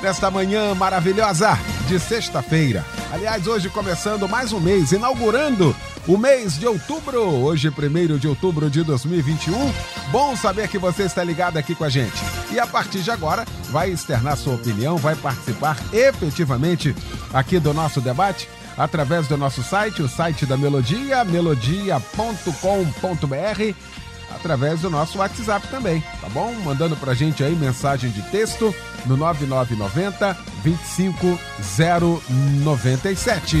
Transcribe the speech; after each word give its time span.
nesta 0.00 0.30
manhã 0.30 0.74
maravilhosa 0.74 1.58
de 1.86 1.98
sexta-feira. 1.98 2.84
Aliás, 3.12 3.46
hoje 3.46 3.68
começando 3.68 4.28
mais 4.28 4.52
um 4.52 4.60
mês, 4.60 4.92
inaugurando 4.92 5.74
o 6.06 6.16
mês 6.16 6.58
de 6.58 6.66
outubro, 6.66 7.20
hoje 7.20 7.68
1 7.68 8.18
de 8.18 8.28
outubro 8.28 8.68
de 8.68 8.82
2021. 8.82 9.72
Bom 10.10 10.36
saber 10.36 10.68
que 10.68 10.78
você 10.78 11.04
está 11.04 11.24
ligado 11.24 11.56
aqui 11.56 11.74
com 11.74 11.84
a 11.84 11.88
gente. 11.88 12.16
E 12.52 12.58
a 12.58 12.66
partir 12.66 13.00
de 13.00 13.10
agora, 13.10 13.44
vai 13.70 13.90
externar 13.90 14.36
sua 14.36 14.54
opinião, 14.54 14.96
vai 14.96 15.16
participar 15.16 15.76
efetivamente 15.92 16.94
aqui 17.32 17.58
do 17.58 17.72
nosso 17.72 18.00
debate 18.00 18.48
através 18.76 19.26
do 19.26 19.36
nosso 19.36 19.62
site, 19.62 20.02
o 20.02 20.08
site 20.08 20.44
da 20.44 20.56
Melodia, 20.56 21.24
melodia.com.br 21.24 23.95
através 24.30 24.80
do 24.80 24.90
nosso 24.90 25.18
WhatsApp 25.18 25.68
também, 25.68 26.02
tá 26.20 26.28
bom? 26.28 26.52
Mandando 26.64 26.96
pra 26.96 27.14
gente 27.14 27.44
aí 27.44 27.54
mensagem 27.54 28.10
de 28.10 28.22
texto 28.30 28.74
no 29.06 29.16
9990 29.16 30.36
25097. 30.62 33.56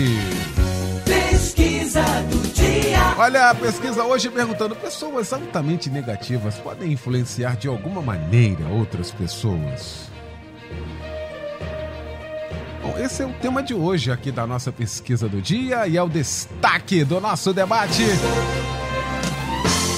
Pesquisa 1.04 2.02
do 2.22 2.38
dia. 2.52 3.14
Olha 3.16 3.50
a 3.50 3.54
pesquisa 3.54 4.02
hoje 4.04 4.28
perguntando: 4.28 4.74
pessoas 4.74 5.32
altamente 5.32 5.88
negativas 5.88 6.56
podem 6.56 6.92
influenciar 6.92 7.56
de 7.56 7.68
alguma 7.68 8.02
maneira 8.02 8.66
outras 8.68 9.10
pessoas? 9.10 10.10
Bom, 12.82 12.98
esse 12.98 13.22
é 13.22 13.26
o 13.26 13.32
tema 13.34 13.62
de 13.62 13.74
hoje 13.74 14.12
aqui 14.12 14.30
da 14.30 14.46
nossa 14.46 14.70
pesquisa 14.70 15.28
do 15.28 15.40
dia 15.40 15.86
e 15.86 15.96
é 15.96 16.02
o 16.02 16.08
destaque 16.08 17.04
do 17.04 17.20
nosso 17.20 17.52
debate. 17.52 18.02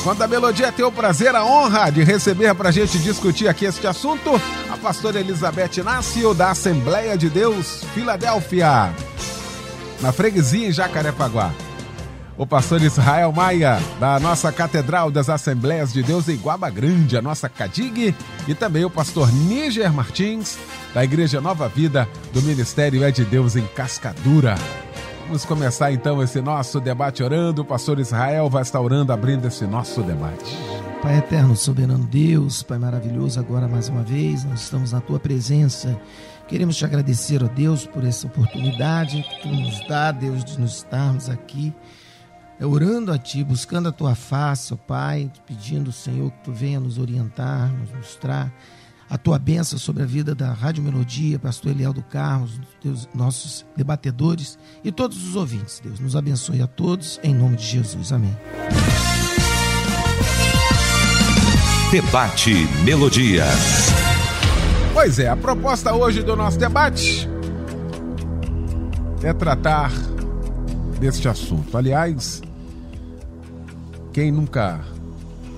Quando 0.08 0.22
a 0.22 0.26
Melodia 0.26 0.72
tem 0.72 0.86
o 0.86 0.90
prazer, 0.90 1.36
a 1.36 1.44
honra 1.44 1.90
de 1.90 2.02
receber 2.02 2.54
para 2.54 2.70
a 2.70 2.72
gente 2.72 2.98
discutir 2.98 3.46
aqui 3.46 3.66
este 3.66 3.86
assunto, 3.86 4.40
a 4.72 4.76
pastora 4.78 5.20
Elizabeth 5.20 5.76
Inácio, 5.76 6.32
da 6.32 6.50
Assembleia 6.50 7.14
de 7.14 7.28
Deus, 7.28 7.84
Filadélfia, 7.92 8.90
na 10.00 10.10
freguesia 10.10 10.66
em 10.66 10.72
Jacarepaguá. 10.72 11.52
O 12.38 12.46
pastor 12.46 12.80
Israel 12.80 13.32
Maia, 13.32 13.78
da 14.00 14.18
nossa 14.18 14.50
Catedral 14.50 15.10
das 15.10 15.28
Assembleias 15.28 15.92
de 15.92 16.02
Deus 16.02 16.26
em 16.26 16.36
Guaba 16.36 16.70
Grande, 16.70 17.14
a 17.14 17.20
nossa 17.20 17.46
CADIG, 17.46 18.14
e 18.46 18.54
também 18.54 18.86
o 18.86 18.90
pastor 18.90 19.30
Níger 19.30 19.92
Martins, 19.92 20.56
da 20.94 21.04
Igreja 21.04 21.38
Nova 21.38 21.68
Vida, 21.68 22.08
do 22.32 22.40
Ministério 22.40 23.04
É 23.04 23.10
de 23.10 23.26
Deus 23.26 23.56
em 23.56 23.66
Cascadura. 23.66 24.54
Vamos 25.28 25.44
começar 25.44 25.92
então 25.92 26.22
esse 26.22 26.40
nosso 26.40 26.80
debate 26.80 27.22
orando. 27.22 27.60
O 27.60 27.64
pastor 27.64 28.00
Israel 28.00 28.48
vai 28.48 28.62
estar 28.62 28.80
orando, 28.80 29.12
abrindo 29.12 29.46
esse 29.46 29.66
nosso 29.66 30.02
debate. 30.02 30.56
Pai 31.02 31.18
eterno, 31.18 31.54
soberano 31.54 32.06
Deus, 32.06 32.62
Pai 32.62 32.78
maravilhoso, 32.78 33.38
agora 33.38 33.68
mais 33.68 33.90
uma 33.90 34.02
vez 34.02 34.42
nós 34.44 34.62
estamos 34.62 34.92
na 34.92 35.02
tua 35.02 35.20
presença. 35.20 36.00
Queremos 36.48 36.78
te 36.78 36.86
agradecer, 36.86 37.44
ó 37.44 37.46
Deus, 37.46 37.86
por 37.86 38.04
essa 38.04 38.26
oportunidade 38.26 39.22
que 39.22 39.42
tu 39.42 39.48
nos 39.48 39.86
dá, 39.86 40.10
Deus, 40.12 40.42
de 40.42 40.58
nos 40.58 40.76
estarmos 40.76 41.28
aqui 41.28 41.74
orando 42.58 43.12
a 43.12 43.18
ti, 43.18 43.44
buscando 43.44 43.90
a 43.90 43.92
tua 43.92 44.14
face, 44.14 44.72
ó 44.72 44.78
Pai, 44.78 45.30
pedindo, 45.46 45.92
Senhor, 45.92 46.30
que 46.30 46.44
tu 46.44 46.52
venha 46.52 46.80
nos 46.80 46.96
orientar, 46.96 47.70
nos 47.70 47.92
mostrar 47.92 48.50
a 49.10 49.16
tua 49.16 49.38
bênção 49.38 49.78
sobre 49.78 50.02
a 50.02 50.06
vida 50.06 50.34
da 50.34 50.52
Rádio 50.52 50.82
Melodia, 50.82 51.38
pastor 51.38 51.72
Eliel 51.72 51.92
do 51.92 52.02
Carlos, 52.02 52.60
Deus, 52.82 53.08
nossos 53.14 53.64
debatedores 53.76 54.58
e 54.84 54.92
todos 54.92 55.26
os 55.26 55.34
ouvintes. 55.34 55.80
Deus 55.82 55.98
nos 55.98 56.14
abençoe 56.14 56.60
a 56.60 56.66
todos, 56.66 57.18
em 57.22 57.34
nome 57.34 57.56
de 57.56 57.64
Jesus. 57.64 58.12
Amém. 58.12 58.36
Debate 61.90 62.52
Melodia. 62.84 63.44
Pois 64.92 65.18
é, 65.18 65.28
a 65.28 65.36
proposta 65.36 65.94
hoje 65.94 66.22
do 66.22 66.36
nosso 66.36 66.58
debate 66.58 67.26
é 69.22 69.32
tratar 69.32 69.90
deste 71.00 71.28
assunto. 71.28 71.78
Aliás, 71.78 72.42
quem 74.12 74.30
nunca 74.30 74.80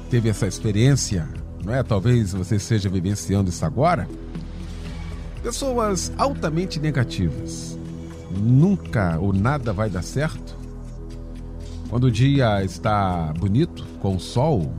teve 0.09 0.29
essa 0.29 0.47
experiência 0.47 1.27
não 1.65 1.75
é? 1.75 1.83
Talvez 1.83 2.33
você 2.33 2.57
esteja 2.57 2.89
vivenciando 2.89 3.51
isso 3.51 3.65
agora. 3.65 4.09
Pessoas 5.43 6.13
altamente 6.17 6.79
negativas. 6.79 7.79
Nunca 8.31 9.19
ou 9.19 9.33
nada 9.33 9.73
vai 9.73 9.91
dar 9.91 10.03
certo. 10.03 10.57
Quando 11.89 12.05
o 12.05 12.11
dia 12.11 12.63
está 12.63 13.33
bonito, 13.39 13.85
com 14.01 14.19
sol, 14.19 14.73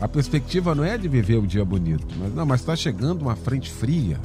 a 0.00 0.06
perspectiva 0.06 0.74
não 0.74 0.84
é 0.84 0.98
de 0.98 1.08
viver 1.08 1.36
o 1.36 1.46
dia 1.46 1.64
bonito, 1.64 2.06
mas 2.18 2.34
não, 2.34 2.44
mas 2.44 2.60
está 2.60 2.76
chegando 2.76 3.22
uma 3.22 3.34
frente 3.34 3.70
fria. 3.70 4.20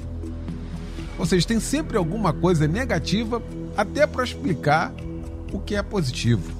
Ou 1.17 1.25
seja, 1.25 1.47
tem 1.47 1.59
sempre 1.59 1.97
alguma 1.97 2.33
coisa 2.33 2.67
negativa 2.67 3.41
até 3.77 4.05
para 4.05 4.23
explicar 4.23 4.93
o 5.51 5.59
que 5.59 5.75
é 5.75 5.81
positivo. 5.81 6.51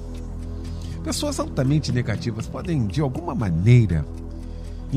Pessoas 1.02 1.38
altamente 1.38 1.92
negativas 1.92 2.46
podem, 2.46 2.86
de 2.86 3.00
alguma 3.00 3.34
maneira, 3.34 4.06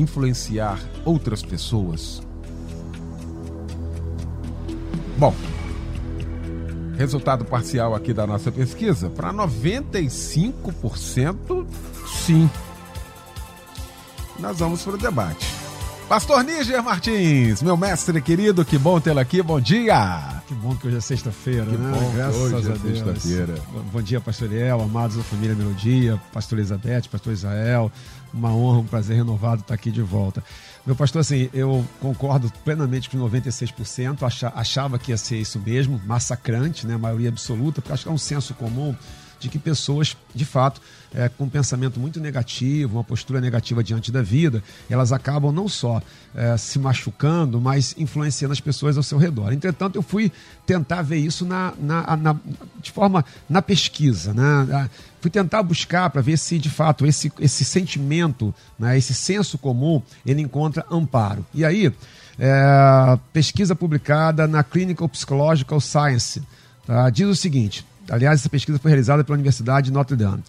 influenciar 0.00 0.80
outras 1.04 1.42
pessoas? 1.42 2.22
Bom, 5.18 5.34
resultado 6.96 7.44
parcial 7.44 7.94
aqui 7.94 8.14
da 8.14 8.26
nossa 8.26 8.50
pesquisa: 8.52 9.10
para 9.10 9.30
95%, 9.32 11.66
sim. 12.24 12.48
Nós 14.38 14.58
vamos 14.58 14.82
para 14.82 14.94
o 14.94 14.98
debate. 14.98 15.46
Pastor 16.08 16.42
Níger 16.44 16.82
Martins, 16.82 17.60
meu 17.60 17.76
mestre 17.76 18.22
querido, 18.22 18.64
que 18.64 18.78
bom 18.78 18.98
tê-lo 19.00 19.20
aqui, 19.20 19.42
bom 19.42 19.60
dia! 19.60 20.37
Que 20.48 20.54
bom 20.54 20.74
que 20.74 20.86
hoje 20.86 20.96
é 20.96 21.00
sexta-feira, 21.00 21.66
né? 21.66 21.98
Bom 22.00 22.12
Graças 22.14 22.36
hoje 22.40 22.54
a 22.54 22.58
é 22.58 22.78
Deus. 22.78 22.98
sexta-feira. 22.98 23.54
Bom, 23.92 24.00
dia, 24.00 24.18
pastor 24.18 24.50
Eliel, 24.50 24.80
amados 24.80 25.18
da 25.18 25.22
família 25.22 25.54
Melodia, 25.54 26.18
pastor 26.32 26.58
Elizabeth, 26.58 27.02
pastor 27.12 27.34
Israel. 27.34 27.92
Uma 28.32 28.50
honra, 28.54 28.78
um 28.78 28.86
prazer 28.86 29.16
renovado 29.18 29.60
estar 29.60 29.74
aqui 29.74 29.90
de 29.90 30.00
volta. 30.00 30.42
Meu 30.86 30.96
pastor, 30.96 31.20
assim, 31.20 31.50
eu 31.52 31.84
concordo 32.00 32.50
plenamente 32.64 33.10
com 33.10 33.18
96%, 33.18 34.22
acha- 34.22 34.52
achava 34.56 34.98
que 34.98 35.10
ia 35.12 35.18
ser 35.18 35.36
isso 35.36 35.58
mesmo, 35.60 36.00
massacrante, 36.06 36.86
né? 36.86 36.96
maioria 36.96 37.28
absoluta, 37.28 37.82
porque 37.82 37.92
acho 37.92 38.04
que 38.04 38.08
é 38.08 38.12
um 38.12 38.16
senso 38.18 38.54
comum 38.54 38.94
de 39.38 39.48
que 39.48 39.58
pessoas, 39.58 40.16
de 40.34 40.44
fato, 40.44 40.80
é, 41.14 41.28
com 41.28 41.44
um 41.44 41.48
pensamento 41.48 41.98
muito 41.98 42.20
negativo, 42.20 42.96
uma 42.96 43.04
postura 43.04 43.40
negativa 43.40 43.82
diante 43.82 44.12
da 44.12 44.20
vida, 44.20 44.62
elas 44.90 45.12
acabam 45.12 45.52
não 45.52 45.68
só 45.68 46.02
é, 46.34 46.56
se 46.56 46.78
machucando, 46.78 47.60
mas 47.60 47.94
influenciando 47.96 48.52
as 48.52 48.60
pessoas 48.60 48.96
ao 48.96 49.02
seu 49.02 49.16
redor. 49.16 49.52
Entretanto, 49.52 49.96
eu 49.96 50.02
fui 50.02 50.30
tentar 50.66 51.02
ver 51.02 51.16
isso 51.18 51.46
na, 51.46 51.72
na- 51.80 52.16
na- 52.16 52.36
de 52.82 52.90
forma 52.90 53.24
na 53.48 53.62
pesquisa, 53.62 54.34
né? 54.34 54.88
Fui 55.20 55.30
tentar 55.30 55.62
buscar 55.62 56.10
para 56.10 56.20
ver 56.20 56.36
se, 56.36 56.58
de 56.58 56.68
fato, 56.70 57.06
esse, 57.06 57.32
esse 57.40 57.64
sentimento, 57.64 58.54
né, 58.78 58.96
esse 58.96 59.12
senso 59.14 59.58
comum, 59.58 60.00
ele 60.24 60.40
encontra 60.42 60.84
amparo. 60.90 61.44
E 61.52 61.64
aí, 61.64 61.92
é, 62.38 63.18
pesquisa 63.32 63.74
publicada 63.74 64.46
na 64.46 64.62
Clinical 64.62 65.08
Psychological 65.08 65.80
Science 65.80 66.40
tá, 66.86 67.10
diz 67.10 67.26
o 67.26 67.34
seguinte: 67.34 67.84
aliás, 68.10 68.40
essa 68.40 68.48
pesquisa 68.48 68.78
foi 68.78 68.90
realizada 68.90 69.24
pela 69.24 69.34
Universidade 69.34 69.86
de 69.86 69.92
Notre 69.92 70.16
Dame. 70.16 70.42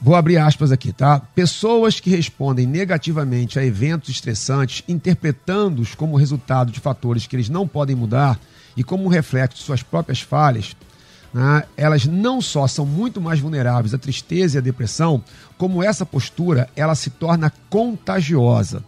Vou 0.00 0.14
abrir 0.14 0.36
aspas 0.36 0.70
aqui, 0.70 0.92
tá? 0.92 1.20
Pessoas 1.34 1.98
que 2.00 2.10
respondem 2.10 2.66
negativamente 2.66 3.58
a 3.58 3.64
eventos 3.64 4.10
estressantes, 4.10 4.82
interpretando-os 4.86 5.94
como 5.94 6.16
resultado 6.16 6.70
de 6.70 6.80
fatores 6.80 7.26
que 7.26 7.34
eles 7.34 7.48
não 7.48 7.66
podem 7.66 7.96
mudar 7.96 8.38
e 8.76 8.84
como 8.84 9.04
um 9.04 9.08
reflexo 9.08 9.58
de 9.58 9.64
suas 9.64 9.82
próprias 9.82 10.20
falhas, 10.20 10.76
né, 11.32 11.64
elas 11.76 12.04
não 12.04 12.42
só 12.42 12.66
são 12.66 12.84
muito 12.84 13.20
mais 13.20 13.40
vulneráveis 13.40 13.94
à 13.94 13.98
tristeza 13.98 14.56
e 14.56 14.58
à 14.58 14.62
depressão, 14.62 15.22
como 15.56 15.82
essa 15.82 16.04
postura 16.04 16.68
ela 16.76 16.94
se 16.94 17.08
torna 17.08 17.50
contagiosa. 17.70 18.84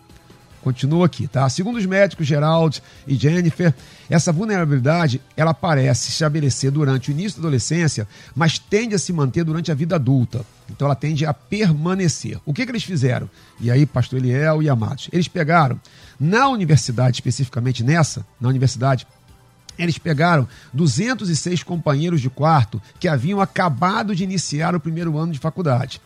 Continua 0.68 1.06
aqui, 1.06 1.26
tá? 1.26 1.48
Segundo 1.48 1.76
os 1.76 1.86
médicos 1.86 2.26
Gerald 2.26 2.82
e 3.06 3.14
Jennifer, 3.14 3.72
essa 4.10 4.30
vulnerabilidade 4.30 5.18
ela 5.34 5.54
parece 5.54 6.02
se 6.02 6.10
estabelecer 6.10 6.70
durante 6.70 7.10
o 7.10 7.12
início 7.12 7.40
da 7.40 7.48
adolescência, 7.48 8.06
mas 8.36 8.58
tende 8.58 8.94
a 8.94 8.98
se 8.98 9.10
manter 9.10 9.44
durante 9.44 9.72
a 9.72 9.74
vida 9.74 9.94
adulta. 9.94 10.44
Então 10.68 10.84
ela 10.84 10.94
tende 10.94 11.24
a 11.24 11.32
permanecer. 11.32 12.38
O 12.44 12.52
que, 12.52 12.66
que 12.66 12.70
eles 12.70 12.84
fizeram? 12.84 13.30
E 13.58 13.70
aí, 13.70 13.86
pastor 13.86 14.18
Eliel 14.18 14.62
e 14.62 14.68
Amados, 14.68 15.08
eles 15.10 15.26
pegaram 15.26 15.80
na 16.20 16.48
universidade, 16.48 17.16
especificamente 17.16 17.82
nessa, 17.82 18.26
na 18.38 18.50
universidade, 18.50 19.06
Eles 19.78 19.96
pegaram 19.96 20.46
206 20.74 21.62
companheiros 21.62 22.20
de 22.20 22.28
quarto 22.28 22.82
que 23.00 23.08
haviam 23.08 23.40
acabado 23.40 24.14
de 24.14 24.24
iniciar 24.24 24.74
o 24.74 24.80
primeiro 24.80 25.16
ano 25.16 25.32
de 25.32 25.38
faculdade. 25.38 25.98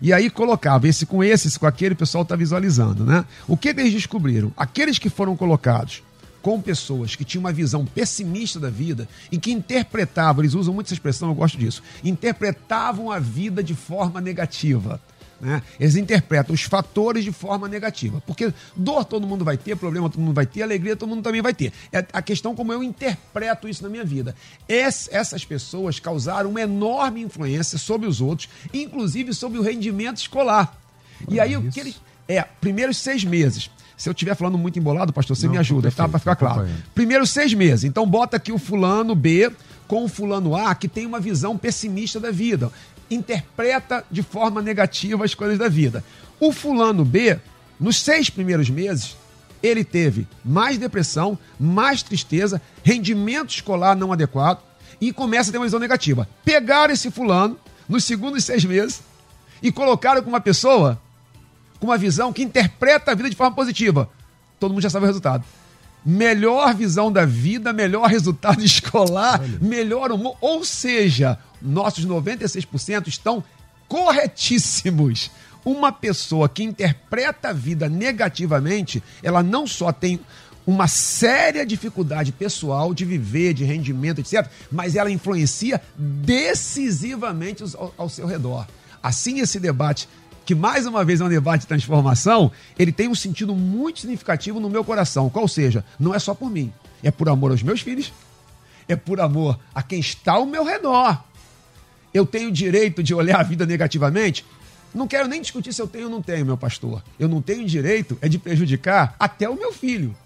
E 0.00 0.12
aí 0.12 0.28
colocava 0.28 0.86
esse 0.88 1.06
com 1.06 1.22
esse, 1.22 1.48
esse 1.48 1.58
com 1.58 1.66
aquele, 1.66 1.94
o 1.94 1.96
pessoal 1.96 2.22
está 2.22 2.36
visualizando, 2.36 3.04
né? 3.04 3.24
O 3.48 3.56
que 3.56 3.68
eles 3.68 3.92
descobriram? 3.92 4.52
Aqueles 4.56 4.98
que 4.98 5.08
foram 5.08 5.36
colocados 5.36 6.02
com 6.46 6.60
pessoas 6.60 7.16
que 7.16 7.24
tinham 7.24 7.40
uma 7.40 7.52
visão 7.52 7.84
pessimista 7.84 8.60
da 8.60 8.70
vida 8.70 9.08
e 9.32 9.38
que 9.38 9.50
interpretavam, 9.50 10.42
eles 10.42 10.54
usam 10.54 10.72
muito 10.72 10.86
essa 10.86 10.94
expressão, 10.94 11.28
eu 11.28 11.34
gosto 11.34 11.58
disso, 11.58 11.82
interpretavam 12.04 13.10
a 13.10 13.18
vida 13.18 13.64
de 13.64 13.74
forma 13.74 14.20
negativa. 14.20 15.00
Né? 15.40 15.62
Eles 15.78 15.96
interpretam 15.96 16.54
os 16.54 16.62
fatores 16.62 17.24
de 17.24 17.32
forma 17.32 17.68
negativa. 17.68 18.22
Porque 18.26 18.52
dor 18.74 19.04
todo 19.04 19.26
mundo 19.26 19.44
vai 19.44 19.56
ter, 19.56 19.76
problema 19.76 20.08
todo 20.08 20.20
mundo 20.20 20.34
vai 20.34 20.46
ter, 20.46 20.62
alegria 20.62 20.96
todo 20.96 21.08
mundo 21.08 21.22
também 21.22 21.42
vai 21.42 21.52
ter. 21.52 21.72
É 21.92 22.04
a 22.12 22.22
questão 22.22 22.54
como 22.54 22.72
eu 22.72 22.82
interpreto 22.82 23.68
isso 23.68 23.82
na 23.82 23.88
minha 23.88 24.04
vida. 24.04 24.34
Es, 24.68 25.08
essas 25.12 25.44
pessoas 25.44 26.00
causaram 26.00 26.50
uma 26.50 26.60
enorme 26.60 27.20
influência 27.20 27.78
sobre 27.78 28.06
os 28.06 28.20
outros, 28.20 28.48
inclusive 28.72 29.34
sobre 29.34 29.58
o 29.58 29.62
rendimento 29.62 30.18
escolar. 30.18 30.76
e 31.28 31.38
aí, 31.38 31.56
o 31.56 31.70
que 31.70 31.80
eles. 31.80 32.00
É, 32.28 32.42
primeiros 32.42 32.96
seis 32.96 33.24
meses. 33.24 33.70
Se 33.96 34.08
eu 34.08 34.12
estiver 34.12 34.34
falando 34.34 34.58
muito 34.58 34.78
embolado, 34.78 35.12
pastor, 35.12 35.36
você 35.36 35.46
Não, 35.46 35.52
me 35.52 35.58
ajuda, 35.58 35.90
tá? 35.90 36.08
Para 36.08 36.18
ficar 36.18 36.36
claro. 36.36 36.68
Primeiros 36.94 37.30
seis 37.30 37.54
meses. 37.54 37.84
Então, 37.84 38.06
bota 38.06 38.36
aqui 38.36 38.52
o 38.52 38.58
fulano 38.58 39.14
B 39.14 39.50
com 39.86 40.04
o 40.04 40.08
fulano 40.08 40.54
A 40.54 40.74
que 40.74 40.88
tem 40.88 41.06
uma 41.06 41.20
visão 41.20 41.56
pessimista 41.56 42.18
da 42.18 42.30
vida 42.30 42.70
interpreta 43.10 44.04
de 44.10 44.22
forma 44.22 44.60
negativa 44.60 45.24
as 45.24 45.34
coisas 45.34 45.58
da 45.58 45.68
vida. 45.68 46.04
O 46.40 46.52
fulano 46.52 47.04
B, 47.04 47.38
nos 47.78 48.00
seis 48.00 48.28
primeiros 48.30 48.68
meses, 48.68 49.16
ele 49.62 49.84
teve 49.84 50.26
mais 50.44 50.78
depressão, 50.78 51.38
mais 51.58 52.02
tristeza, 52.02 52.60
rendimento 52.84 53.50
escolar 53.50 53.96
não 53.96 54.12
adequado 54.12 54.62
e 55.00 55.12
começa 55.12 55.50
a 55.50 55.52
ter 55.52 55.58
uma 55.58 55.66
visão 55.66 55.80
negativa. 55.80 56.28
Pegaram 56.44 56.92
esse 56.92 57.10
fulano 57.10 57.58
nos 57.88 58.04
segundos 58.04 58.44
seis 58.44 58.64
meses 58.64 59.02
e 59.62 59.72
colocaram 59.72 60.22
com 60.22 60.28
uma 60.28 60.40
pessoa 60.40 61.00
com 61.78 61.86
uma 61.86 61.98
visão 61.98 62.32
que 62.32 62.42
interpreta 62.42 63.12
a 63.12 63.14
vida 63.14 63.28
de 63.28 63.36
forma 63.36 63.54
positiva. 63.54 64.08
Todo 64.58 64.72
mundo 64.72 64.82
já 64.82 64.90
sabe 64.90 65.04
o 65.04 65.06
resultado. 65.06 65.44
Melhor 66.06 66.72
visão 66.72 67.10
da 67.10 67.24
vida, 67.24 67.72
melhor 67.72 68.08
resultado 68.08 68.62
escolar, 68.64 69.40
Olha. 69.40 69.58
melhor 69.60 70.12
humor. 70.12 70.36
Ou 70.40 70.64
seja, 70.64 71.36
nossos 71.60 72.06
96% 72.06 73.08
estão 73.08 73.42
corretíssimos. 73.88 75.30
Uma 75.64 75.90
pessoa 75.90 76.48
que 76.48 76.62
interpreta 76.62 77.48
a 77.48 77.52
vida 77.52 77.88
negativamente, 77.88 79.02
ela 79.20 79.42
não 79.42 79.66
só 79.66 79.90
tem 79.90 80.20
uma 80.64 80.88
séria 80.88 81.64
dificuldade 81.64 82.32
pessoal 82.32 82.92
de 82.92 83.04
viver, 83.04 83.54
de 83.54 83.64
rendimento, 83.64 84.20
etc., 84.20 84.48
mas 84.70 84.96
ela 84.96 85.10
influencia 85.10 85.80
decisivamente 85.96 87.62
ao, 87.74 87.94
ao 87.96 88.08
seu 88.08 88.26
redor. 88.26 88.66
Assim, 89.02 89.38
esse 89.38 89.60
debate 89.60 90.08
que 90.46 90.54
mais 90.54 90.86
uma 90.86 91.04
vez 91.04 91.20
é 91.20 91.24
um 91.24 91.28
debate 91.28 91.62
de 91.62 91.66
transformação, 91.66 92.50
ele 92.78 92.92
tem 92.92 93.08
um 93.08 93.14
sentido 93.14 93.54
muito 93.54 94.00
significativo 94.00 94.58
no 94.58 94.70
meu 94.70 94.82
coração. 94.82 95.28
Qual 95.28 95.46
seja, 95.46 95.84
não 95.98 96.14
é 96.14 96.18
só 96.18 96.32
por 96.34 96.48
mim, 96.48 96.72
é 97.02 97.10
por 97.10 97.28
amor 97.28 97.50
aos 97.50 97.62
meus 97.62 97.82
filhos, 97.82 98.12
é 98.88 98.96
por 98.96 99.20
amor 99.20 99.58
a 99.74 99.82
quem 99.82 100.00
está 100.00 100.32
ao 100.32 100.46
meu 100.46 100.64
redor 100.64 101.20
eu 102.16 102.24
tenho 102.24 102.50
direito 102.50 103.02
de 103.02 103.14
olhar 103.14 103.40
a 103.40 103.42
vida 103.42 103.66
negativamente? 103.66 104.44
Não 104.94 105.06
quero 105.06 105.28
nem 105.28 105.42
discutir 105.42 105.72
se 105.72 105.82
eu 105.82 105.86
tenho 105.86 106.06
ou 106.06 106.10
não 106.10 106.22
tenho, 106.22 106.46
meu 106.46 106.56
pastor. 106.56 107.02
Eu 107.18 107.28
não 107.28 107.42
tenho 107.42 107.66
direito 107.66 108.16
é 108.22 108.28
de 108.28 108.38
prejudicar 108.38 109.14
até 109.18 109.48
o 109.48 109.54
meu 109.54 109.72
filho. 109.72 110.16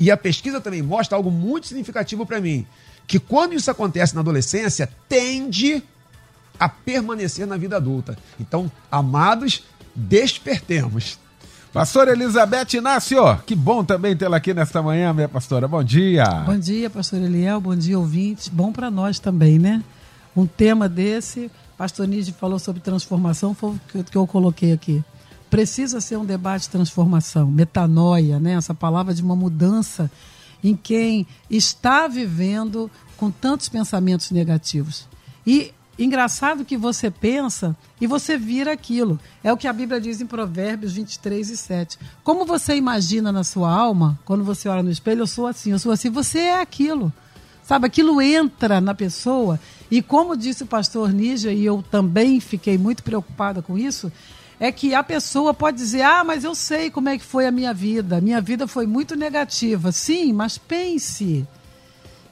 E 0.00 0.10
a 0.10 0.16
pesquisa 0.16 0.60
também 0.60 0.82
mostra 0.82 1.16
algo 1.16 1.30
muito 1.30 1.66
significativo 1.66 2.24
para 2.24 2.40
mim, 2.40 2.66
que 3.06 3.18
quando 3.18 3.52
isso 3.52 3.70
acontece 3.70 4.14
na 4.14 4.22
adolescência, 4.22 4.88
tende 5.08 5.82
a 6.58 6.68
permanecer 6.68 7.46
na 7.46 7.56
vida 7.56 7.76
adulta. 7.76 8.16
Então, 8.38 8.70
amados, 8.90 9.64
despertemos. 9.94 11.18
Pastora 11.72 12.12
Elizabeth 12.12 12.74
Inácio, 12.74 13.36
que 13.44 13.54
bom 13.54 13.84
também 13.84 14.16
tê-la 14.16 14.36
aqui 14.36 14.54
nesta 14.54 14.80
manhã, 14.80 15.12
minha 15.12 15.28
pastora. 15.28 15.66
Bom 15.66 15.82
dia. 15.82 16.24
Bom 16.46 16.58
dia, 16.58 16.88
pastor 16.88 17.20
Eliel. 17.20 17.60
Bom 17.60 17.74
dia, 17.74 17.98
ouvintes. 17.98 18.48
Bom 18.48 18.70
para 18.70 18.90
nós 18.90 19.18
também, 19.18 19.58
né? 19.58 19.82
um 20.36 20.46
tema 20.46 20.88
desse. 20.88 21.50
Pastor 21.76 22.06
Nide 22.06 22.32
falou 22.32 22.58
sobre 22.58 22.80
transformação, 22.80 23.54
foi 23.54 23.70
o 23.94 24.04
que 24.04 24.16
eu 24.16 24.26
coloquei 24.26 24.72
aqui. 24.72 25.02
Precisa 25.50 26.00
ser 26.00 26.16
um 26.16 26.24
debate 26.24 26.62
de 26.62 26.70
transformação, 26.70 27.50
metanoia, 27.50 28.40
né? 28.40 28.54
essa 28.54 28.74
palavra 28.74 29.14
de 29.14 29.22
uma 29.22 29.36
mudança 29.36 30.10
em 30.62 30.74
quem 30.74 31.26
está 31.50 32.08
vivendo 32.08 32.90
com 33.16 33.30
tantos 33.30 33.68
pensamentos 33.68 34.30
negativos. 34.30 35.06
E 35.46 35.72
engraçado 35.98 36.64
que 36.64 36.76
você 36.76 37.10
pensa 37.10 37.76
e 38.00 38.06
você 38.06 38.36
vira 38.36 38.72
aquilo. 38.72 39.18
É 39.42 39.52
o 39.52 39.56
que 39.56 39.68
a 39.68 39.72
Bíblia 39.72 40.00
diz 40.00 40.20
em 40.20 40.26
Provérbios 40.26 40.92
23 40.92 41.50
e 41.50 41.56
7. 41.56 41.98
Como 42.22 42.44
você 42.44 42.74
imagina 42.74 43.30
na 43.30 43.44
sua 43.44 43.70
alma, 43.70 44.18
quando 44.24 44.44
você 44.44 44.68
olha 44.68 44.82
no 44.82 44.90
espelho, 44.90 45.22
eu 45.22 45.26
sou 45.26 45.46
assim, 45.46 45.72
eu 45.72 45.78
sou 45.78 45.92
assim, 45.92 46.10
você 46.10 46.38
é 46.40 46.60
aquilo. 46.60 47.12
Sabe, 47.62 47.86
aquilo 47.86 48.20
entra 48.20 48.80
na 48.80 48.94
pessoa. 48.94 49.58
E 49.90 50.02
como 50.02 50.36
disse 50.36 50.64
o 50.64 50.66
pastor 50.66 51.12
Nígia, 51.12 51.52
e 51.52 51.64
eu 51.64 51.82
também 51.90 52.38
fiquei 52.38 52.76
muito 52.76 53.02
preocupada 53.02 53.62
com 53.62 53.78
isso, 53.78 54.12
é 54.60 54.70
que 54.70 54.94
a 54.94 55.02
pessoa 55.02 55.54
pode 55.54 55.78
dizer: 55.78 56.02
Ah, 56.02 56.22
mas 56.22 56.44
eu 56.44 56.54
sei 56.54 56.90
como 56.90 57.08
é 57.08 57.16
que 57.16 57.24
foi 57.24 57.46
a 57.46 57.50
minha 57.50 57.72
vida. 57.72 58.20
Minha 58.20 58.40
vida 58.40 58.66
foi 58.66 58.86
muito 58.86 59.16
negativa. 59.16 59.92
Sim, 59.92 60.32
mas 60.32 60.58
pense 60.58 61.46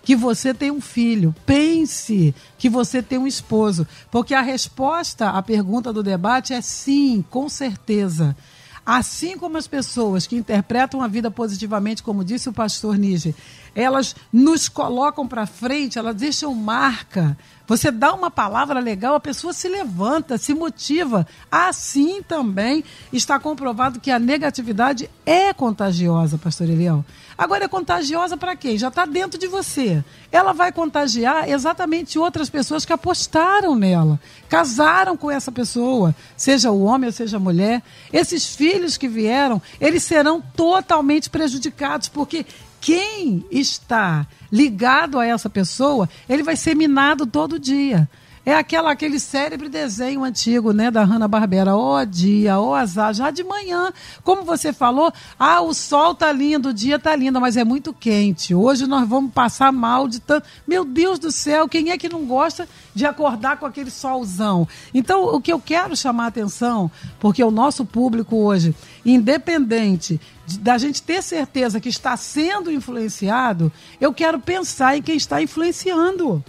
que 0.02 0.16
você 0.16 0.52
tem 0.52 0.70
um 0.70 0.80
filho, 0.80 1.34
pense 1.46 2.34
que 2.58 2.68
você 2.68 3.02
tem 3.02 3.18
um 3.18 3.26
esposo, 3.26 3.86
porque 4.10 4.34
a 4.34 4.42
resposta 4.42 5.30
à 5.30 5.42
pergunta 5.42 5.92
do 5.92 6.02
debate 6.02 6.52
é 6.52 6.60
sim, 6.60 7.24
com 7.30 7.48
certeza. 7.48 8.36
Assim 8.84 9.38
como 9.38 9.56
as 9.56 9.68
pessoas 9.68 10.26
que 10.26 10.34
interpretam 10.34 11.00
a 11.02 11.06
vida 11.06 11.30
positivamente, 11.30 12.02
como 12.02 12.24
disse 12.24 12.48
o 12.48 12.52
pastor 12.52 12.98
Níger, 12.98 13.32
elas 13.74 14.14
nos 14.32 14.68
colocam 14.68 15.26
para 15.26 15.46
frente, 15.46 15.98
elas 15.98 16.16
deixam 16.16 16.54
marca. 16.54 17.36
Você 17.66 17.90
dá 17.90 18.12
uma 18.12 18.30
palavra 18.30 18.80
legal, 18.80 19.14
a 19.14 19.20
pessoa 19.20 19.52
se 19.52 19.68
levanta, 19.68 20.36
se 20.36 20.52
motiva. 20.52 21.26
Assim 21.50 22.22
também 22.22 22.84
está 23.12 23.38
comprovado 23.38 24.00
que 24.00 24.10
a 24.10 24.18
negatividade 24.18 25.08
é 25.24 25.52
contagiosa, 25.54 26.36
pastor 26.36 26.68
Eliel. 26.68 27.04
Agora 27.38 27.64
é 27.64 27.68
contagiosa 27.68 28.36
para 28.36 28.54
quem? 28.56 28.76
Já 28.76 28.88
está 28.88 29.06
dentro 29.06 29.38
de 29.38 29.46
você. 29.46 30.04
Ela 30.30 30.52
vai 30.52 30.70
contagiar 30.70 31.48
exatamente 31.48 32.18
outras 32.18 32.50
pessoas 32.50 32.84
que 32.84 32.92
apostaram 32.92 33.74
nela, 33.74 34.20
casaram 34.48 35.16
com 35.16 35.30
essa 35.30 35.50
pessoa, 35.50 36.14
seja 36.36 36.70
o 36.70 36.82
homem 36.82 37.06
ou 37.06 37.12
seja 37.12 37.38
a 37.38 37.40
mulher. 37.40 37.82
Esses 38.12 38.54
filhos 38.54 38.96
que 38.96 39.08
vieram, 39.08 39.62
eles 39.80 40.02
serão 40.02 40.42
totalmente 40.54 41.30
prejudicados, 41.30 42.08
porque 42.08 42.44
quem 42.82 43.46
está 43.48 44.26
ligado 44.50 45.20
a 45.20 45.24
essa 45.24 45.48
pessoa, 45.48 46.08
ele 46.28 46.42
vai 46.42 46.56
ser 46.56 46.74
minado 46.74 47.24
todo 47.24 47.56
dia. 47.56 48.10
É 48.44 48.56
aquela, 48.56 48.90
aquele 48.90 49.20
cérebro 49.20 49.68
desenho 49.68 50.24
antigo, 50.24 50.72
né, 50.72 50.90
da 50.90 51.04
Hanna-Barbera. 51.04 51.76
Ó 51.76 52.00
oh, 52.00 52.04
dia, 52.04 52.58
ó 52.58 52.70
oh, 52.70 52.74
azar, 52.74 53.14
já 53.14 53.30
de 53.30 53.44
manhã. 53.44 53.92
Como 54.24 54.42
você 54.42 54.72
falou, 54.72 55.12
ah, 55.38 55.60
o 55.60 55.72
sol 55.72 56.12
tá 56.12 56.32
lindo, 56.32 56.70
o 56.70 56.74
dia 56.74 56.98
tá 56.98 57.14
lindo, 57.14 57.40
mas 57.40 57.56
é 57.56 57.62
muito 57.62 57.92
quente. 57.92 58.52
Hoje 58.52 58.84
nós 58.84 59.08
vamos 59.08 59.32
passar 59.32 59.70
mal 59.70 60.08
de 60.08 60.18
tanto... 60.18 60.48
Meu 60.66 60.84
Deus 60.84 61.20
do 61.20 61.30
céu, 61.30 61.68
quem 61.68 61.90
é 61.90 61.98
que 61.98 62.08
não 62.08 62.24
gosta 62.24 62.68
de 62.92 63.06
acordar 63.06 63.58
com 63.58 63.66
aquele 63.66 63.92
solzão? 63.92 64.66
Então, 64.92 65.22
o 65.22 65.40
que 65.40 65.52
eu 65.52 65.60
quero 65.60 65.96
chamar 65.96 66.24
a 66.24 66.28
atenção, 66.28 66.90
porque 67.20 67.44
o 67.44 67.50
nosso 67.52 67.84
público 67.84 68.34
hoje, 68.34 68.74
independente 69.06 70.20
da 70.58 70.76
gente 70.78 71.00
ter 71.00 71.22
certeza 71.22 71.80
que 71.80 71.88
está 71.88 72.16
sendo 72.16 72.72
influenciado, 72.72 73.70
eu 74.00 74.12
quero 74.12 74.40
pensar 74.40 74.96
em 74.96 75.02
quem 75.02 75.16
está 75.16 75.40
influenciando. 75.40 76.44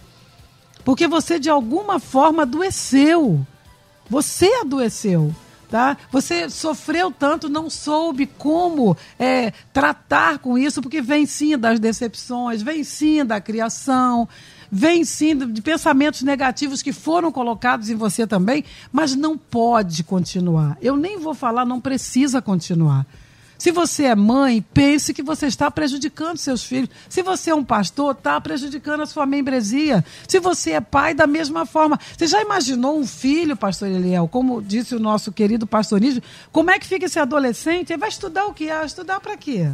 Porque 0.83 1.07
você 1.07 1.39
de 1.39 1.49
alguma 1.49 1.99
forma 1.99 2.43
adoeceu. 2.43 3.45
Você 4.09 4.47
adoeceu. 4.61 5.33
Tá? 5.69 5.97
Você 6.11 6.51
sofreu 6.51 7.09
tanto, 7.09 7.49
não 7.49 7.67
soube 7.67 8.27
como 8.27 8.95
é, 9.17 9.51
tratar 9.73 10.37
com 10.37 10.55
isso, 10.55 10.83
porque 10.83 11.01
vem 11.01 11.25
sim 11.25 11.57
das 11.57 11.79
decepções, 11.79 12.61
vem 12.61 12.83
sim 12.83 13.25
da 13.25 13.41
criação, 13.41 14.29
vem 14.71 15.03
sim 15.03 15.35
de 15.35 15.63
pensamentos 15.63 16.21
negativos 16.21 16.83
que 16.83 16.93
foram 16.93 17.31
colocados 17.31 17.89
em 17.89 17.95
você 17.95 18.27
também, 18.27 18.63
mas 18.91 19.15
não 19.15 19.35
pode 19.35 20.03
continuar. 20.03 20.77
Eu 20.79 20.95
nem 20.95 21.17
vou 21.17 21.33
falar, 21.33 21.65
não 21.65 21.81
precisa 21.81 22.39
continuar. 22.39 23.03
Se 23.63 23.71
você 23.71 24.03
é 24.03 24.13
mãe, 24.13 24.61
pense 24.73 25.13
que 25.13 25.23
você 25.23 25.45
está 25.45 25.71
prejudicando 25.71 26.35
seus 26.35 26.65
filhos. 26.65 26.89
Se 27.07 27.23
você 27.23 27.49
é 27.49 27.55
um 27.55 27.63
pastor, 27.63 28.11
está 28.11 28.41
prejudicando 28.41 29.03
a 29.03 29.05
sua 29.05 29.25
membresia. 29.25 30.03
Se 30.27 30.37
você 30.37 30.71
é 30.71 30.81
pai, 30.81 31.13
da 31.13 31.25
mesma 31.25 31.65
forma. 31.65 31.97
Você 32.17 32.27
já 32.27 32.41
imaginou 32.41 32.99
um 32.99 33.07
filho, 33.07 33.55
pastor 33.55 33.87
Eliel, 33.87 34.27
como 34.27 34.61
disse 34.61 34.93
o 34.93 34.99
nosso 34.99 35.31
querido 35.31 35.65
pastorismo, 35.65 36.21
como 36.51 36.71
é 36.71 36.77
que 36.77 36.85
fica 36.85 37.05
esse 37.05 37.17
adolescente? 37.17 37.93
Ele 37.93 38.01
vai 38.01 38.09
estudar 38.09 38.47
o 38.47 38.53
quê? 38.53 38.69
Ah, 38.69 38.83
estudar 38.83 39.21
para 39.21 39.37
quê? 39.37 39.71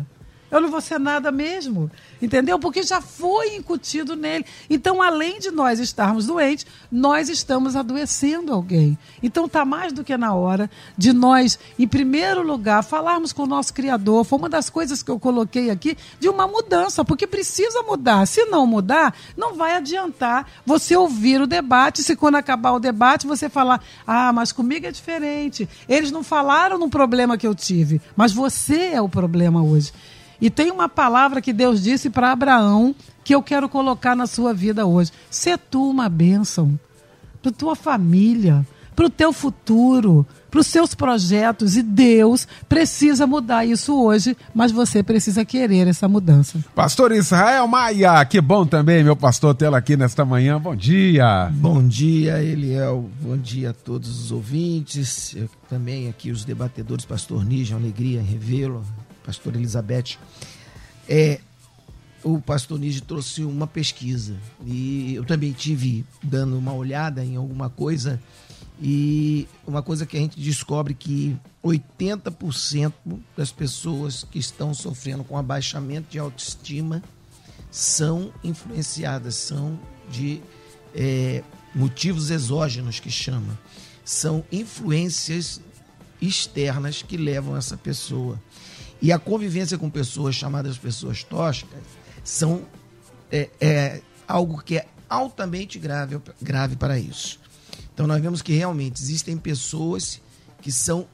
Eu 0.51 0.61
não 0.61 0.69
vou 0.69 0.81
ser 0.81 0.99
nada 0.99 1.31
mesmo. 1.31 1.89
Entendeu? 2.21 2.59
Porque 2.59 2.83
já 2.83 2.99
foi 2.99 3.55
incutido 3.55 4.15
nele. 4.15 4.45
Então, 4.69 5.01
além 5.01 5.39
de 5.39 5.51
nós 5.51 5.79
estarmos 5.79 6.25
doentes, 6.25 6.65
nós 6.91 7.29
estamos 7.29 7.75
adoecendo 7.75 8.53
alguém. 8.53 8.97
Então, 9.23 9.45
está 9.45 9.63
mais 9.63 9.93
do 9.93 10.03
que 10.03 10.17
na 10.17 10.33
hora 10.33 10.69
de 10.97 11.13
nós, 11.13 11.57
em 11.77 11.87
primeiro 11.87 12.41
lugar, 12.41 12.83
falarmos 12.83 13.31
com 13.31 13.43
o 13.43 13.47
nosso 13.47 13.73
Criador. 13.73 14.25
Foi 14.25 14.37
uma 14.37 14.49
das 14.49 14.69
coisas 14.69 15.01
que 15.01 15.09
eu 15.09 15.19
coloquei 15.19 15.69
aqui 15.69 15.97
de 16.19 16.27
uma 16.27 16.47
mudança, 16.47 17.05
porque 17.05 17.25
precisa 17.25 17.81
mudar. 17.83 18.25
Se 18.25 18.45
não 18.45 18.67
mudar, 18.67 19.15
não 19.37 19.53
vai 19.55 19.75
adiantar 19.75 20.45
você 20.65 20.95
ouvir 20.95 21.41
o 21.41 21.47
debate. 21.47 22.03
Se 22.03 22.15
quando 22.15 22.35
acabar 22.35 22.73
o 22.73 22.79
debate 22.79 23.27
você 23.27 23.49
falar, 23.49 23.81
ah, 24.05 24.33
mas 24.33 24.51
comigo 24.51 24.85
é 24.85 24.91
diferente. 24.91 25.69
Eles 25.87 26.11
não 26.11 26.23
falaram 26.23 26.77
no 26.77 26.89
problema 26.89 27.37
que 27.37 27.47
eu 27.47 27.55
tive, 27.55 28.01
mas 28.15 28.33
você 28.33 28.89
é 28.93 29.01
o 29.01 29.07
problema 29.07 29.63
hoje. 29.63 29.93
E 30.41 30.49
tem 30.49 30.71
uma 30.71 30.87
palavra 30.87 31.41
que 31.41 31.51
Deus 31.51 31.81
disse 31.81 32.09
para 32.09 32.31
Abraão 32.31 32.95
que 33.23 33.35
eu 33.35 33.43
quero 33.43 33.67
colocar 33.67 34.15
na 34.15 34.25
sua 34.25 34.53
vida 34.53 34.85
hoje. 34.85 35.11
Se 35.29 35.57
tu 35.57 35.89
uma 35.89 36.07
bênção 36.07 36.79
para 37.41 37.51
tua 37.51 37.75
família, 37.75 38.65
para 38.99 39.05
o 39.05 39.09
teu 39.09 39.31
futuro, 39.31 40.27
para 40.51 40.59
os 40.59 40.67
seus 40.67 40.93
projetos. 40.93 41.77
E 41.77 41.81
Deus 41.81 42.45
precisa 42.67 43.25
mudar 43.25 43.65
isso 43.65 43.95
hoje, 43.95 44.35
mas 44.53 44.73
você 44.73 45.01
precisa 45.01 45.45
querer 45.45 45.87
essa 45.87 46.05
mudança. 46.05 46.59
Pastor 46.75 47.13
Israel 47.13 47.65
Maia, 47.65 48.25
que 48.25 48.41
bom 48.41 48.65
também, 48.65 49.01
meu 49.01 49.15
pastor, 49.15 49.55
tê-lo 49.55 49.75
aqui 49.75 49.95
nesta 49.95 50.25
manhã. 50.25 50.59
Bom 50.59 50.75
dia. 50.75 51.49
Bom 51.53 51.87
dia, 51.87 52.43
Eliel. 52.43 53.09
Bom 53.21 53.37
dia 53.37 53.69
a 53.69 53.73
todos 53.73 54.25
os 54.25 54.31
ouvintes. 54.33 55.33
Eu, 55.33 55.49
também 55.69 56.09
aqui 56.09 56.29
os 56.29 56.43
debatedores, 56.43 57.05
pastor 57.05 57.45
Nígia, 57.45 57.77
alegria 57.77 58.19
em 58.19 58.25
revê-lo 58.25 58.83
pastor 59.29 59.55
Elizabeth, 59.55 60.17
é, 61.07 61.39
o 62.23 62.41
pastor 62.41 62.79
Nige 62.79 62.99
trouxe 62.99 63.43
uma 63.43 63.67
pesquisa 63.67 64.35
e 64.65 65.13
eu 65.13 65.23
também 65.23 65.51
tive 65.51 66.03
dando 66.23 66.57
uma 66.57 66.73
olhada 66.73 67.23
em 67.23 67.35
alguma 67.35 67.69
coisa 67.69 68.19
e 68.81 69.47
uma 69.67 69.83
coisa 69.83 70.07
que 70.07 70.17
a 70.17 70.19
gente 70.19 70.39
descobre 70.39 70.95
que 70.95 71.37
80% 71.63 72.91
das 73.37 73.51
pessoas 73.51 74.23
que 74.23 74.39
estão 74.39 74.73
sofrendo 74.73 75.23
com 75.23 75.37
abaixamento 75.37 76.09
de 76.09 76.17
autoestima 76.17 77.03
são 77.69 78.33
influenciadas, 78.43 79.35
são 79.35 79.79
de 80.09 80.41
é, 80.95 81.43
motivos 81.75 82.31
exógenos 82.31 82.99
que 82.99 83.11
chama, 83.11 83.59
são 84.03 84.43
influências 84.51 85.61
externas 86.19 87.03
que 87.03 87.15
levam 87.15 87.55
essa 87.55 87.77
pessoa 87.77 88.39
e 89.01 89.11
a 89.11 89.19
convivência 89.19 89.77
com 89.77 89.89
pessoas 89.89 90.35
chamadas 90.35 90.77
pessoas 90.77 91.23
tóxicas 91.23 91.83
são 92.23 92.65
é, 93.31 93.49
é 93.59 94.01
algo 94.27 94.61
que 94.61 94.77
é 94.77 94.87
altamente 95.09 95.79
grave, 95.79 96.19
grave 96.41 96.75
para 96.75 96.99
isso. 96.99 97.39
Então 97.93 98.05
nós 98.05 98.21
vemos 98.21 98.41
que 98.41 98.53
realmente 98.53 99.01
existem 99.01 99.37
pessoas 99.37 100.21
que 100.61 100.71
são 100.71 101.07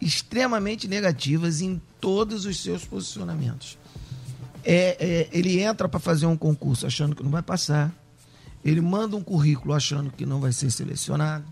extremamente 0.00 0.88
negativas 0.88 1.60
em 1.60 1.80
todos 2.00 2.44
os 2.46 2.60
seus 2.60 2.84
posicionamentos. 2.84 3.78
É, 4.64 4.96
é, 4.98 5.28
ele 5.32 5.60
entra 5.60 5.88
para 5.88 6.00
fazer 6.00 6.26
um 6.26 6.36
concurso 6.36 6.86
achando 6.86 7.14
que 7.14 7.22
não 7.22 7.30
vai 7.30 7.42
passar. 7.42 7.92
Ele 8.64 8.80
manda 8.80 9.16
um 9.16 9.22
currículo 9.22 9.74
achando 9.74 10.10
que 10.10 10.24
não 10.24 10.40
vai 10.40 10.52
ser 10.52 10.70
selecionado. 10.70 11.44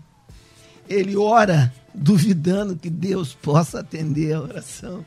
Ele 0.87 1.15
ora 1.15 1.73
duvidando 1.93 2.75
que 2.75 2.89
Deus 2.89 3.33
possa 3.33 3.79
atender 3.79 4.33
a 4.33 4.41
oração. 4.41 5.05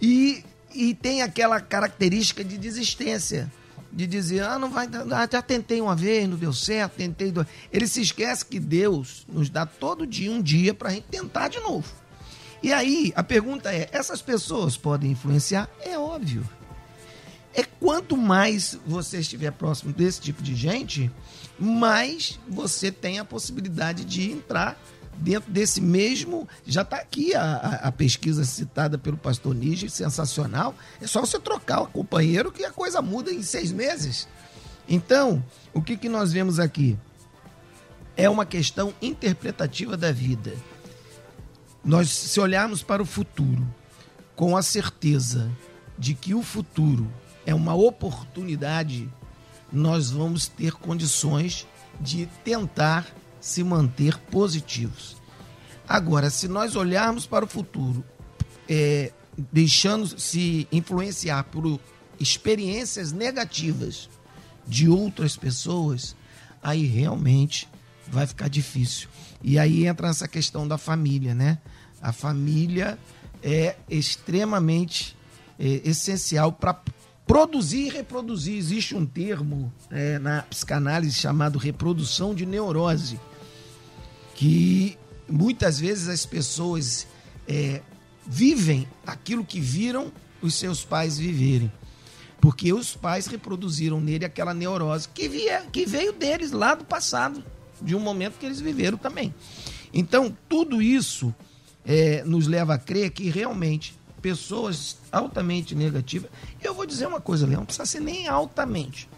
E, 0.00 0.44
e 0.74 0.94
tem 0.94 1.22
aquela 1.22 1.60
característica 1.60 2.44
de 2.44 2.56
desistência. 2.56 3.50
De 3.90 4.06
dizer, 4.06 4.42
ah, 4.42 4.58
não 4.58 4.70
vai, 4.70 4.86
ah, 4.86 5.28
já 5.30 5.40
tentei 5.40 5.80
uma 5.80 5.96
vez, 5.96 6.28
não 6.28 6.36
deu 6.36 6.52
certo, 6.52 6.96
tentei. 6.96 7.32
Dois. 7.32 7.46
Ele 7.72 7.86
se 7.86 8.02
esquece 8.02 8.44
que 8.44 8.60
Deus 8.60 9.26
nos 9.26 9.48
dá 9.48 9.64
todo 9.64 10.06
dia 10.06 10.30
um 10.30 10.42
dia 10.42 10.74
para 10.74 10.90
a 10.90 10.92
gente 10.92 11.06
tentar 11.10 11.48
de 11.48 11.58
novo. 11.60 11.90
E 12.62 12.70
aí, 12.72 13.12
a 13.16 13.22
pergunta 13.22 13.72
é: 13.72 13.88
essas 13.90 14.20
pessoas 14.20 14.76
podem 14.76 15.12
influenciar? 15.12 15.70
É 15.80 15.98
óbvio. 15.98 16.46
É 17.54 17.62
quanto 17.62 18.16
mais 18.16 18.78
você 18.86 19.18
estiver 19.18 19.50
próximo 19.52 19.92
desse 19.92 20.20
tipo 20.20 20.42
de 20.42 20.54
gente, 20.54 21.10
mais 21.58 22.38
você 22.46 22.92
tem 22.92 23.18
a 23.18 23.24
possibilidade 23.24 24.04
de 24.04 24.30
entrar 24.30 24.78
dentro 25.18 25.50
desse 25.50 25.80
mesmo. 25.80 26.48
Já 26.66 26.82
está 26.82 26.96
aqui 26.96 27.34
a, 27.34 27.80
a, 27.82 27.92
pesquisa 27.92 28.44
citada 28.44 28.96
pelo 28.96 29.16
pastor 29.16 29.54
Nige, 29.54 29.90
sensacional. 29.90 30.74
É 31.00 31.06
só 31.06 31.20
você 31.20 31.38
trocar 31.38 31.82
o 31.82 31.86
companheiro 31.86 32.52
que 32.52 32.64
a 32.64 32.70
coisa 32.70 33.02
muda 33.02 33.32
em 33.32 33.42
seis 33.42 33.72
meses. 33.72 34.28
Então, 34.88 35.44
o 35.74 35.82
que, 35.82 35.96
que 35.96 36.08
nós 36.08 36.32
vemos 36.32 36.58
aqui? 36.58 36.96
É 38.16 38.28
uma 38.28 38.46
questão 38.46 38.94
interpretativa 39.02 39.96
da 39.96 40.10
vida. 40.10 40.54
Nós, 41.84 42.10
se 42.10 42.40
olharmos 42.40 42.82
para 42.82 43.02
o 43.02 43.06
futuro 43.06 43.66
com 44.34 44.56
a 44.56 44.62
certeza 44.62 45.50
de 45.98 46.14
que 46.14 46.34
o 46.34 46.42
futuro 46.42 47.10
é 47.44 47.54
uma 47.54 47.74
oportunidade, 47.74 49.08
nós 49.72 50.10
vamos 50.10 50.48
ter 50.48 50.72
condições 50.72 51.66
de 52.00 52.26
tentar 52.44 53.06
se 53.40 53.62
manter 53.62 54.18
positivos. 54.18 55.16
Agora, 55.88 56.28
se 56.28 56.48
nós 56.48 56.76
olharmos 56.76 57.26
para 57.26 57.44
o 57.44 57.48
futuro, 57.48 58.04
é, 58.68 59.12
deixando 59.52 60.18
se 60.18 60.68
influenciar 60.70 61.44
por 61.44 61.80
experiências 62.20 63.12
negativas 63.12 64.08
de 64.66 64.88
outras 64.88 65.36
pessoas, 65.36 66.14
aí 66.62 66.84
realmente 66.84 67.68
vai 68.08 68.26
ficar 68.26 68.48
difícil. 68.48 69.08
E 69.42 69.58
aí 69.58 69.86
entra 69.86 70.08
essa 70.08 70.28
questão 70.28 70.66
da 70.66 70.76
família, 70.76 71.34
né? 71.34 71.58
A 72.02 72.12
família 72.12 72.98
é 73.42 73.76
extremamente 73.88 75.16
é, 75.58 75.80
essencial 75.84 76.52
para 76.52 76.80
produzir 77.26 77.86
e 77.86 77.88
reproduzir. 77.88 78.56
Existe 78.56 78.94
um 78.94 79.06
termo 79.06 79.72
é, 79.90 80.18
na 80.18 80.42
psicanálise 80.42 81.14
chamado 81.14 81.58
reprodução 81.58 82.34
de 82.34 82.44
neurose 82.44 83.18
que 84.38 84.96
muitas 85.28 85.80
vezes 85.80 86.06
as 86.06 86.24
pessoas 86.24 87.08
é, 87.48 87.82
vivem 88.24 88.86
aquilo 89.04 89.44
que 89.44 89.58
viram 89.58 90.12
os 90.40 90.54
seus 90.54 90.84
pais 90.84 91.18
viverem. 91.18 91.72
Porque 92.40 92.72
os 92.72 92.94
pais 92.94 93.26
reproduziram 93.26 94.00
nele 94.00 94.24
aquela 94.24 94.54
neurose 94.54 95.08
que, 95.08 95.28
via, 95.28 95.62
que 95.72 95.84
veio 95.84 96.12
deles 96.12 96.52
lá 96.52 96.76
do 96.76 96.84
passado, 96.84 97.42
de 97.82 97.96
um 97.96 97.98
momento 97.98 98.38
que 98.38 98.46
eles 98.46 98.60
viveram 98.60 98.96
também. 98.96 99.34
Então, 99.92 100.36
tudo 100.48 100.80
isso 100.80 101.34
é, 101.84 102.22
nos 102.22 102.46
leva 102.46 102.74
a 102.74 102.78
crer 102.78 103.10
que 103.10 103.28
realmente 103.28 103.98
pessoas 104.22 104.98
altamente 105.10 105.74
negativas. 105.74 106.30
Eu 106.62 106.74
vou 106.74 106.86
dizer 106.86 107.08
uma 107.08 107.20
coisa, 107.20 107.44
Leão, 107.44 107.62
não 107.62 107.66
precisa 107.66 107.86
ser 107.86 108.00
nem 108.00 108.28
altamente. 108.28 109.08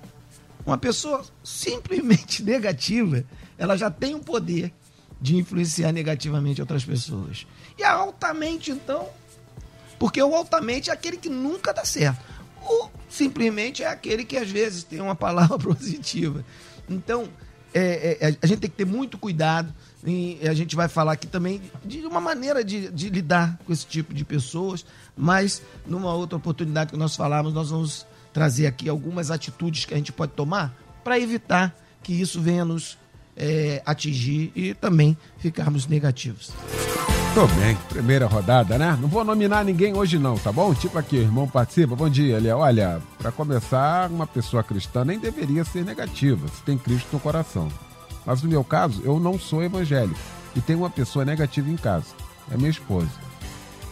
Uma 0.65 0.79
pessoa 0.79 1.23
simplesmente 1.45 2.43
negativa, 2.43 3.23
ela 3.59 3.77
já 3.77 3.91
tem 3.91 4.15
um 4.15 4.21
poder 4.21 4.73
de 5.21 5.37
influenciar 5.37 5.93
negativamente 5.93 6.61
outras 6.61 6.85
pessoas. 6.85 7.47
E 7.79 7.85
a 7.85 7.93
altamente, 7.93 8.71
então, 8.71 9.09
porque 9.99 10.23
o 10.23 10.35
altamente 10.35 10.91
é 10.91 10.93
aquele 10.93 11.17
que 11.17 11.29
nunca 11.29 11.73
dá 11.73 11.85
certo. 11.85 12.21
O 12.63 12.89
simplesmente 13.09 13.83
é 13.83 13.87
aquele 13.87 14.25
que 14.25 14.37
às 14.37 14.51
vezes 14.51 14.83
tem 14.83 15.01
uma 15.01 15.15
palavra 15.15 15.59
positiva. 15.61 16.45
Então, 16.89 17.29
é, 17.73 18.19
é, 18.21 18.37
a 18.41 18.47
gente 18.47 18.61
tem 18.61 18.71
que 18.71 18.77
ter 18.77 18.87
muito 18.87 19.19
cuidado. 19.19 19.73
E 20.05 20.39
a 20.49 20.55
gente 20.55 20.75
vai 20.75 20.89
falar 20.89 21.13
aqui 21.13 21.27
também 21.27 21.61
de 21.85 22.07
uma 22.07 22.21
maneira 22.21 22.65
de, 22.65 22.91
de 22.91 23.11
lidar 23.11 23.59
com 23.67 23.73
esse 23.73 23.87
tipo 23.87 24.15
de 24.15 24.25
pessoas, 24.25 24.85
mas 25.15 25.61
numa 25.87 26.15
outra 26.15 26.39
oportunidade 26.39 26.93
que 26.93 26.97
nós 26.97 27.15
falamos, 27.15 27.53
nós 27.53 27.69
vamos 27.69 28.07
trazer 28.33 28.67
aqui 28.67 28.89
algumas 28.89 29.31
atitudes 29.31 29.85
que 29.85 29.93
a 29.93 29.97
gente 29.99 30.11
pode 30.11 30.33
tomar 30.33 30.75
para 31.05 31.19
evitar 31.19 31.77
que 32.03 32.15
isso 32.15 32.41
venha 32.41 32.65
nos 32.65 32.97
é, 33.37 33.83
atingir 33.85 34.53
e 34.55 34.75
também 34.75 35.17
ficarmos 35.39 35.87
negativos. 35.87 36.53
Tô 37.35 37.47
bem, 37.47 37.77
primeira 37.89 38.27
rodada, 38.27 38.77
né? 38.77 38.99
Não 39.01 39.09
vou 39.09 39.25
nominar 39.25 39.65
ninguém 39.65 39.97
hoje 39.97 40.19
não, 40.19 40.37
tá 40.37 40.51
bom? 40.51 40.75
Tipo 40.75 40.99
aqui, 40.99 41.17
irmão 41.17 41.47
participa. 41.47 41.95
Bom 41.95 42.09
dia, 42.09 42.37
Elia. 42.37 42.57
Olha, 42.57 43.01
para 43.19 43.31
começar, 43.31 44.11
uma 44.11 44.27
pessoa 44.27 44.65
cristã 44.65 45.05
nem 45.05 45.19
deveria 45.19 45.65
ser 45.65 45.85
negativa, 45.85 46.49
se 46.49 46.63
tem 46.63 46.77
Cristo 46.77 47.09
no 47.13 47.21
coração. 47.21 47.69
Mas 48.27 48.43
no 48.43 48.49
meu 48.49 48.65
caso, 48.65 49.01
eu 49.05 49.21
não 49.21 49.39
sou 49.39 49.63
evangélico 49.63 50.19
e 50.57 50.61
tenho 50.61 50.81
uma 50.81 50.91
pessoa 50.91 51.25
negativa 51.25 51.71
em 51.71 51.77
casa. 51.77 52.07
É 52.51 52.57
minha 52.57 52.71
esposa. 52.71 53.11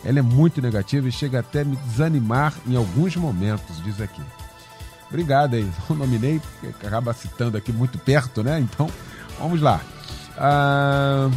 Ela 0.04 0.18
é 0.18 0.22
muito 0.22 0.60
negativa 0.60 1.08
e 1.08 1.12
chega 1.12 1.40
até 1.40 1.64
me 1.64 1.76
desanimar 1.76 2.54
em 2.66 2.76
alguns 2.76 3.16
momentos, 3.16 3.82
diz 3.84 4.00
aqui. 4.00 4.22
Obrigado 5.08 5.54
aí. 5.54 5.68
Não 5.88 5.96
nominei, 5.96 6.40
porque 6.40 6.86
acaba 6.86 7.12
citando 7.12 7.56
aqui 7.56 7.72
muito 7.72 7.98
perto, 7.98 8.42
né? 8.42 8.58
Então, 8.60 8.90
Vamos 9.38 9.60
lá. 9.60 9.80
Ah, 10.36 11.30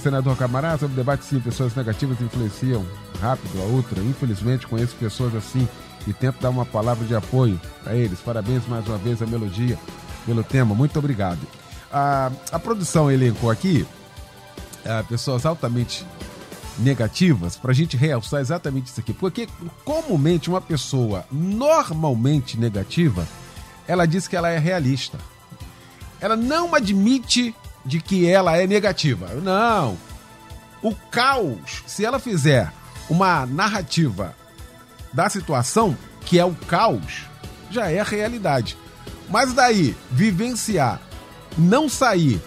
senador 0.00 0.36
Camará, 0.36 0.76
sobre 0.78 0.94
o 0.94 0.96
debate 0.96 1.24
sim, 1.24 1.40
pessoas 1.40 1.74
negativas 1.74 2.20
influenciam 2.20 2.84
rápido 3.20 3.60
a 3.60 3.64
outra. 3.64 4.00
Infelizmente 4.02 4.66
conheço 4.66 4.94
pessoas 4.96 5.34
assim 5.34 5.68
e 6.06 6.12
tento 6.12 6.40
dar 6.40 6.50
uma 6.50 6.66
palavra 6.66 7.06
de 7.06 7.14
apoio 7.14 7.60
a 7.86 7.94
eles. 7.94 8.20
Parabéns 8.20 8.66
mais 8.66 8.86
uma 8.86 8.98
vez 8.98 9.22
a 9.22 9.26
melodia 9.26 9.78
pelo 10.26 10.42
tema. 10.42 10.74
Muito 10.74 10.98
obrigado. 10.98 11.40
A, 11.92 12.30
a 12.50 12.58
produção 12.58 13.10
elencou 13.10 13.50
aqui 13.50 13.86
a, 14.84 15.02
pessoas 15.04 15.46
altamente 15.46 16.06
negativas 16.78 17.56
para 17.56 17.70
a 17.70 17.74
gente 17.74 17.96
realçar 17.96 18.40
exatamente 18.40 18.86
isso 18.86 19.00
aqui. 19.00 19.12
Porque 19.12 19.48
comumente 19.84 20.48
uma 20.48 20.60
pessoa 20.60 21.24
normalmente 21.30 22.58
negativa, 22.58 23.26
ela 23.86 24.06
diz 24.06 24.26
que 24.26 24.36
ela 24.36 24.48
é 24.48 24.58
realista. 24.58 25.18
Ela 26.22 26.36
não 26.36 26.72
admite 26.74 27.54
de 27.84 28.00
que 28.00 28.28
ela 28.30 28.56
é 28.56 28.66
negativa. 28.66 29.26
Não. 29.34 29.98
O 30.80 30.94
caos, 30.94 31.82
se 31.86 32.04
ela 32.04 32.20
fizer 32.20 32.72
uma 33.10 33.44
narrativa 33.44 34.34
da 35.12 35.28
situação, 35.28 35.98
que 36.24 36.38
é 36.38 36.44
o 36.44 36.54
caos, 36.54 37.24
já 37.70 37.90
é 37.90 37.98
a 37.98 38.04
realidade. 38.04 38.78
Mas 39.28 39.52
daí, 39.52 39.96
vivenciar, 40.10 41.00
não 41.58 41.88
sair 41.88 42.40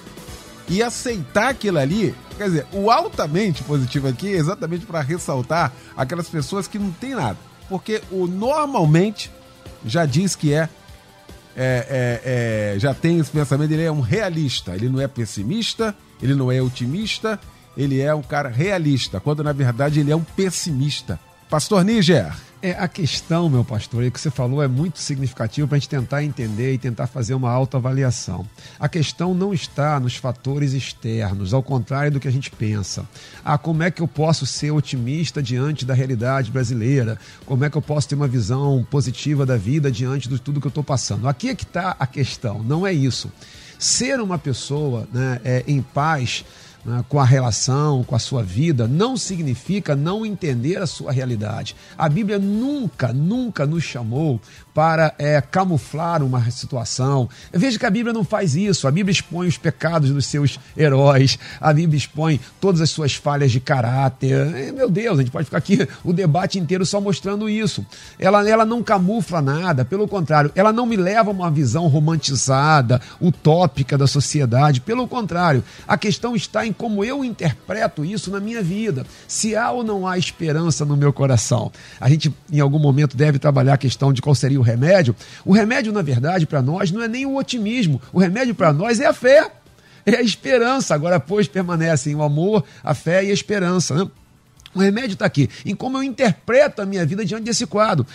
e 0.69 0.81
aceitar 0.81 1.49
aquilo 1.49 1.77
ali, 1.77 2.15
quer 2.37 2.45
dizer, 2.45 2.67
o 2.71 2.89
altamente 2.89 3.61
positivo 3.63 4.07
aqui 4.07 4.33
é 4.33 4.37
exatamente 4.37 4.85
para 4.85 5.01
ressaltar 5.01 5.73
aquelas 5.97 6.29
pessoas 6.29 6.67
que 6.67 6.79
não 6.79 6.91
tem 6.91 7.13
nada. 7.13 7.37
Porque 7.67 8.01
o 8.09 8.25
normalmente 8.25 9.31
já 9.85 10.05
diz 10.05 10.33
que 10.33 10.53
é 10.53 10.69
é, 11.55 11.87
é, 11.89 12.73
é, 12.75 12.79
já 12.79 12.93
tem 12.93 13.19
esse 13.19 13.31
pensamento, 13.31 13.71
ele 13.71 13.83
é 13.83 13.91
um 13.91 14.01
realista, 14.01 14.75
ele 14.75 14.89
não 14.89 14.99
é 14.99 15.07
pessimista, 15.07 15.95
ele 16.21 16.35
não 16.35 16.51
é 16.51 16.61
otimista, 16.61 17.39
ele 17.77 18.01
é 18.01 18.13
um 18.13 18.21
cara 18.21 18.49
realista, 18.49 19.19
quando 19.19 19.43
na 19.43 19.53
verdade 19.53 19.99
ele 19.99 20.11
é 20.11 20.15
um 20.15 20.23
pessimista. 20.23 21.19
Pastor 21.55 21.85
Níger. 21.85 22.35
É, 22.61 22.71
a 22.71 22.85
questão, 22.85 23.49
meu 23.49 23.63
pastor, 23.63 24.03
e 24.03 24.11
que 24.11 24.19
você 24.19 24.29
falou 24.29 24.61
é 24.61 24.67
muito 24.67 24.99
significativo 24.99 25.69
para 25.69 25.77
a 25.77 25.79
gente 25.79 25.87
tentar 25.87 26.21
entender 26.21 26.73
e 26.73 26.77
tentar 26.77 27.07
fazer 27.07 27.33
uma 27.33 27.49
autoavaliação. 27.49 28.45
A 28.77 28.89
questão 28.89 29.33
não 29.33 29.53
está 29.53 29.97
nos 29.97 30.17
fatores 30.17 30.73
externos, 30.73 31.53
ao 31.53 31.63
contrário 31.63 32.11
do 32.11 32.19
que 32.19 32.27
a 32.27 32.31
gente 32.31 32.51
pensa. 32.51 33.07
Ah, 33.41 33.57
como 33.57 33.83
é 33.83 33.89
que 33.89 34.01
eu 34.01 34.07
posso 34.07 34.45
ser 34.45 34.71
otimista 34.71 35.41
diante 35.41 35.85
da 35.85 35.93
realidade 35.93 36.51
brasileira? 36.51 37.17
Como 37.45 37.63
é 37.63 37.69
que 37.69 37.77
eu 37.77 37.81
posso 37.81 38.09
ter 38.09 38.15
uma 38.15 38.27
visão 38.27 38.85
positiva 38.91 39.45
da 39.45 39.55
vida 39.55 39.89
diante 39.89 40.27
de 40.27 40.37
tudo 40.39 40.59
que 40.59 40.67
eu 40.67 40.69
estou 40.69 40.83
passando? 40.83 41.25
Aqui 41.25 41.47
é 41.47 41.55
que 41.55 41.63
está 41.63 41.95
a 41.97 42.05
questão, 42.05 42.61
não 42.61 42.85
é 42.85 42.91
isso. 42.91 43.31
Ser 43.79 44.19
uma 44.19 44.37
pessoa 44.37 45.07
né, 45.13 45.39
é, 45.45 45.63
em 45.65 45.81
paz 45.81 46.43
né, 46.85 47.03
com 47.09 47.19
a 47.19 47.25
relação, 47.25 48.03
com 48.03 48.15
a 48.15 48.19
sua 48.19 48.43
vida, 48.43 48.87
não 48.87 49.17
significa 49.17 49.95
não 49.95 50.25
entender 50.25 50.77
a 50.77 50.85
sua 50.85 51.11
realidade. 51.11 51.75
A 51.97 52.07
Bíblia 52.07 52.37
nunca, 52.37 53.11
nunca 53.11 53.65
nos 53.65 53.83
chamou 53.83 54.39
para 54.75 55.15
é, 55.17 55.39
camuflar 55.39 56.21
uma 56.21 56.51
situação. 56.51 57.29
Veja 57.53 57.79
que 57.79 57.85
a 57.85 57.89
Bíblia 57.89 58.13
não 58.13 58.25
faz 58.25 58.57
isso. 58.57 58.89
A 58.89 58.91
Bíblia 58.91 59.13
expõe 59.13 59.47
os 59.47 59.57
pecados 59.57 60.11
dos 60.11 60.25
seus 60.25 60.59
heróis, 60.75 61.39
a 61.61 61.71
Bíblia 61.71 61.97
expõe 61.97 62.41
todas 62.59 62.81
as 62.81 62.89
suas 62.89 63.15
falhas 63.15 63.53
de 63.53 63.61
caráter. 63.61 64.73
Meu 64.73 64.89
Deus, 64.89 65.17
a 65.17 65.21
gente 65.21 65.31
pode 65.31 65.45
ficar 65.45 65.59
aqui 65.59 65.87
o 66.03 66.11
debate 66.11 66.59
inteiro 66.59 66.85
só 66.85 66.99
mostrando 66.99 67.49
isso. 67.49 67.85
Ela, 68.19 68.47
ela 68.49 68.65
não 68.65 68.83
camufla 68.83 69.41
nada, 69.41 69.85
pelo 69.85 70.09
contrário, 70.09 70.51
ela 70.53 70.73
não 70.73 70.85
me 70.85 70.97
leva 70.97 71.29
a 71.29 71.33
uma 71.33 71.49
visão 71.49 71.87
romantizada, 71.87 72.99
utópica 73.21 73.97
da 73.97 74.07
sociedade. 74.07 74.81
Pelo 74.81 75.07
contrário, 75.07 75.63
a 75.87 75.97
questão 75.97 76.35
está 76.35 76.67
em 76.67 76.73
como 76.73 77.01
eu 77.05 77.23
interpreto 77.23 78.03
isso 78.03 78.29
na 78.29 78.41
minha 78.41 78.61
vida. 78.61 79.05
Se 79.25 79.55
há 79.55 79.71
ou 79.71 79.85
não 79.85 80.05
há 80.05 80.17
esperança 80.17 80.83
no 80.83 80.97
meu 80.97 81.13
coração. 81.13 81.71
A 81.97 82.09
gente, 82.09 82.33
em 82.51 82.59
algum 82.59 82.79
momento, 82.79 83.15
deve 83.15 83.39
trabalhar 83.39 83.75
a 83.75 83.77
questão 83.77 84.11
de 84.11 84.21
qual 84.21 84.35
seria 84.35 84.59
o 84.59 84.64
remédio. 84.65 85.15
O 85.45 85.53
remédio, 85.53 85.93
na 85.93 86.01
verdade, 86.01 86.45
para 86.45 86.61
nós 86.61 86.91
não 86.91 87.01
é 87.01 87.07
nem 87.07 87.25
o 87.25 87.37
otimismo. 87.37 88.01
O 88.11 88.19
remédio 88.19 88.53
para 88.53 88.73
nós 88.73 88.99
é 88.99 89.05
a 89.05 89.13
fé. 89.13 89.49
É 90.05 90.17
a 90.17 90.21
esperança. 90.21 90.93
Agora, 90.93 91.19
pois, 91.19 91.47
permanecem 91.47 92.13
o 92.15 92.21
amor, 92.21 92.63
a 92.83 92.93
fé 92.93 93.23
e 93.23 93.31
a 93.31 93.33
esperança. 93.33 93.95
Né? 93.95 94.11
O 94.75 94.79
remédio 94.79 95.13
está 95.13 95.25
aqui, 95.25 95.49
em 95.65 95.73
como 95.73 95.97
eu 95.97 96.03
interpreto 96.03 96.81
a 96.81 96.85
minha 96.85 97.05
vida 97.05 97.23
diante 97.23 97.45
desse 97.45 97.65
quadro. 97.65 98.05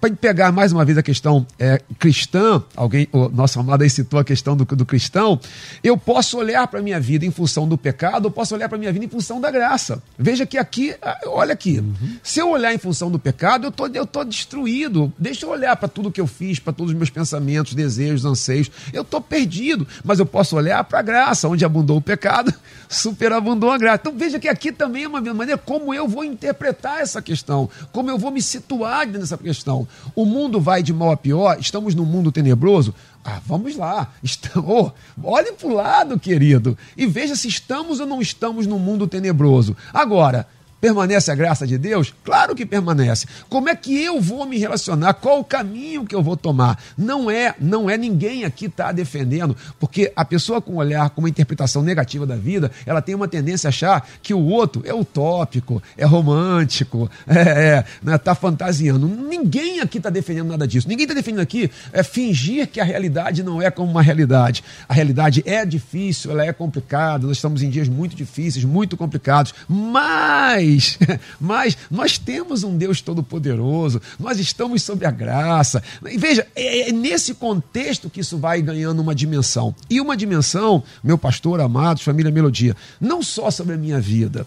Para 0.00 0.14
pegar 0.14 0.52
mais 0.52 0.72
uma 0.72 0.84
vez 0.84 0.98
a 0.98 1.02
questão 1.02 1.46
é, 1.58 1.80
cristã, 1.98 2.62
alguém, 2.76 3.08
o 3.10 3.28
nosso 3.30 3.58
amado 3.58 3.82
aí 3.82 3.88
citou 3.88 4.20
a 4.20 4.24
questão 4.24 4.56
do, 4.56 4.64
do 4.64 4.84
cristão, 4.84 5.40
eu 5.82 5.96
posso 5.96 6.36
olhar 6.38 6.66
para 6.68 6.80
a 6.80 6.82
minha 6.82 7.00
vida 7.00 7.24
em 7.24 7.30
função 7.30 7.66
do 7.66 7.78
pecado, 7.78 8.26
ou 8.26 8.30
posso 8.30 8.54
olhar 8.54 8.68
para 8.68 8.76
a 8.76 8.78
minha 8.78 8.92
vida 8.92 9.06
em 9.06 9.08
função 9.08 9.40
da 9.40 9.50
graça. 9.50 10.02
Veja 10.18 10.44
que 10.44 10.58
aqui, 10.58 10.94
ah, 11.00 11.18
olha 11.26 11.54
aqui, 11.54 11.78
uhum. 11.78 12.18
se 12.22 12.40
eu 12.40 12.50
olhar 12.50 12.74
em 12.74 12.78
função 12.78 13.10
do 13.10 13.18
pecado, 13.18 13.66
eu 13.66 13.72
tô, 13.72 13.86
estou 13.86 14.06
tô 14.06 14.24
destruído. 14.24 15.12
Deixa 15.18 15.46
eu 15.46 15.50
olhar 15.50 15.74
para 15.76 15.88
tudo 15.88 16.12
que 16.12 16.20
eu 16.20 16.26
fiz, 16.26 16.58
para 16.58 16.72
todos 16.72 16.92
os 16.92 16.96
meus 16.96 17.10
pensamentos, 17.10 17.74
desejos, 17.74 18.24
anseios. 18.24 18.70
Eu 18.92 19.02
estou 19.02 19.20
perdido, 19.20 19.86
mas 20.04 20.18
eu 20.18 20.26
posso 20.26 20.56
olhar 20.56 20.84
para 20.84 20.98
a 20.98 21.02
graça, 21.02 21.48
onde 21.48 21.64
abundou 21.64 21.96
o 21.96 22.02
pecado, 22.02 22.52
superabundou 22.88 23.70
a 23.70 23.78
graça. 23.78 24.00
Então 24.02 24.16
veja 24.16 24.38
que 24.38 24.48
aqui 24.48 24.70
também 24.70 25.04
é 25.04 25.08
uma 25.08 25.20
maneira 25.20 25.58
como 25.58 25.85
como 25.86 25.94
eu 25.94 26.08
vou 26.08 26.24
interpretar 26.24 27.00
essa 27.00 27.22
questão, 27.22 27.70
como 27.92 28.10
eu 28.10 28.18
vou 28.18 28.32
me 28.32 28.42
situar 28.42 29.06
nessa 29.06 29.38
questão. 29.38 29.86
O 30.16 30.24
mundo 30.24 30.60
vai 30.60 30.82
de 30.82 30.92
mal 30.92 31.12
a 31.12 31.16
pior, 31.16 31.58
estamos 31.60 31.94
num 31.94 32.04
mundo 32.04 32.32
tenebroso. 32.32 32.92
Ah, 33.24 33.40
vamos 33.46 33.76
lá. 33.76 34.12
Estamos, 34.22 34.90
olhe 35.22 35.52
para 35.52 35.68
o 35.68 35.72
lado, 35.72 36.18
querido, 36.18 36.76
e 36.96 37.06
veja 37.06 37.36
se 37.36 37.46
estamos 37.46 38.00
ou 38.00 38.06
não 38.06 38.20
estamos 38.20 38.66
num 38.66 38.78
mundo 38.78 39.06
tenebroso. 39.06 39.76
Agora, 39.94 40.48
Permanece 40.86 41.32
a 41.32 41.34
graça 41.34 41.66
de 41.66 41.76
Deus? 41.76 42.14
Claro 42.22 42.54
que 42.54 42.64
permanece. 42.64 43.26
Como 43.48 43.68
é 43.68 43.74
que 43.74 44.00
eu 44.00 44.20
vou 44.20 44.46
me 44.46 44.56
relacionar? 44.56 45.14
Qual 45.14 45.40
o 45.40 45.44
caminho 45.44 46.04
que 46.04 46.14
eu 46.14 46.22
vou 46.22 46.36
tomar? 46.36 46.80
Não 46.96 47.28
é, 47.28 47.56
não 47.58 47.90
é 47.90 47.98
ninguém 47.98 48.44
aqui 48.44 48.66
está 48.66 48.92
defendendo, 48.92 49.56
porque 49.80 50.12
a 50.14 50.24
pessoa 50.24 50.62
com 50.62 50.74
um 50.74 50.76
olhar, 50.76 51.10
com 51.10 51.22
uma 51.22 51.28
interpretação 51.28 51.82
negativa 51.82 52.24
da 52.24 52.36
vida, 52.36 52.70
ela 52.86 53.02
tem 53.02 53.16
uma 53.16 53.26
tendência 53.26 53.66
a 53.66 53.70
achar 53.70 54.08
que 54.22 54.32
o 54.32 54.38
outro 54.38 54.80
é 54.86 54.94
utópico, 54.94 55.82
é 55.98 56.04
romântico, 56.04 57.10
é, 57.26 57.40
é 57.40 57.84
né, 58.00 58.16
tá 58.16 58.36
fantasiando. 58.36 59.08
Ninguém 59.08 59.80
aqui 59.80 59.98
está 59.98 60.08
defendendo 60.08 60.50
nada 60.50 60.68
disso. 60.68 60.88
Ninguém 60.88 61.02
está 61.02 61.14
defendendo 61.14 61.40
aqui 61.40 61.68
é 61.92 62.04
fingir 62.04 62.68
que 62.68 62.78
a 62.78 62.84
realidade 62.84 63.42
não 63.42 63.60
é 63.60 63.72
como 63.72 63.90
uma 63.90 64.02
realidade. 64.02 64.62
A 64.88 64.94
realidade 64.94 65.42
é 65.44 65.66
difícil, 65.66 66.30
ela 66.30 66.44
é 66.44 66.52
complicada, 66.52 67.26
nós 67.26 67.38
estamos 67.38 67.60
em 67.60 67.70
dias 67.70 67.88
muito 67.88 68.14
difíceis, 68.14 68.64
muito 68.64 68.96
complicados, 68.96 69.52
mas 69.68 70.75
mas, 70.76 70.98
mas 71.40 71.78
nós 71.90 72.18
temos 72.18 72.62
um 72.62 72.76
Deus 72.76 73.00
todo-poderoso, 73.00 74.00
nós 74.18 74.38
estamos 74.38 74.82
sob 74.82 75.04
a 75.04 75.10
graça. 75.10 75.82
E 76.04 76.18
veja, 76.18 76.46
é, 76.54 76.88
é 76.88 76.92
nesse 76.92 77.34
contexto 77.34 78.10
que 78.10 78.20
isso 78.20 78.38
vai 78.38 78.60
ganhando 78.62 79.00
uma 79.00 79.14
dimensão. 79.14 79.74
E 79.88 80.00
uma 80.00 80.16
dimensão, 80.16 80.82
meu 81.02 81.18
pastor 81.18 81.60
amado, 81.60 82.00
família 82.00 82.30
Melodia, 82.30 82.76
não 83.00 83.22
só 83.22 83.50
sobre 83.50 83.74
a 83.74 83.78
minha 83.78 84.00
vida. 84.00 84.46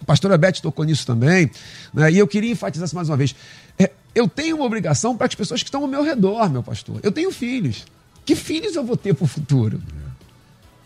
A 0.00 0.04
pastora 0.04 0.38
Beth 0.38 0.60
tocou 0.62 0.84
nisso 0.84 1.06
também, 1.06 1.50
né? 1.92 2.10
e 2.10 2.18
eu 2.18 2.26
queria 2.26 2.50
enfatizar 2.50 2.86
isso 2.86 2.96
mais 2.96 3.08
uma 3.08 3.16
vez. 3.16 3.34
É, 3.78 3.90
eu 4.14 4.26
tenho 4.26 4.56
uma 4.56 4.64
obrigação 4.64 5.16
para 5.16 5.26
as 5.26 5.34
pessoas 5.34 5.62
que 5.62 5.68
estão 5.68 5.82
ao 5.82 5.88
meu 5.88 6.02
redor, 6.02 6.48
meu 6.50 6.62
pastor. 6.62 7.00
Eu 7.02 7.12
tenho 7.12 7.30
filhos. 7.30 7.84
Que 8.24 8.34
filhos 8.34 8.76
eu 8.76 8.84
vou 8.84 8.96
ter 8.96 9.14
para 9.14 9.24
o 9.24 9.28
futuro? 9.28 9.80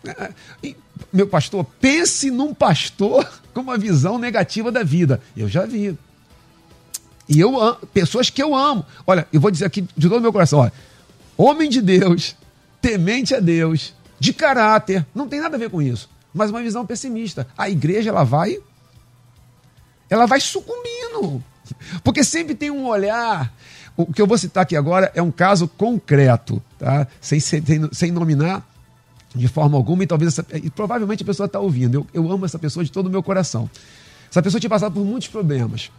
É, 0.05 0.31
e, 0.63 0.75
meu 1.11 1.27
pastor, 1.27 1.65
pense 1.79 2.29
num 2.31 2.53
pastor 2.53 3.27
com 3.53 3.61
uma 3.61 3.77
visão 3.77 4.17
negativa 4.17 4.71
da 4.71 4.83
vida. 4.83 5.21
Eu 5.35 5.47
já 5.47 5.65
vi. 5.65 5.97
E 7.27 7.39
eu 7.39 7.59
amo, 7.59 7.77
pessoas 7.93 8.29
que 8.29 8.41
eu 8.41 8.55
amo. 8.55 8.85
Olha, 9.05 9.27
eu 9.31 9.39
vou 9.39 9.51
dizer 9.51 9.65
aqui 9.65 9.81
de 9.81 10.07
todo 10.07 10.19
o 10.19 10.21
meu 10.21 10.33
coração, 10.33 10.59
olha, 10.59 10.73
homem 11.37 11.69
de 11.69 11.81
Deus, 11.81 12.35
temente 12.81 13.33
a 13.33 13.39
Deus, 13.39 13.93
de 14.19 14.31
caráter, 14.31 15.05
não 15.13 15.27
tem 15.27 15.39
nada 15.39 15.55
a 15.55 15.59
ver 15.59 15.69
com 15.69 15.81
isso, 15.81 16.09
mas 16.33 16.49
uma 16.49 16.61
visão 16.61 16.85
pessimista. 16.85 17.47
A 17.57 17.69
igreja 17.69 18.09
ela 18.09 18.23
vai 18.23 18.59
ela 20.09 20.25
vai 20.25 20.39
sucumbindo. 20.39 21.43
Porque 22.03 22.23
sempre 22.23 22.53
tem 22.53 22.69
um 22.69 22.85
olhar. 22.85 23.51
O 23.97 24.11
que 24.11 24.21
eu 24.21 24.27
vou 24.27 24.37
citar 24.37 24.63
aqui 24.63 24.75
agora 24.75 25.11
é 25.15 25.21
um 25.21 25.31
caso 25.31 25.67
concreto, 25.67 26.61
tá? 26.77 27.07
Sem, 27.19 27.39
sem, 27.39 27.63
sem 27.91 28.11
nominar 28.11 28.63
de 29.35 29.47
forma 29.47 29.77
alguma, 29.77 30.03
e 30.03 30.07
talvez 30.07 30.33
essa, 30.33 30.45
e 30.55 30.69
provavelmente 30.69 31.23
a 31.23 31.25
pessoa 31.25 31.45
está 31.45 31.59
ouvindo. 31.59 31.95
Eu, 31.95 32.07
eu 32.13 32.31
amo 32.31 32.45
essa 32.45 32.57
pessoa 32.57 32.83
de 32.83 32.91
todo 32.91 33.07
o 33.07 33.09
meu 33.09 33.21
coração. 33.21 33.69
Essa 34.29 34.41
pessoa 34.41 34.59
tinha 34.59 34.69
passado 34.69 34.93
por 34.93 35.03
muitos 35.03 35.27
problemas. 35.27 35.91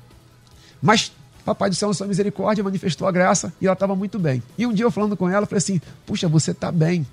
Mas 0.81 1.12
Papai 1.46 1.70
do 1.70 1.77
céu, 1.77 1.87
na 1.87 1.94
sua 1.94 2.09
misericórdia, 2.09 2.64
manifestou 2.64 3.07
a 3.07 3.12
graça 3.12 3.55
e 3.61 3.66
ela 3.66 3.75
estava 3.75 3.94
muito 3.94 4.18
bem. 4.18 4.42
E 4.59 4.66
um 4.66 4.75
dia 4.75 4.85
eu 4.85 4.90
falando 4.90 5.16
com 5.16 5.29
ela, 5.29 5.44
eu 5.44 5.46
falei 5.46 5.59
assim: 5.59 5.81
Puxa, 6.05 6.27
você 6.27 6.51
está 6.51 6.72
bem. 6.72 7.07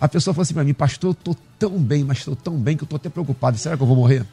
A 0.00 0.06
pessoa 0.06 0.32
falou 0.32 0.44
assim 0.44 0.54
para 0.54 0.62
mim: 0.62 0.72
Pastor, 0.72 1.08
eu 1.08 1.12
estou 1.12 1.36
tão 1.58 1.70
bem, 1.70 2.04
mas 2.04 2.18
estou 2.18 2.36
tão 2.36 2.56
bem 2.56 2.76
que 2.76 2.84
eu 2.84 2.86
estou 2.86 2.96
até 2.96 3.08
preocupado. 3.08 3.58
Será 3.58 3.76
que 3.76 3.82
eu 3.82 3.86
vou 3.88 3.96
morrer? 3.96 4.24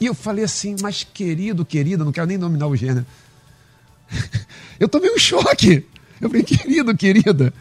E 0.00 0.06
eu 0.06 0.14
falei 0.14 0.44
assim: 0.44 0.76
Mas 0.80 1.02
querido, 1.02 1.64
querida, 1.64 2.04
não 2.04 2.12
quero 2.12 2.28
nem 2.28 2.38
nominar 2.38 2.68
o 2.68 2.76
gênero. 2.76 3.04
eu 4.78 4.88
tomei 4.88 5.12
um 5.12 5.18
choque. 5.18 5.84
Eu 6.20 6.30
falei: 6.30 6.44
Querido, 6.44 6.96
querida, 6.96 7.52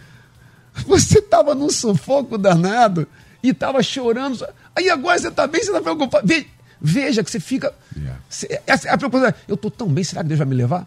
você 0.88 1.20
estava 1.20 1.56
num 1.56 1.70
sufoco 1.70 2.38
danado 2.38 3.08
e 3.42 3.50
estava 3.50 3.82
chorando. 3.82 4.46
Aí 4.76 4.90
agora 4.90 5.18
você 5.18 5.30
está 5.30 5.48
bem, 5.48 5.62
você 5.62 5.70
está 5.70 5.82
preocupado. 5.82 6.28
Veja, 6.28 6.46
veja, 6.82 7.24
que 7.24 7.32
você 7.32 7.40
fica. 7.40 7.74
Yeah. 7.96 8.20
Você- 8.30 8.62
essa 8.68 8.88
é 8.90 8.92
a 8.92 8.98
preocupação. 8.98 9.34
Eu 9.48 9.56
estou 9.56 9.72
tão 9.72 9.88
bem, 9.88 10.04
será 10.04 10.22
que 10.22 10.28
Deus 10.30 10.38
vai 10.40 10.48
me 10.48 10.56
levar? 10.56 10.86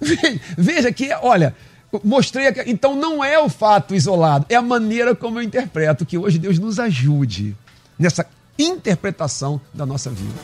Veja, 0.58 0.92
que, 0.92 1.12
olha, 1.22 1.54
mostrei 2.02 2.48
aqui. 2.48 2.62
Então 2.66 2.96
não 2.96 3.24
é 3.24 3.38
o 3.38 3.48
fato 3.48 3.94
isolado, 3.94 4.44
é 4.48 4.56
a 4.56 4.62
maneira 4.62 5.14
como 5.14 5.38
eu 5.38 5.42
interpreto. 5.42 6.04
Que 6.04 6.18
hoje 6.18 6.38
Deus 6.38 6.58
nos 6.58 6.78
ajude 6.78 7.56
nessa 7.98 8.26
interpretação 8.58 9.60
da 9.72 9.86
nossa 9.86 10.10
vida. 10.10 10.34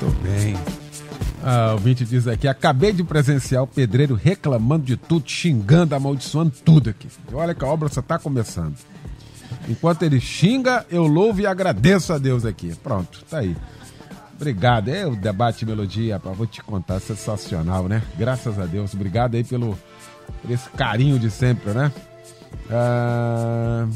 Muito 0.00 0.20
bem. 0.22 0.89
Ah, 1.42 1.74
o 1.74 1.78
Vinte 1.78 2.04
diz 2.04 2.26
aqui: 2.26 2.46
acabei 2.46 2.92
de 2.92 3.02
presenciar 3.02 3.62
o 3.62 3.66
pedreiro 3.66 4.14
reclamando 4.14 4.84
de 4.84 4.96
tudo, 4.96 5.28
xingando, 5.28 5.94
amaldiçoando 5.94 6.52
tudo 6.64 6.90
aqui. 6.90 7.08
Olha 7.32 7.54
que 7.54 7.64
a 7.64 7.68
obra 7.68 7.88
só 7.88 8.00
está 8.00 8.18
começando. 8.18 8.74
Enquanto 9.68 10.02
ele 10.02 10.20
xinga, 10.20 10.86
eu 10.90 11.06
louvo 11.06 11.40
e 11.40 11.46
agradeço 11.46 12.12
a 12.12 12.18
Deus 12.18 12.44
aqui. 12.44 12.74
Pronto, 12.82 13.24
tá 13.28 13.38
aí. 13.38 13.56
Obrigado. 14.36 14.88
É 14.88 15.06
o 15.06 15.14
debate 15.14 15.66
melodia, 15.66 16.14
rapaz, 16.14 16.36
vou 16.36 16.46
te 16.46 16.62
contar, 16.62 17.00
sensacional, 17.00 17.88
né? 17.88 18.02
Graças 18.18 18.58
a 18.58 18.66
Deus. 18.66 18.94
Obrigado 18.94 19.34
aí 19.34 19.44
pelo 19.44 19.78
por 20.40 20.50
esse 20.50 20.68
carinho 20.70 21.18
de 21.18 21.30
sempre, 21.30 21.72
né? 21.72 21.92
Ah, 22.70 23.86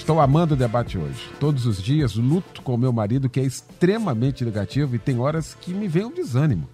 Estou 0.00 0.18
amando 0.18 0.54
o 0.54 0.56
debate 0.56 0.96
hoje. 0.96 1.30
Todos 1.38 1.66
os 1.66 1.80
dias 1.80 2.16
luto 2.16 2.62
com 2.62 2.74
meu 2.76 2.90
marido, 2.92 3.28
que 3.28 3.38
é 3.38 3.44
extremamente 3.44 4.44
negativo, 4.44 4.96
e 4.96 4.98
tem 4.98 5.18
horas 5.20 5.54
que 5.60 5.72
me 5.74 5.86
vem 5.86 6.06
um 6.06 6.10
desânimo. 6.12 6.66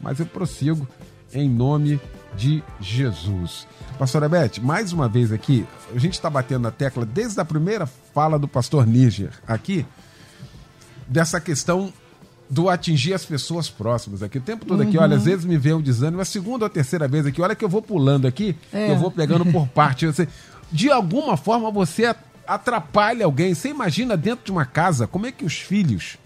Mas 0.00 0.20
eu 0.20 0.26
prossigo 0.26 0.86
em 1.32 1.48
nome 1.48 1.98
de 2.36 2.62
Jesus. 2.80 3.66
Pastora 3.98 4.28
Beth, 4.28 4.60
mais 4.62 4.92
uma 4.92 5.08
vez 5.08 5.32
aqui, 5.32 5.66
a 5.94 5.98
gente 5.98 6.12
está 6.12 6.28
batendo 6.28 6.62
na 6.62 6.70
tecla 6.70 7.06
desde 7.06 7.40
a 7.40 7.44
primeira 7.44 7.86
fala 7.86 8.38
do 8.38 8.46
pastor 8.46 8.86
Níger 8.86 9.30
aqui, 9.46 9.84
dessa 11.08 11.40
questão 11.40 11.92
do 12.50 12.68
atingir 12.68 13.14
as 13.14 13.24
pessoas 13.24 13.70
próximas 13.70 14.22
aqui. 14.22 14.36
O 14.38 14.42
tempo 14.42 14.66
todo 14.66 14.82
aqui, 14.82 14.98
olha, 14.98 15.16
às 15.16 15.24
vezes 15.24 15.44
me 15.46 15.56
vem 15.56 15.72
um 15.72 15.80
desânimo, 15.80 16.20
a 16.20 16.24
segunda 16.24 16.64
ou 16.64 16.66
a 16.66 16.70
terceira 16.70 17.08
vez 17.08 17.24
aqui, 17.26 17.40
olha 17.40 17.54
que 17.56 17.64
eu 17.64 17.68
vou 17.68 17.80
pulando 17.80 18.26
aqui, 18.28 18.54
É. 18.72 18.90
eu 18.90 18.96
vou 18.98 19.10
pegando 19.10 19.46
por 19.46 19.66
parte. 19.74 20.06
Você- 20.06 20.28
de 20.70 20.90
alguma 20.90 21.36
forma 21.36 21.70
você 21.70 22.14
atrapalha 22.46 23.24
alguém. 23.24 23.54
Você 23.54 23.68
imagina 23.68 24.16
dentro 24.16 24.44
de 24.44 24.52
uma 24.52 24.64
casa, 24.64 25.06
como 25.06 25.26
é 25.26 25.32
que 25.32 25.44
os 25.44 25.54
filhos 25.54 26.18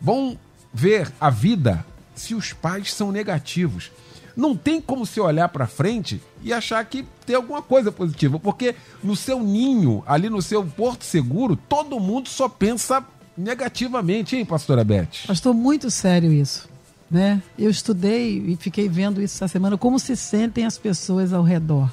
vão 0.00 0.38
ver 0.72 1.10
a 1.20 1.30
vida 1.30 1.84
se 2.14 2.34
os 2.34 2.52
pais 2.52 2.92
são 2.92 3.12
negativos. 3.12 3.90
Não 4.36 4.54
tem 4.54 4.80
como 4.80 5.06
você 5.06 5.18
olhar 5.20 5.48
para 5.48 5.66
frente 5.66 6.20
e 6.42 6.52
achar 6.52 6.84
que 6.84 7.06
tem 7.24 7.34
alguma 7.34 7.62
coisa 7.62 7.90
positiva, 7.90 8.38
porque 8.38 8.74
no 9.02 9.16
seu 9.16 9.42
ninho, 9.42 10.02
ali 10.06 10.28
no 10.28 10.42
seu 10.42 10.64
porto 10.64 11.04
seguro, 11.04 11.56
todo 11.56 11.98
mundo 11.98 12.28
só 12.28 12.48
pensa 12.48 13.02
negativamente, 13.36 14.36
hein, 14.36 14.44
pastora 14.44 14.84
Beth? 14.84 15.26
Pastor, 15.26 15.54
muito 15.54 15.90
sério 15.90 16.32
isso. 16.32 16.68
Né? 17.10 17.42
Eu 17.58 17.70
estudei 17.70 18.38
e 18.38 18.56
fiquei 18.56 18.88
vendo 18.88 19.22
isso 19.22 19.36
essa 19.36 19.48
semana, 19.48 19.78
como 19.78 19.98
se 19.98 20.14
sentem 20.16 20.66
as 20.66 20.76
pessoas 20.76 21.32
ao 21.32 21.42
redor. 21.42 21.90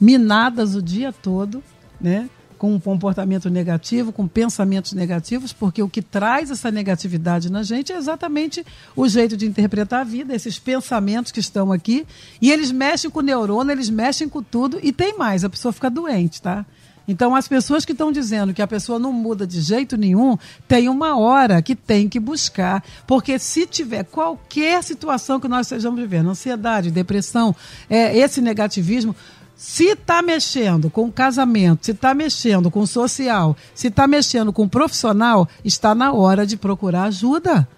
Minadas 0.00 0.74
o 0.74 0.82
dia 0.82 1.12
todo, 1.12 1.62
né? 2.04 2.28
com 2.58 2.72
um 2.72 2.80
comportamento 2.80 3.50
negativo, 3.50 4.12
com 4.12 4.28
pensamentos 4.28 4.92
negativos, 4.92 5.52
porque 5.52 5.82
o 5.82 5.88
que 5.88 6.00
traz 6.00 6.50
essa 6.50 6.70
negatividade 6.70 7.50
na 7.50 7.62
gente 7.62 7.92
é 7.92 7.96
exatamente 7.96 8.64
o 8.94 9.08
jeito 9.08 9.36
de 9.36 9.44
interpretar 9.44 10.00
a 10.00 10.04
vida, 10.04 10.34
esses 10.34 10.58
pensamentos 10.58 11.32
que 11.32 11.40
estão 11.40 11.72
aqui, 11.72 12.06
e 12.40 12.50
eles 12.50 12.70
mexem 12.70 13.10
com 13.10 13.18
o 13.18 13.22
neurônio, 13.22 13.72
eles 13.72 13.90
mexem 13.90 14.28
com 14.28 14.42
tudo, 14.42 14.78
e 14.82 14.92
tem 14.92 15.18
mais, 15.18 15.44
a 15.44 15.50
pessoa 15.50 15.72
fica 15.72 15.90
doente, 15.90 16.40
tá? 16.40 16.64
Então, 17.06 17.34
as 17.34 17.46
pessoas 17.46 17.84
que 17.84 17.92
estão 17.92 18.10
dizendo 18.10 18.54
que 18.54 18.62
a 18.62 18.66
pessoa 18.66 18.98
não 18.98 19.12
muda 19.12 19.46
de 19.46 19.60
jeito 19.60 19.96
nenhum, 19.96 20.38
tem 20.66 20.88
uma 20.88 21.18
hora 21.18 21.60
que 21.60 21.74
tem 21.74 22.08
que 22.08 22.18
buscar. 22.18 22.82
Porque 23.06 23.38
se 23.38 23.66
tiver 23.66 24.04
qualquer 24.04 24.82
situação 24.82 25.38
que 25.38 25.46
nós 25.46 25.66
estejamos 25.66 26.00
vivendo, 26.00 26.30
ansiedade, 26.30 26.90
depressão, 26.90 27.54
é, 27.90 28.16
esse 28.16 28.40
negativismo, 28.40 29.14
se 29.56 29.84
está 29.84 30.20
mexendo 30.20 30.90
com 30.90 31.10
casamento, 31.10 31.86
se 31.86 31.92
está 31.92 32.14
mexendo 32.14 32.70
com 32.70 32.84
social, 32.86 33.56
se 33.74 33.88
está 33.88 34.06
mexendo 34.06 34.52
com 34.52 34.68
profissional, 34.68 35.48
está 35.64 35.94
na 35.94 36.12
hora 36.12 36.46
de 36.46 36.56
procurar 36.56 37.04
ajuda. 37.04 37.68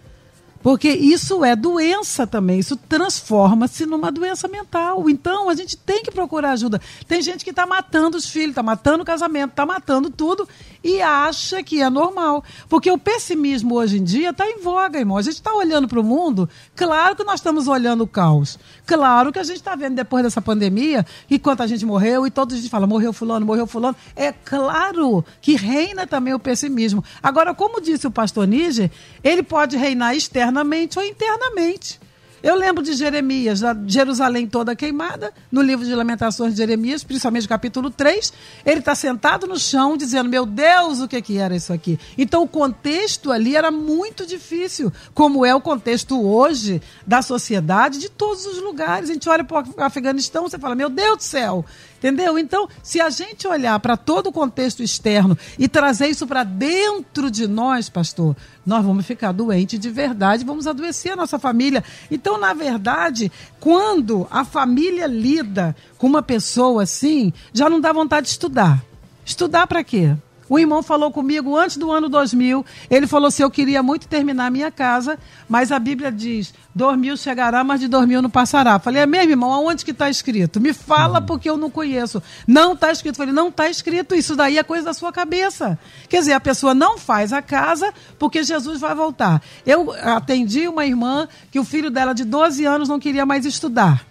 Porque 0.63 0.91
isso 0.91 1.45
é 1.45 1.55
doença 1.55 2.27
também, 2.27 2.59
isso 2.59 2.77
transforma-se 2.77 3.87
numa 3.87 4.11
doença 4.11 4.49
mental. 4.49 5.09
Então 5.09 5.49
a 5.49 5.55
gente 5.55 5.77
tem 5.77 6.03
que 6.03 6.11
procurar 6.11 6.53
ajuda. 6.53 6.81
Tem 7.07 7.23
gente 7.23 7.45
que 7.45 7.51
está 7.51 7.67
matando 7.67 8.17
os 8.17 8.29
filhos, 8.29 8.51
está 8.51 8.63
matando 8.63 9.03
o 9.03 9.07
casamento, 9.07 9.51
está 9.51 9.65
matando 9.65 10.11
tudo 10.11 10.49
e 10.83 11.01
acha 11.03 11.63
que 11.63 11.83
é 11.83 11.91
normal. 11.91 12.45
Porque 12.69 12.91
o 12.91 12.99
pessimismo 12.99 13.75
hoje 13.75 13.99
em 13.99 14.05
dia 14.05 14.31
está 14.31 14.49
em 14.49 14.61
voga, 14.61 14.99
irmão. 14.99 15.17
A 15.17 15.23
gente 15.23 15.35
está 15.35 15.53
olhando 15.55 15.89
para 15.89 16.01
o 16.01 16.05
mundo, 16.05 16.49
claro 16.75 17.17
que 17.17 17.25
nós 17.25 17.41
estamos 17.41 17.67
olhando 17.69 18.05
o 18.05 18.07
caos. 18.07 18.59
Claro 18.85 19.33
que 19.33 19.39
a 19.39 19.45
gente 19.45 19.57
está 19.57 19.75
vendo 19.75 19.97
depois 19.97 20.23
dessa 20.23 20.41
pandemia 20.41 21.05
que 21.29 21.39
quanta 21.39 21.67
gente 21.67 21.85
morreu 21.85 22.27
e 22.27 22.31
todos 22.31 22.55
a 22.55 22.59
gente 22.59 22.71
fala, 22.71 22.87
morreu 22.87 23.13
fulano, 23.13 23.45
morreu 23.45 23.67
fulano. 23.67 23.97
É 24.15 24.33
claro 24.33 25.25
que 25.41 25.57
reina 25.57 26.07
também 26.07 26.35
o 26.35 26.39
pessimismo. 26.39 27.05
Agora, 27.23 27.55
como 27.55 27.81
disse 27.81 28.07
o 28.07 28.11
pastor 28.11 28.47
Níger, 28.47 28.91
ele 29.23 29.43
pode 29.43 29.77
reinar 29.77 30.15
externamente 30.47 30.99
ou 30.99 31.05
internamente. 31.05 32.01
Eu 32.43 32.55
lembro 32.55 32.83
de 32.83 32.93
Jeremias, 32.93 33.61
da 33.61 33.77
Jerusalém 33.87 34.47
toda 34.47 34.77
queimada, 34.77 35.33
no 35.51 35.61
livro 35.61 35.85
de 35.85 35.93
Lamentações 35.93 36.53
de 36.53 36.59
Jeremias, 36.59 37.03
principalmente 37.03 37.49
capítulo 37.49 37.91
3. 37.91 38.33
Ele 38.65 38.79
está 38.79 38.95
sentado 38.95 39.49
no 39.49 39.59
chão 39.59 39.97
dizendo: 39.97 40.29
Meu 40.29 40.47
Deus, 40.47 41.01
o 41.01 41.09
que, 41.09 41.21
que 41.21 41.39
era 41.39 41.57
isso 41.57 41.73
aqui? 41.73 41.99
Então 42.17 42.45
o 42.45 42.49
contexto 42.49 43.33
ali 43.33 43.57
era 43.57 43.71
muito 43.73 44.25
difícil, 44.25 44.93
como 45.13 45.45
é 45.45 45.55
o 45.55 45.61
contexto 45.61 46.23
hoje 46.25 46.81
da 47.05 47.21
sociedade 47.21 47.99
de 47.99 48.09
todos 48.09 48.47
os 48.47 48.63
lugares. 48.63 49.11
A 49.11 49.13
gente 49.15 49.29
olha 49.29 49.43
para 49.43 49.67
o 49.67 49.83
Afeganistão, 49.83 50.49
você 50.49 50.59
fala: 50.59 50.77
Meu 50.77 50.91
Deus 50.91 51.17
do 51.17 51.23
céu, 51.25 51.65
Entendeu? 51.99 52.39
Então, 52.39 52.69
se 52.83 53.01
a 53.01 53.09
gente 53.09 53.49
olhar 53.49 53.79
para 53.81 53.97
todo 53.97 54.29
o 54.29 54.33
contexto 54.33 54.83
externo 54.83 55.37
e 55.59 55.67
trazer 55.67 56.09
isso 56.09 56.27
para 56.27 56.45
dentro 56.45 57.31
de 57.31 57.47
nós, 57.47 57.89
pastor, 57.89 58.37
nós 58.65 58.85
vamos 58.85 59.07
ficar 59.07 59.33
doentes 59.33 59.81
de 59.81 59.91
verdade, 59.91 60.45
vamos 60.45 60.67
adoecer 60.67 61.13
a 61.13 61.17
nossa 61.17 61.39
família. 61.39 61.83
Então, 62.11 62.39
na 62.39 62.53
verdade, 62.53 63.33
quando 63.59 64.27
a 64.31 64.45
família 64.45 65.07
lida 65.07 65.75
com 65.97 66.07
uma 66.07 66.23
pessoa 66.23 66.83
assim, 66.83 67.33
já 67.53 67.71
não 67.71 67.81
dá 67.81 67.93
vontade 67.93 68.27
de 68.27 68.33
estudar. 68.33 68.85
Estudar 69.25 69.67
para 69.67 69.83
quê? 69.83 70.15
O 70.49 70.59
irmão 70.59 70.83
falou 70.83 71.11
comigo 71.11 71.57
antes 71.57 71.77
do 71.77 71.91
ano 71.91 72.09
2000. 72.09 72.65
Ele 72.91 73.07
falou 73.07 73.29
assim: 73.29 73.43
Eu 73.43 73.51
queria 73.51 73.83
muito 73.83 74.07
terminar 74.07 74.47
a 74.47 74.51
minha 74.51 74.71
casa, 74.71 75.19
mas 75.49 75.73
a 75.73 75.79
Bíblia 75.79 76.13
diz: 76.13 76.55
dormil 76.75 77.17
chegará, 77.17 77.65
mas 77.65 77.81
de 77.81 77.89
dormil 77.89 78.23
não 78.23 78.31
passará. 78.31 78.79
Falei: 78.79 79.03
É 79.03 79.07
mesmo, 79.07 79.31
irmão? 79.31 79.53
Aonde 79.53 79.85
que 79.85 79.91
está 79.91 80.09
escrito? 80.09 80.61
Me 80.61 80.73
fala 80.73 81.21
porque 81.21 81.51
eu 81.51 81.57
não 81.57 81.71
conheço. 81.71 82.23
Não 82.47 82.75
está 82.75 82.93
escrito. 82.93 83.17
Falei: 83.17 83.33
Não 83.33 83.49
está 83.49 83.69
escrito. 83.69 84.15
Isso 84.15 84.37
daí 84.37 84.59
é 84.59 84.63
coisa 84.63 84.85
da 84.85 84.95
sua 84.95 85.13
cabeça. 85.13 85.79
Quer 86.09 86.21
dizer, 86.21 86.35
a 86.35 86.41
pessoa 86.41 86.75
não 86.75 86.99
faz 86.99 87.33
a 87.33 87.43
casa 87.43 87.93
porque 88.19 88.45
Jesus 88.45 88.81
vai 88.81 88.95
voltar. 88.95 89.43
Eu 89.65 89.93
atendi 89.93 90.69
uma 90.69 90.87
irmã 90.87 91.27
que 91.51 91.59
o 91.59 91.65
filho 91.65 91.91
dela 91.91 92.13
de 92.13 92.25
12 92.25 92.65
anos 92.65 92.89
não 92.89 93.01
queria 93.01 93.27
mais 93.27 93.45
estudar. 93.45 94.07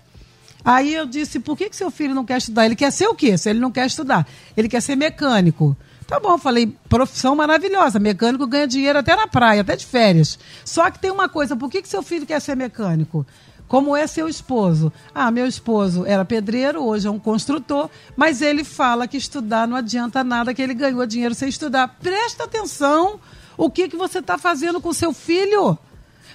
Aí 0.66 0.96
eu 0.96 1.06
disse: 1.06 1.40
Por 1.40 1.56
que, 1.56 1.70
que 1.70 1.76
seu 1.76 1.92
filho 1.92 2.16
não 2.16 2.26
quer 2.26 2.40
estudar? 2.40 2.66
Ele 2.66 2.76
quer 2.76 2.92
ser 2.92 3.08
o 3.08 3.14
quê? 3.14 3.38
Se 3.38 3.50
ele 3.50 3.60
não 3.60 3.72
quer 3.72 3.86
estudar? 3.86 4.28
Ele 4.58 4.68
quer 4.68 4.82
ser 4.82 4.96
mecânico. 4.96 5.78
Tá 6.08 6.20
bom, 6.20 6.38
falei, 6.38 6.68
profissão 6.88 7.36
maravilhosa. 7.36 8.00
Mecânico 8.00 8.46
ganha 8.46 8.68
dinheiro 8.68 9.00
até 9.00 9.16
na 9.16 9.28
praia, 9.28 9.62
até 9.62 9.76
de 9.76 9.86
férias. 9.86 10.38
Só 10.64 10.90
que 10.92 11.00
tem 11.00 11.10
uma 11.10 11.28
coisa, 11.28 11.56
por 11.56 11.70
que, 11.70 11.82
que 11.82 11.90
seu 11.90 12.04
filho 12.04 12.26
quer 12.26 12.40
ser 12.40 12.56
mecânico? 12.56 13.26
Como 13.68 13.96
é 13.96 14.06
seu 14.06 14.30
esposo? 14.30 14.94
Ah, 15.14 15.32
meu 15.32 15.48
esposo 15.48 16.06
era 16.06 16.24
pedreiro, 16.24 16.84
hoje 16.84 17.08
é 17.08 17.12
um 17.12 17.18
construtor, 17.18 17.90
mas 18.16 18.42
ele 18.42 18.64
fala 18.64 19.08
que 19.08 19.18
estudar 19.18 19.68
não 19.68 19.76
adianta 19.76 20.24
nada, 20.24 20.54
que 20.54 20.62
ele 20.62 20.76
ganhou 20.76 21.04
dinheiro 21.08 21.34
sem 21.34 21.50
estudar. 21.50 21.98
Presta 22.00 22.44
atenção 22.44 23.20
o 23.58 23.70
que, 23.70 23.88
que 23.88 23.98
você 23.98 24.20
está 24.20 24.38
fazendo 24.38 24.80
com 24.80 24.94
seu 24.94 25.12
filho. 25.12 25.78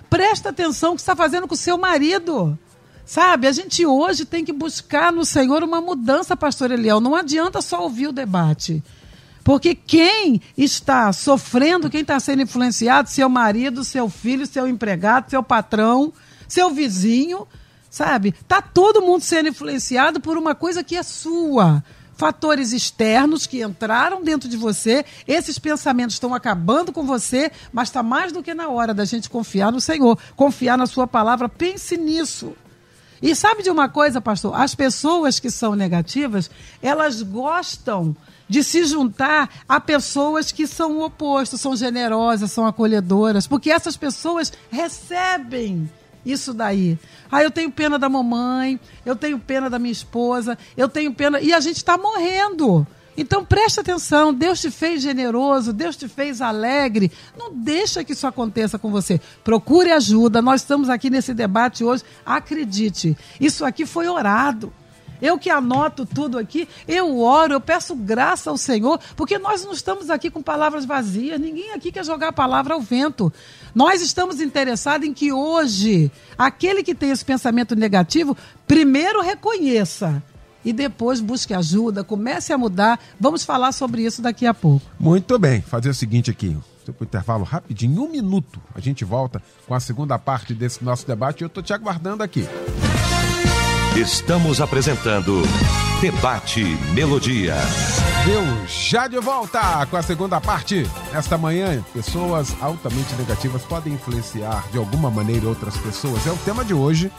Presta 0.09 0.49
atenção 0.49 0.93
o 0.93 0.95
que 0.97 1.03
está 1.03 1.15
fazendo 1.15 1.47
com 1.47 1.55
seu 1.55 1.79
marido. 1.79 2.59
Sabe, 3.07 3.47
a 3.47 3.53
gente 3.53 3.87
hoje 3.87 4.25
tem 4.25 4.45
que 4.45 4.53
buscar 4.53 5.13
no 5.13 5.25
Senhor 5.25 5.63
uma 5.63 5.81
mudança, 5.81 6.37
pastor 6.37 6.73
Eliel. 6.73 7.01
Não 7.01 7.15
adianta 7.15 7.63
só 7.63 7.83
ouvir 7.83 8.09
o 8.09 8.13
debate. 8.13 8.83
Porque 9.51 9.75
quem 9.75 10.41
está 10.57 11.13
sofrendo, 11.13 11.91
quem 11.91 12.03
está 12.03 12.21
sendo 12.21 12.43
influenciado, 12.43 13.11
seu 13.11 13.29
marido, 13.29 13.83
seu 13.83 14.09
filho, 14.09 14.47
seu 14.47 14.69
empregado, 14.69 15.29
seu 15.29 15.43
patrão, 15.43 16.13
seu 16.47 16.71
vizinho, 16.71 17.49
sabe? 17.91 18.31
Tá 18.47 18.63
todo 18.63 19.03
mundo 19.03 19.23
sendo 19.23 19.49
influenciado 19.49 20.21
por 20.21 20.39
uma 20.39 20.55
coisa 20.55 20.85
que 20.85 20.95
é 20.95 21.03
sua. 21.03 21.83
Fatores 22.15 22.71
externos 22.71 23.45
que 23.45 23.61
entraram 23.61 24.23
dentro 24.23 24.49
de 24.49 24.57
você, 24.57 25.05
esses 25.27 25.59
pensamentos 25.59 26.15
estão 26.15 26.33
acabando 26.33 26.93
com 26.93 27.03
você, 27.03 27.51
mas 27.73 27.89
está 27.89 28.05
mais 28.05 28.31
do 28.31 28.45
que 28.45 28.55
na 28.55 28.69
hora 28.69 28.95
da 28.95 29.05
gente 29.05 29.29
confiar 29.29 29.73
no 29.73 29.81
Senhor, 29.81 30.17
confiar 30.37 30.79
na 30.79 30.87
Sua 30.87 31.09
palavra. 31.09 31.49
Pense 31.49 31.97
nisso. 31.97 32.55
E 33.23 33.35
sabe 33.35 33.63
de 33.63 33.71
uma 33.71 33.89
coisa, 33.89 34.21
pastor? 34.21 34.55
As 34.55 34.75
pessoas 34.75 35.39
que 35.39 35.51
são 35.51 35.75
negativas, 35.75 36.51
elas 36.83 37.23
gostam 37.23 38.17
de 38.49 38.65
se 38.65 38.85
juntar 38.85 39.49
a 39.69 39.79
pessoas 39.79 40.51
que 40.51 40.67
são 40.67 40.99
o 40.99 41.05
oposto, 41.05 41.59
são 41.59 41.77
generosas, 41.77 42.51
são 42.51 42.67
acolhedoras, 42.67 43.47
porque 43.47 43.71
essas 43.71 43.97
pessoas 43.97 44.53
recebem 44.71 45.89
isso 46.25 46.53
daí. 46.53 46.99
Ah, 47.31 47.43
eu 47.43 47.51
tenho 47.51 47.71
pena 47.71 47.99
da 47.99 48.09
mamãe, 48.09 48.81
eu 49.05 49.15
tenho 49.15 49.39
pena 49.39 49.71
da 49.71 49.79
minha 49.79 49.93
esposa, 49.93 50.59
eu 50.77 50.89
tenho 50.89 51.13
pena. 51.13 51.41
E 51.41 51.53
a 51.53 51.61
gente 51.61 51.77
está 51.77 51.97
morrendo. 51.97 52.87
Então 53.17 53.45
preste 53.45 53.81
atenção, 53.81 54.33
Deus 54.33 54.61
te 54.61 54.71
fez 54.71 55.03
generoso, 55.03 55.73
Deus 55.73 55.97
te 55.97 56.09
fez 56.09 56.41
alegre. 56.41 57.11
Não 57.37 57.53
deixa 57.53 58.05
que 58.05 58.13
isso 58.13 58.27
aconteça 58.27 58.79
com 58.79 58.91
você. 58.91 59.21
Procure 59.45 59.91
ajuda. 59.91 60.41
Nós 60.41 60.63
estamos 60.63 60.89
aqui 60.89 61.11
nesse 61.11 61.35
debate 61.35 61.85
hoje. 61.85 62.05
Acredite, 62.25 63.17
isso 63.41 63.65
aqui 63.65 63.85
foi 63.85 64.09
orado. 64.09 64.73
Eu 65.21 65.39
que 65.39 65.51
anoto 65.51 66.07
tudo 66.07 66.39
aqui, 66.39 66.67
eu 66.89 67.19
oro, 67.21 67.53
eu 67.53 67.61
peço 67.61 67.95
graça 67.95 68.49
ao 68.49 68.57
Senhor, 68.57 68.99
porque 69.15 69.39
nós 69.39 69.65
não 69.65 69.73
estamos 69.73 70.09
aqui 70.09 70.31
com 70.31 70.43
palavras 70.43 70.87
vazias, 70.87 71.39
ninguém 71.39 71.73
aqui 71.73 71.93
quer 71.93 72.05
jogar 72.05 72.29
a 72.29 72.33
palavra 72.33 72.73
ao 72.73 72.81
vento. 72.81 73.31
Nós 73.75 74.01
estamos 74.01 74.41
interessados 74.41 75.07
em 75.07 75.13
que 75.13 75.31
hoje, 75.31 76.11
aquele 76.39 76.83
que 76.83 76.95
tem 76.95 77.11
esse 77.11 77.25
pensamento 77.25 77.77
negativo, 77.77 78.35
primeiro 78.67 79.21
reconheça 79.21 80.23
e 80.65 80.73
depois 80.73 81.21
busque 81.21 81.55
ajuda, 81.55 82.05
comece 82.05 82.53
a 82.53 82.59
mudar. 82.59 82.99
Vamos 83.19 83.45
falar 83.45 83.73
sobre 83.73 84.03
isso 84.03 84.23
daqui 84.23 84.47
a 84.47 84.55
pouco. 84.55 84.85
Muito 84.99 85.39
bem, 85.39 85.61
fazer 85.61 85.91
o 85.91 85.95
seguinte 85.95 86.31
aqui. 86.31 86.57
Para 86.85 87.05
o 87.05 87.05
intervalo 87.05 87.45
rapidinho, 87.45 88.03
um 88.03 88.11
minuto. 88.11 88.61
A 88.75 88.81
gente 88.81 89.05
volta 89.05 89.41
com 89.67 89.75
a 89.75 89.81
segunda 89.81 90.19
parte 90.19 90.53
desse 90.53 90.83
nosso 90.83 91.07
debate 91.07 91.41
e 91.41 91.45
eu 91.45 91.47
estou 91.47 91.63
te 91.63 91.73
aguardando 91.73 92.23
aqui. 92.23 92.45
Estamos 93.97 94.61
apresentando 94.61 95.43
Debate 96.01 96.65
Melodia. 96.95 97.55
Deus 98.25 98.71
já 98.71 99.07
de 99.07 99.19
volta 99.19 99.85
com 99.87 99.97
a 99.97 100.03
segunda 100.03 100.41
parte. 100.41 100.87
Esta 101.13 101.37
manhã, 101.37 101.85
pessoas 101.93 102.55
altamente 102.63 103.15
negativas 103.17 103.63
podem 103.63 103.95
influenciar 103.95 104.65
de 104.71 104.79
alguma 104.79 105.11
maneira 105.11 105.49
outras 105.49 105.77
pessoas. 105.77 106.27
É 106.27 106.31
o 106.31 106.37
tema 106.39 106.65
de 106.65 106.73
hoje. 106.73 107.11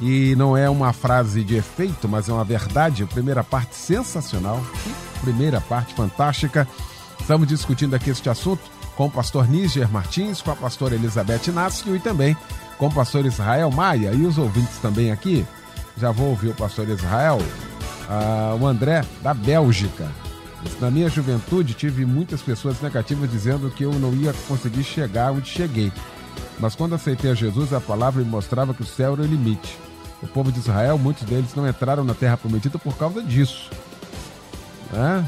E 0.00 0.34
não 0.36 0.56
é 0.56 0.68
uma 0.68 0.92
frase 0.92 1.42
de 1.42 1.56
efeito, 1.56 2.08
mas 2.08 2.28
é 2.28 2.32
uma 2.32 2.44
verdade. 2.44 3.04
Primeira 3.06 3.42
parte 3.42 3.74
sensacional. 3.74 4.62
Primeira 5.22 5.60
parte 5.60 5.94
fantástica. 5.94 6.68
Estamos 7.20 7.48
discutindo 7.48 7.94
aqui 7.94 8.10
este 8.10 8.28
assunto 8.28 8.62
com 8.96 9.06
o 9.06 9.10
pastor 9.10 9.48
Níger 9.48 9.90
Martins, 9.90 10.40
com 10.40 10.50
a 10.50 10.56
pastora 10.56 10.94
Elizabeth 10.94 11.48
Inácio 11.48 11.94
e 11.94 12.00
também 12.00 12.36
com 12.78 12.86
o 12.86 12.92
pastor 12.92 13.24
Israel 13.26 13.70
Maia 13.70 14.12
e 14.12 14.24
os 14.24 14.38
ouvintes 14.38 14.78
também 14.78 15.10
aqui. 15.10 15.46
Já 15.96 16.10
vou 16.10 16.28
ouvir 16.28 16.48
o 16.48 16.54
pastor 16.54 16.88
Israel, 16.88 17.38
uh, 17.38 18.62
o 18.62 18.66
André 18.66 19.02
da 19.22 19.32
Bélgica. 19.32 20.10
Na 20.80 20.90
minha 20.90 21.08
juventude 21.08 21.74
tive 21.74 22.04
muitas 22.04 22.42
pessoas 22.42 22.80
negativas 22.80 23.30
dizendo 23.30 23.70
que 23.70 23.84
eu 23.84 23.92
não 23.92 24.12
ia 24.14 24.32
conseguir 24.48 24.84
chegar 24.84 25.32
onde 25.32 25.48
cheguei. 25.48 25.92
Mas 26.58 26.74
quando 26.74 26.94
aceitei 26.94 27.30
a 27.30 27.34
Jesus, 27.34 27.72
a 27.72 27.80
palavra 27.80 28.22
me 28.22 28.28
mostrava 28.28 28.74
que 28.74 28.82
o 28.82 28.86
céu 28.86 29.12
era 29.12 29.22
o 29.22 29.26
limite. 29.26 29.78
O 30.26 30.28
povo 30.28 30.50
de 30.50 30.58
Israel, 30.58 30.98
muitos 30.98 31.22
deles 31.22 31.54
não 31.54 31.68
entraram 31.68 32.02
na 32.02 32.12
terra 32.12 32.36
prometida 32.36 32.78
por 32.78 32.96
causa 32.96 33.22
disso. 33.22 33.70
É? 34.92 35.24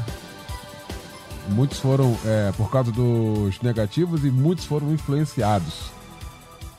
Muitos 1.49 1.79
foram 1.79 2.17
é, 2.25 2.51
por 2.57 2.69
causa 2.69 2.91
dos 2.91 3.59
negativos 3.61 4.25
e 4.25 4.29
muitos 4.29 4.65
foram 4.65 4.91
influenciados. 4.91 5.89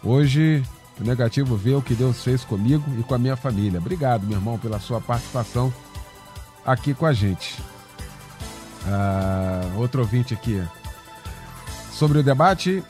Hoje, 0.04 0.62
o 1.00 1.04
negativo 1.04 1.56
vê 1.56 1.74
o 1.74 1.82
que 1.82 1.94
Deus 1.94 2.22
fez 2.22 2.44
comigo 2.44 2.84
e 2.98 3.02
com 3.02 3.14
a 3.14 3.18
minha 3.18 3.36
família. 3.36 3.80
Obrigado, 3.80 4.26
meu 4.26 4.36
irmão, 4.36 4.58
pela 4.58 4.78
sua 4.78 5.00
participação 5.00 5.72
aqui 6.64 6.92
com 6.92 7.06
a 7.06 7.12
gente. 7.12 7.56
Ah, 8.86 9.62
outro 9.76 10.02
ouvinte 10.02 10.34
aqui. 10.34 10.62
Sobre 11.90 12.18
o 12.18 12.22
debate, 12.22 12.84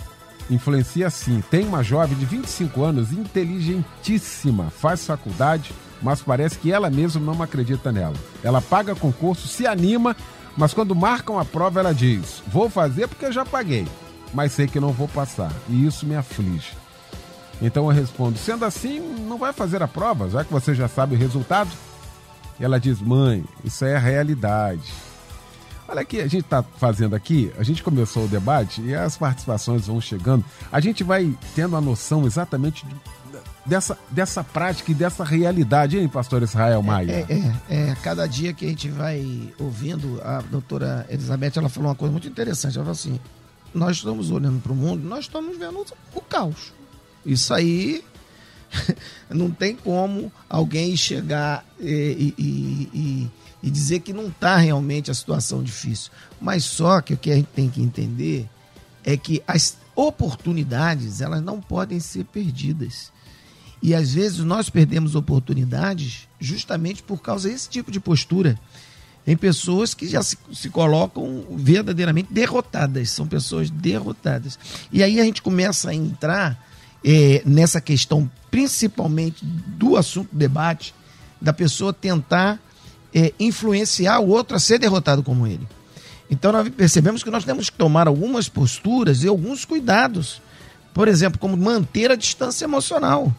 influencia 0.51 1.09
sim. 1.09 1.43
Tem 1.51 1.65
uma 1.67 1.83
jovem 1.83 2.19
de 2.19 2.27
25 2.27 2.83
anos, 2.83 3.13
inteligentíssima, 3.13 4.71
faz 4.71 5.07
faculdade, 5.07 5.73
mas 6.03 6.21
parece 6.21 6.59
que 6.59 6.73
ela 6.73 6.91
mesma 6.91 7.21
não 7.21 7.43
acredita 7.43 7.93
nela. 7.93 8.17
Ela 8.43 8.61
paga 8.61 8.95
concurso, 8.95 9.49
se 9.49 9.67
anima, 9.67 10.17
mas 10.57 10.75
quando 10.75 10.95
marcam 10.95 11.39
a 11.39 11.45
prova 11.45 11.81
ela 11.81 11.95
diz: 11.95 12.43
Vou 12.47 12.69
fazer 12.69 13.07
porque 13.07 13.31
já 13.33 13.45
paguei, 13.45 13.87
mas 14.35 14.53
sei 14.53 14.67
que 14.67 14.81
não 14.81 14.93
vou 14.93 15.09
passar. 15.09 15.53
E 15.69 15.87
isso 15.87 16.07
me 16.07 16.17
aflige. 16.17 16.73
Então 17.63 17.85
eu 17.85 17.95
respondo: 17.95 18.39
Sendo 18.39 18.65
assim, 18.65 19.01
não 19.29 19.39
vai 19.39 19.53
fazer 19.53 19.83
a 19.83 19.89
prova, 19.89 20.29
já 20.29 20.45
que 20.45 20.53
você 20.53 20.75
já 20.75 20.89
sabe 20.89 21.15
o 21.15 21.19
resultado? 21.19 21.71
Ela 22.59 22.79
diz: 22.79 23.01
Mãe, 23.01 23.45
isso 23.65 23.85
é 23.85 23.97
a 23.97 24.01
realidade. 24.01 25.10
Olha 25.91 26.03
aqui, 26.03 26.21
a 26.21 26.29
gente 26.29 26.45
está 26.45 26.63
fazendo 26.63 27.17
aqui, 27.17 27.51
a 27.59 27.65
gente 27.65 27.83
começou 27.83 28.25
o 28.25 28.29
debate 28.29 28.81
e 28.81 28.95
as 28.95 29.17
participações 29.17 29.89
vão 29.89 30.01
chegando. 30.01 30.45
A 30.71 30.79
gente 30.79 31.03
vai 31.03 31.37
tendo 31.57 31.75
a 31.75 31.81
noção 31.81 32.25
exatamente 32.25 32.87
de, 32.87 32.95
dessa, 33.67 33.99
dessa 34.09 34.45
prática 34.45 34.93
e 34.93 34.95
dessa 34.95 35.25
realidade, 35.25 35.99
hein, 35.99 36.09
pastor 36.09 36.45
Israel 36.45 36.81
Maia? 36.81 37.27
É, 37.29 37.35
é, 37.69 37.91
é, 37.91 37.97
cada 38.05 38.29
dia 38.29 38.53
que 38.53 38.65
a 38.65 38.69
gente 38.69 38.89
vai 38.89 39.53
ouvindo, 39.59 40.21
a 40.23 40.41
doutora 40.43 41.05
Elizabeth, 41.11 41.55
ela 41.57 41.69
falou 41.69 41.89
uma 41.89 41.97
coisa 41.97 42.13
muito 42.13 42.29
interessante. 42.29 42.77
Ela 42.77 42.85
falou 42.85 42.93
assim: 42.93 43.19
nós 43.75 43.97
estamos 43.97 44.31
olhando 44.31 44.63
para 44.63 44.71
o 44.71 44.77
mundo, 44.77 45.03
nós 45.03 45.25
estamos 45.25 45.59
vendo 45.59 45.85
o 46.15 46.21
caos. 46.21 46.73
Isso 47.27 47.53
aí 47.53 48.05
não 49.29 49.51
tem 49.51 49.75
como 49.75 50.33
alguém 50.49 50.97
chegar 50.97 51.65
e, 51.81 52.33
e, 52.39 52.91
e, 52.95 53.31
e 53.63 53.71
dizer 53.71 54.01
que 54.01 54.13
não 54.13 54.29
está 54.29 54.57
realmente 54.57 55.11
a 55.11 55.15
situação 55.15 55.63
difícil. 55.63 56.11
Mas 56.41 56.65
só 56.65 57.01
que 57.01 57.15
o 57.15 57.17
que 57.17 57.31
a 57.31 57.37
gente 57.37 57.49
tem 57.55 57.69
que 57.69 57.83
entender 57.83 58.49
é 59.05 59.17
que 59.17 59.43
as 59.47 59.77
oportunidades 59.95 61.21
elas 61.21 61.43
não 61.43 61.61
podem 61.61 62.01
ser 62.01 62.25
perdidas. 62.25 63.13
E 63.83 63.95
às 63.95 64.13
vezes 64.13 64.39
nós 64.41 64.69
perdemos 64.69 65.15
oportunidades 65.15 66.29
justamente 66.39 67.03
por 67.03 67.21
causa 67.21 67.49
desse 67.49 67.69
tipo 67.69 67.91
de 67.91 68.01
postura. 68.01 68.59
Tem 69.25 69.37
pessoas 69.37 69.95
que 69.95 70.07
já 70.09 70.23
se, 70.23 70.37
se, 70.53 70.71
colocam 70.71 71.45
verdadeiramente 71.51 72.33
derrotadas, 72.33 73.11
são 73.11 73.27
pessoas 73.27 73.71
derrotadas. 73.71 74.59
E 74.91 75.03
aí 75.03 75.21
a 75.21 75.25
gente 75.25 75.43
começa 75.43 75.91
a 75.91 75.95
entrar 75.95 76.67
é, 77.05 77.43
nessa 77.45 77.81
questão, 77.81 78.31
principalmente 78.51 79.45
do 79.45 79.97
assunto 79.97 80.35
debate, 80.35 80.95
da 81.41 81.53
pessoa 81.53 81.93
tentar 81.93 82.59
é, 83.15 83.33
influenciar 83.39 84.21
o 84.21 84.29
outro 84.29 84.57
a 84.57 84.61
ser 84.61 84.79
derrotado 84.79 85.23
como 85.23 85.47
ele. 85.47 85.67
Então 86.31 86.53
nós 86.53 86.69
percebemos 86.69 87.25
que 87.25 87.31
nós 87.31 87.45
temos 87.45 87.69
que 87.69 87.77
tomar 87.77 88.07
algumas 88.07 88.49
posturas 88.49 89.25
e 89.25 89.29
alguns 89.29 89.65
cuidados. 89.65 90.41
Por 90.95 91.09
exemplo, 91.09 91.39
como 91.39 91.57
manter 91.57 92.11
a 92.11 92.17
distância 92.17 92.65
emocional. 92.65 93.35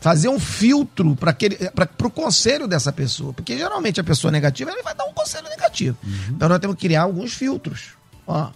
Fazer 0.00 0.28
um 0.28 0.38
filtro 0.38 1.16
para 1.16 2.06
o 2.06 2.10
conselho 2.10 2.68
dessa 2.68 2.92
pessoa. 2.92 3.32
Porque 3.32 3.58
geralmente 3.58 4.00
a 4.00 4.04
pessoa 4.04 4.30
negativa 4.30 4.70
ele 4.70 4.82
vai 4.82 4.94
dar 4.94 5.04
um 5.06 5.12
conselho 5.12 5.48
negativo. 5.48 5.96
Uhum. 6.04 6.34
Então 6.36 6.48
nós 6.48 6.60
temos 6.60 6.76
que 6.76 6.82
criar 6.82 7.02
alguns 7.02 7.34
filtros. 7.34 7.90
Ó, 8.24 8.50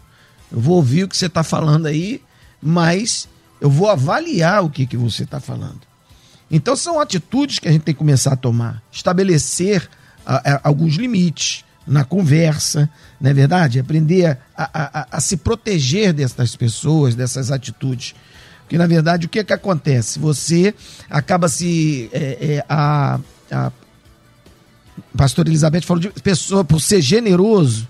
eu 0.52 0.60
vou 0.60 0.76
ouvir 0.76 1.04
o 1.04 1.08
que 1.08 1.16
você 1.16 1.26
está 1.26 1.42
falando 1.42 1.86
aí, 1.86 2.22
mas 2.60 3.28
eu 3.60 3.68
vou 3.68 3.88
avaliar 3.90 4.64
o 4.64 4.70
que, 4.70 4.86
que 4.86 4.96
você 4.96 5.24
está 5.24 5.40
falando. 5.40 5.80
Então 6.48 6.76
são 6.76 7.00
atitudes 7.00 7.58
que 7.58 7.66
a 7.66 7.72
gente 7.72 7.82
tem 7.82 7.94
que 7.94 7.98
começar 7.98 8.34
a 8.34 8.36
tomar. 8.36 8.82
Estabelecer 8.92 9.88
a, 10.24 10.54
a, 10.54 10.60
alguns 10.64 10.94
limites 10.94 11.64
na 11.86 12.04
conversa, 12.04 12.88
não 13.20 13.30
é 13.30 13.34
verdade? 13.34 13.80
Aprender 13.80 14.38
a, 14.56 15.06
a, 15.10 15.20
se 15.20 15.36
proteger 15.36 16.12
dessas 16.12 16.54
pessoas, 16.54 17.14
dessas 17.14 17.50
atitudes. 17.50 18.14
Porque, 18.60 18.78
na 18.78 18.86
verdade, 18.86 19.26
o 19.26 19.28
que, 19.28 19.40
é 19.40 19.44
que 19.44 19.52
acontece? 19.52 20.18
Você 20.18 20.74
acaba 21.10 21.48
se. 21.48 22.08
É, 22.12 22.18
é, 22.40 22.64
a, 22.68 23.18
a 23.50 23.72
pastora 25.16 25.48
Elizabeth 25.48 25.82
falou 25.82 26.00
de 26.00 26.08
pessoa, 26.22 26.64
por 26.64 26.80
ser 26.80 27.00
generoso, 27.00 27.88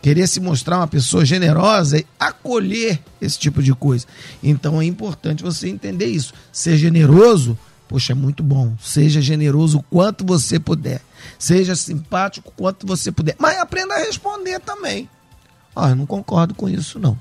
querer 0.00 0.26
se 0.28 0.40
mostrar 0.40 0.78
uma 0.78 0.86
pessoa 0.86 1.24
generosa 1.24 1.98
e 1.98 2.06
acolher 2.18 3.00
esse 3.20 3.38
tipo 3.38 3.62
de 3.62 3.74
coisa. 3.74 4.06
Então 4.42 4.80
é 4.80 4.84
importante 4.84 5.42
você 5.42 5.68
entender 5.68 6.06
isso. 6.06 6.32
Ser 6.52 6.76
generoso, 6.76 7.58
poxa, 7.88 8.12
é 8.12 8.14
muito 8.14 8.42
bom. 8.42 8.74
Seja 8.80 9.20
generoso 9.20 9.78
o 9.78 9.82
quanto 9.82 10.24
você 10.24 10.60
puder. 10.60 11.00
Seja 11.38 11.74
simpático 11.74 12.48
o 12.50 12.52
quanto 12.52 12.86
você 12.86 13.10
puder. 13.10 13.34
Mas 13.38 13.58
aprenda 13.58 13.94
a 13.94 13.98
responder 13.98 14.60
também. 14.60 15.08
Oh, 15.74 15.86
eu 15.86 15.96
não 15.96 16.06
concordo 16.06 16.54
com 16.54 16.68
isso, 16.68 16.98
não. 16.98 17.18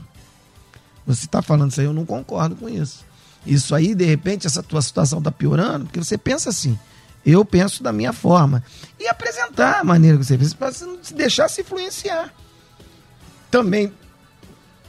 Você 1.05 1.25
está 1.25 1.41
falando 1.41 1.71
isso 1.71 1.79
aí, 1.79 1.87
eu 1.87 1.93
não 1.93 2.05
concordo 2.05 2.55
com 2.55 2.67
isso. 2.67 3.05
Isso 3.45 3.73
aí, 3.73 3.95
de 3.95 4.05
repente, 4.05 4.45
essa 4.45 4.61
tua 4.61 4.81
situação 4.81 5.19
está 5.19 5.31
piorando, 5.31 5.85
porque 5.85 6.03
você 6.03 6.17
pensa 6.17 6.49
assim. 6.49 6.77
Eu 7.25 7.45
penso 7.45 7.81
da 7.81 7.93
minha 7.93 8.11
forma. 8.11 8.63
E 8.99 9.07
apresentar 9.07 9.79
a 9.79 9.83
maneira 9.83 10.17
que 10.17 10.25
você 10.25 10.37
pensa, 10.37 10.55
para 10.55 10.71
não 10.81 10.97
se 11.01 11.13
deixar 11.13 11.49
se 11.49 11.61
influenciar 11.61 12.33
também 13.49 13.91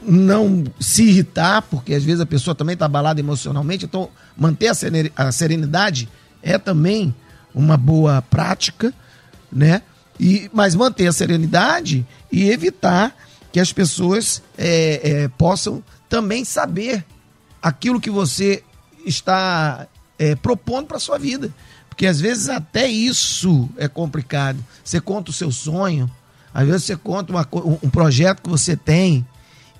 não 0.02 0.64
se 0.78 1.02
irritar, 1.02 1.62
porque 1.62 1.94
às 1.94 2.04
vezes 2.04 2.20
a 2.20 2.26
pessoa 2.26 2.54
também 2.54 2.74
está 2.74 2.86
abalada 2.86 3.20
emocionalmente, 3.20 3.84
então 3.84 4.08
manter 4.36 4.70
a 5.16 5.32
serenidade 5.32 6.08
é 6.42 6.56
também 6.58 7.14
uma 7.54 7.76
boa 7.76 8.22
prática, 8.22 8.94
né? 9.50 9.82
E, 10.20 10.50
mas 10.52 10.74
manter 10.74 11.06
a 11.06 11.12
serenidade 11.12 12.06
e 12.30 12.50
evitar 12.50 13.14
que 13.52 13.60
as 13.60 13.72
pessoas 13.72 14.42
é, 14.56 15.00
é, 15.02 15.28
possam 15.28 15.82
também 16.08 16.44
saber 16.44 17.04
aquilo 17.62 18.00
que 18.00 18.10
você 18.10 18.62
está 19.06 19.86
é, 20.18 20.34
propondo 20.34 20.86
para 20.86 20.98
sua 20.98 21.18
vida. 21.18 21.52
Porque 21.88 22.06
às 22.06 22.20
vezes 22.20 22.48
até 22.48 22.86
isso 22.86 23.68
é 23.76 23.88
complicado. 23.88 24.64
Você 24.84 25.00
conta 25.00 25.30
o 25.30 25.34
seu 25.34 25.50
sonho, 25.50 26.10
às 26.52 26.66
vezes 26.66 26.84
você 26.84 26.96
conta 26.96 27.32
uma, 27.32 27.46
um 27.82 27.90
projeto 27.90 28.42
que 28.42 28.48
você 28.48 28.76
tem, 28.76 29.26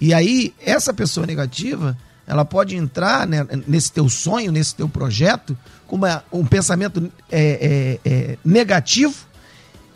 e 0.00 0.14
aí 0.14 0.54
essa 0.61 0.92
pessoa 0.92 1.26
negativa 1.26 1.96
ela 2.28 2.44
pode 2.44 2.76
entrar 2.76 3.26
né, 3.26 3.46
nesse 3.66 3.90
teu 3.90 4.08
sonho, 4.08 4.52
nesse 4.52 4.74
teu 4.74 4.87
projeto, 4.87 5.56
com 5.87 5.96
uma, 5.96 6.22
um 6.30 6.44
pensamento 6.44 7.11
é, 7.30 7.98
é, 8.04 8.11
é, 8.11 8.38
negativo 8.44 9.14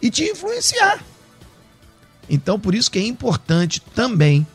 e 0.00 0.10
te 0.10 0.24
influenciar. 0.24 1.04
Então, 2.30 2.58
por 2.58 2.74
isso 2.74 2.90
que 2.90 2.98
é 2.98 3.06
importante 3.06 3.82
também 3.94 4.46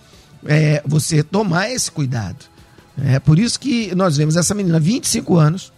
é, 0.43 0.81
você 0.83 1.21
tomar 1.21 1.69
esse 1.69 1.91
cuidado. 1.91 2.45
É 3.05 3.19
por 3.19 3.38
isso 3.38 3.60
que 3.60 3.93
nós 3.93 4.17
vemos 4.17 4.36
essa 4.36 4.55
menina, 4.55 4.79
25 4.79 5.38
anos, 5.38 5.71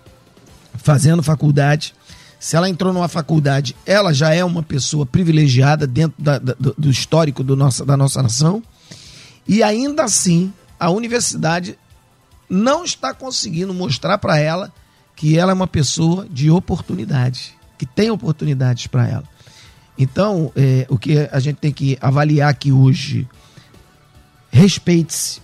fazendo 0.75 1.21
faculdade. 1.21 1.93
Se 2.39 2.55
ela 2.55 2.69
entrou 2.69 2.93
numa 2.93 3.09
faculdade, 3.09 3.75
ela 3.85 4.13
já 4.13 4.33
é 4.33 4.43
uma 4.45 4.63
pessoa 4.63 5.05
privilegiada 5.05 5.85
dentro 5.85 6.15
da, 6.17 6.39
da, 6.39 6.55
do 6.77 6.89
histórico 6.89 7.43
do 7.43 7.57
nossa, 7.57 7.85
da 7.85 7.97
nossa 7.97 8.23
nação. 8.23 8.63
E 9.49 9.63
ainda 9.63 10.03
assim, 10.03 10.53
a 10.79 10.91
universidade 10.91 11.75
não 12.47 12.85
está 12.85 13.15
conseguindo 13.15 13.73
mostrar 13.73 14.19
para 14.19 14.37
ela 14.37 14.71
que 15.15 15.39
ela 15.39 15.51
é 15.51 15.55
uma 15.55 15.65
pessoa 15.65 16.27
de 16.29 16.51
oportunidade, 16.51 17.57
que 17.75 17.83
tem 17.83 18.11
oportunidades 18.11 18.85
para 18.85 19.07
ela. 19.07 19.23
Então, 19.97 20.51
é, 20.55 20.85
o 20.87 20.99
que 20.99 21.27
a 21.31 21.39
gente 21.39 21.57
tem 21.57 21.73
que 21.73 21.97
avaliar 21.99 22.51
aqui 22.51 22.71
hoje, 22.71 23.27
respeite-se, 24.51 25.41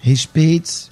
respeite-se, 0.00 0.90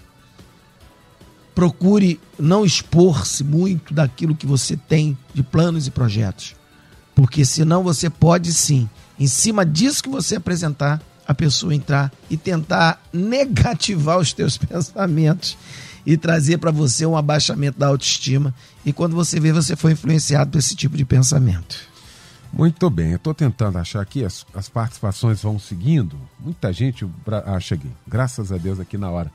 procure 1.56 2.20
não 2.38 2.64
expor-se 2.64 3.42
muito 3.42 3.92
daquilo 3.92 4.36
que 4.36 4.46
você 4.46 4.76
tem 4.76 5.18
de 5.34 5.42
planos 5.42 5.88
e 5.88 5.90
projetos, 5.90 6.54
porque 7.16 7.44
senão 7.44 7.82
você 7.82 8.08
pode 8.08 8.54
sim, 8.54 8.88
em 9.18 9.26
cima 9.26 9.66
disso 9.66 10.04
que 10.04 10.08
você 10.08 10.36
apresentar, 10.36 11.02
a 11.26 11.34
pessoa 11.34 11.74
entrar 11.74 12.12
e 12.30 12.36
tentar 12.36 13.02
negativar 13.12 14.18
os 14.18 14.32
teus 14.32 14.56
pensamentos 14.58 15.56
e 16.04 16.16
trazer 16.16 16.58
para 16.58 16.70
você 16.70 17.04
um 17.04 17.16
abaixamento 17.16 17.78
da 17.78 17.88
autoestima. 17.88 18.54
E 18.84 18.92
quando 18.92 19.16
você 19.16 19.40
vê, 19.40 19.52
você 19.52 19.74
foi 19.74 19.92
influenciado 19.92 20.52
por 20.52 20.58
esse 20.58 20.76
tipo 20.76 20.96
de 20.96 21.04
pensamento. 21.04 21.76
Muito 22.52 22.88
bem, 22.88 23.10
eu 23.10 23.16
estou 23.16 23.34
tentando 23.34 23.76
achar 23.76 24.00
aqui, 24.00 24.24
as, 24.24 24.46
as, 24.54 24.68
participações 24.68 25.42
vão 25.42 25.58
seguindo. 25.58 26.16
Muita 26.38 26.72
gente. 26.72 27.06
Ah, 27.44 27.58
cheguei, 27.58 27.90
graças 28.06 28.52
a 28.52 28.56
Deus 28.56 28.78
aqui 28.78 28.96
na 28.96 29.10
hora. 29.10 29.30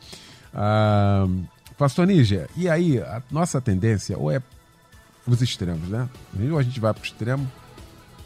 Ah, 0.53 1.27
Pastor 1.77 2.07
Níger, 2.07 2.49
e 2.55 2.69
aí, 2.69 2.99
a 2.99 3.21
nossa 3.29 3.59
tendência 3.59 4.17
ou 4.17 4.31
é 4.31 4.41
os 5.27 5.41
extremos, 5.41 5.89
né? 5.89 6.07
Ou 6.51 6.57
a 6.57 6.63
gente 6.63 6.79
vai 6.79 6.93
para 6.93 7.01
o 7.01 7.05
extremo, 7.05 7.51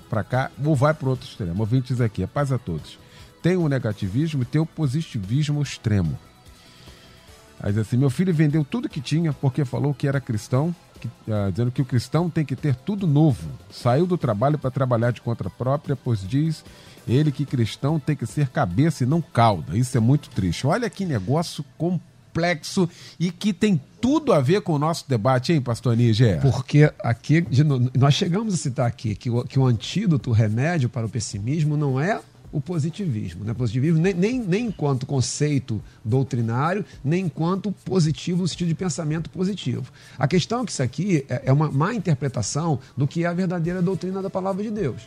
para 0.07 0.23
cá, 0.23 0.51
ou 0.63 0.75
vai 0.75 0.93
para 0.93 1.07
o 1.07 1.09
outro 1.09 1.27
extremo. 1.27 1.59
Ouvintes 1.59 1.99
aqui, 1.99 2.21
é 2.23 2.27
paz 2.27 2.51
a 2.51 2.57
todos 2.57 3.04
tem 3.45 3.57
o 3.57 3.69
negativismo 3.69 4.41
e 4.41 4.45
tem 4.45 4.59
o 4.59 4.65
positivismo 4.65 5.61
extremo. 5.61 6.17
Aí 7.59 7.71
diz 7.71 7.81
assim: 7.81 7.95
meu 7.95 8.09
filho 8.09 8.33
vendeu 8.33 8.65
tudo 8.65 8.89
que 8.89 8.99
tinha 8.99 9.31
porque 9.33 9.63
falou 9.63 9.93
que 9.93 10.07
era 10.07 10.19
cristão, 10.19 10.75
que, 10.99 11.07
uh, 11.07 11.51
dizendo 11.51 11.69
que 11.69 11.79
o 11.79 11.85
cristão 11.85 12.27
tem 12.27 12.43
que 12.43 12.55
ter 12.55 12.73
tudo 12.73 13.05
novo. 13.05 13.47
Saiu 13.69 14.07
do 14.07 14.17
trabalho 14.17 14.57
para 14.57 14.71
trabalhar 14.71 15.11
de 15.11 15.21
conta 15.21 15.47
própria, 15.47 15.95
pois 15.95 16.27
diz 16.27 16.65
ele 17.07 17.31
que 17.31 17.45
cristão 17.45 17.99
tem 17.99 18.15
que 18.15 18.25
ser 18.25 18.49
cabeça 18.49 19.03
e 19.03 19.07
não 19.07 19.21
cauda. 19.21 19.77
Isso 19.77 19.95
é 19.95 19.99
muito 19.99 20.27
triste. 20.31 20.65
Olha 20.65 20.89
que 20.89 21.05
negócio 21.05 21.63
complexo 21.77 22.89
e 23.19 23.31
que 23.31 23.53
tem 23.53 23.79
tudo 24.01 24.33
a 24.33 24.41
ver 24.41 24.61
com 24.61 24.73
o 24.73 24.79
nosso 24.79 25.07
debate, 25.07 25.53
hein, 25.53 25.61
pastor 25.61 25.95
Níger? 25.95 26.41
Porque 26.41 26.91
aqui, 26.97 27.45
nós 27.95 28.15
chegamos 28.15 28.55
a 28.55 28.57
citar 28.57 28.87
aqui 28.87 29.13
que 29.13 29.29
o, 29.29 29.43
que 29.43 29.59
o 29.59 29.67
antídoto, 29.67 30.31
o 30.31 30.33
remédio 30.33 30.89
para 30.89 31.05
o 31.05 31.09
pessimismo 31.09 31.77
não 31.77 31.99
é 31.99 32.19
o 32.55 32.61
positivismo. 32.61 33.43
Né? 33.43 33.53
Positivismo 33.53 33.99
nem, 33.99 34.13
nem, 34.13 34.39
nem 34.39 34.65
enquanto 34.67 35.05
conceito 35.05 35.81
doutrinário, 36.05 36.85
nem 37.03 37.25
enquanto 37.25 37.69
positivo 37.83 38.43
no 38.43 38.47
sentido 38.47 38.69
de 38.69 38.75
pensamento 38.75 39.29
positivo. 39.29 39.91
A 40.17 40.25
questão 40.25 40.61
é 40.61 40.65
que 40.65 40.71
isso 40.71 40.81
aqui 40.81 41.25
é, 41.27 41.43
é 41.47 41.53
uma 41.53 41.69
má 41.69 41.93
interpretação 41.93 42.79
do 42.95 43.05
que 43.05 43.25
é 43.25 43.27
a 43.27 43.33
verdadeira 43.33 43.81
doutrina 43.81 44.21
da 44.21 44.29
palavra 44.29 44.63
de 44.63 44.71
Deus. 44.71 45.01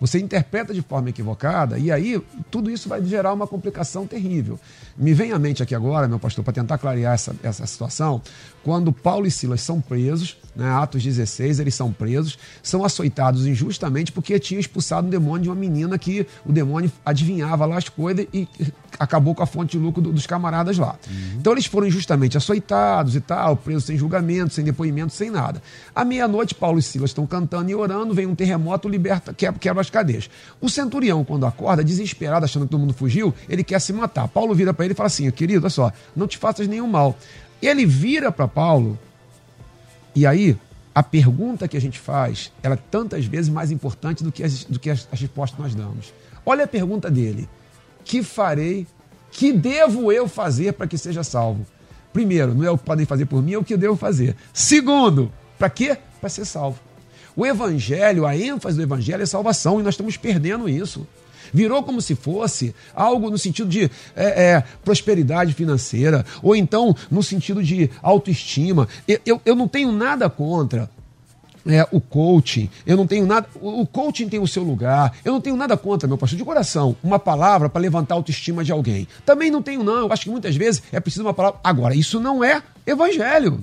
Você 0.00 0.18
interpreta 0.18 0.72
de 0.72 0.82
forma 0.82 1.10
equivocada 1.10 1.78
e 1.78 1.90
aí 1.90 2.20
tudo 2.50 2.70
isso 2.70 2.88
vai 2.88 3.04
gerar 3.04 3.32
uma 3.32 3.46
complicação 3.46 4.06
terrível. 4.06 4.58
Me 4.96 5.12
vem 5.12 5.32
à 5.32 5.38
mente 5.38 5.62
aqui 5.62 5.74
agora, 5.74 6.06
meu 6.06 6.18
pastor, 6.18 6.44
para 6.44 6.52
tentar 6.52 6.78
clarear 6.78 7.14
essa, 7.14 7.34
essa 7.42 7.66
situação, 7.66 8.22
quando 8.62 8.92
Paulo 8.92 9.26
e 9.26 9.30
Silas 9.30 9.60
são 9.60 9.80
presos, 9.80 10.36
né, 10.54 10.68
Atos 10.70 11.02
16, 11.02 11.60
eles 11.60 11.74
são 11.74 11.92
presos, 11.92 12.38
são 12.62 12.84
açoitados 12.84 13.46
injustamente 13.46 14.12
porque 14.12 14.38
tinham 14.38 14.60
expulsado 14.60 15.06
um 15.06 15.10
demônio 15.10 15.44
de 15.44 15.48
uma 15.48 15.54
menina 15.54 15.98
que 15.98 16.26
o 16.44 16.52
demônio 16.52 16.90
adivinhava 17.04 17.64
lá 17.64 17.78
as 17.78 17.88
coisas 17.88 18.26
e 18.32 18.48
acabou 18.98 19.34
com 19.34 19.42
a 19.42 19.46
fonte 19.46 19.72
de 19.72 19.78
lucro 19.78 20.02
dos 20.02 20.26
camaradas 20.26 20.78
lá. 20.78 20.96
Uhum. 21.08 21.38
Então 21.40 21.52
eles 21.52 21.66
foram 21.66 21.86
injustamente 21.86 22.36
açoitados 22.36 23.14
e 23.14 23.20
tal, 23.20 23.56
presos 23.56 23.84
sem 23.84 23.96
julgamento, 23.96 24.52
sem 24.52 24.64
depoimento, 24.64 25.12
sem 25.12 25.30
nada. 25.30 25.62
À 25.94 26.04
meia-noite, 26.04 26.54
Paulo 26.54 26.78
e 26.78 26.82
Silas 26.82 27.10
estão 27.10 27.26
cantando 27.26 27.70
e 27.70 27.74
orando, 27.74 28.12
vem 28.12 28.26
um 28.26 28.34
terremoto, 28.34 28.88
liberta, 28.88 29.32
quebra, 29.32 29.58
quebra 29.58 29.80
as 29.80 29.87
cadeias. 29.90 30.30
O 30.60 30.68
centurião, 30.68 31.24
quando 31.24 31.46
acorda, 31.46 31.82
desesperado, 31.84 32.44
achando 32.44 32.64
que 32.64 32.70
todo 32.70 32.80
mundo 32.80 32.94
fugiu, 32.94 33.34
ele 33.48 33.64
quer 33.64 33.80
se 33.80 33.92
matar. 33.92 34.28
Paulo 34.28 34.54
vira 34.54 34.72
para 34.74 34.84
ele 34.84 34.92
e 34.92 34.96
fala 34.96 35.06
assim: 35.06 35.30
querido, 35.30 35.60
olha 35.60 35.70
só, 35.70 35.92
não 36.14 36.26
te 36.26 36.38
faças 36.38 36.66
nenhum 36.66 36.86
mal. 36.86 37.16
Ele 37.60 37.84
vira 37.84 38.30
para 38.30 38.46
Paulo, 38.46 38.98
e 40.14 40.26
aí 40.26 40.56
a 40.94 41.02
pergunta 41.02 41.68
que 41.68 41.76
a 41.76 41.80
gente 41.80 41.98
faz, 41.98 42.52
ela 42.62 42.74
é 42.74 42.78
tantas 42.90 43.24
vezes 43.24 43.48
mais 43.48 43.70
importante 43.70 44.24
do 44.24 44.32
que 44.32 44.42
as, 44.42 44.64
do 44.64 44.80
que 44.80 44.90
as, 44.90 45.08
as 45.12 45.20
respostas 45.20 45.56
que 45.56 45.62
nós 45.62 45.74
damos. 45.74 46.12
Olha 46.44 46.64
a 46.64 46.68
pergunta 46.68 47.10
dele: 47.10 47.48
Que 48.04 48.22
farei? 48.22 48.86
Que 49.30 49.52
devo 49.52 50.10
eu 50.10 50.26
fazer 50.26 50.72
para 50.72 50.86
que 50.86 50.98
seja 50.98 51.22
salvo? 51.22 51.66
Primeiro, 52.12 52.54
não 52.54 52.64
é 52.64 52.70
o 52.70 52.78
que 52.78 52.84
podem 52.84 53.06
fazer 53.06 53.26
por 53.26 53.42
mim, 53.42 53.52
é 53.52 53.58
o 53.58 53.64
que 53.64 53.74
eu 53.74 53.78
devo 53.78 53.94
fazer. 53.94 54.34
Segundo, 54.52 55.30
para 55.58 55.70
quê? 55.70 55.96
Para 56.20 56.28
ser 56.28 56.44
salvo. 56.44 56.80
O 57.38 57.46
evangelho, 57.46 58.26
a 58.26 58.36
ênfase 58.36 58.76
do 58.76 58.82
evangelho 58.82 59.22
é 59.22 59.26
salvação 59.26 59.78
e 59.78 59.82
nós 59.84 59.94
estamos 59.94 60.16
perdendo 60.16 60.68
isso. 60.68 61.06
Virou 61.54 61.84
como 61.84 62.02
se 62.02 62.16
fosse 62.16 62.74
algo 62.92 63.30
no 63.30 63.38
sentido 63.38 63.70
de 63.70 63.84
é, 64.16 64.24
é, 64.56 64.64
prosperidade 64.84 65.54
financeira, 65.54 66.26
ou 66.42 66.56
então 66.56 66.96
no 67.08 67.22
sentido 67.22 67.62
de 67.62 67.88
autoestima. 68.02 68.88
Eu, 69.06 69.20
eu, 69.24 69.40
eu 69.46 69.54
não 69.54 69.68
tenho 69.68 69.92
nada 69.92 70.28
contra 70.28 70.90
é, 71.64 71.86
o 71.92 72.00
coaching, 72.00 72.68
eu 72.84 72.96
não 72.96 73.06
tenho 73.06 73.24
nada. 73.24 73.46
O 73.54 73.86
coaching 73.86 74.28
tem 74.28 74.40
o 74.40 74.48
seu 74.48 74.64
lugar, 74.64 75.14
eu 75.24 75.32
não 75.32 75.40
tenho 75.40 75.56
nada 75.56 75.76
contra, 75.76 76.08
meu 76.08 76.18
pastor, 76.18 76.36
de 76.36 76.44
coração, 76.44 76.96
uma 77.04 77.20
palavra 77.20 77.68
para 77.68 77.80
levantar 77.80 78.16
a 78.16 78.18
autoestima 78.18 78.64
de 78.64 78.72
alguém. 78.72 79.06
Também 79.24 79.48
não 79.48 79.62
tenho, 79.62 79.84
não. 79.84 79.98
Eu 79.98 80.12
acho 80.12 80.24
que 80.24 80.30
muitas 80.30 80.56
vezes 80.56 80.82
é 80.90 80.98
preciso 80.98 81.22
uma 81.22 81.32
palavra. 81.32 81.60
Agora, 81.62 81.94
isso 81.94 82.18
não 82.18 82.42
é 82.42 82.60
evangelho. 82.84 83.60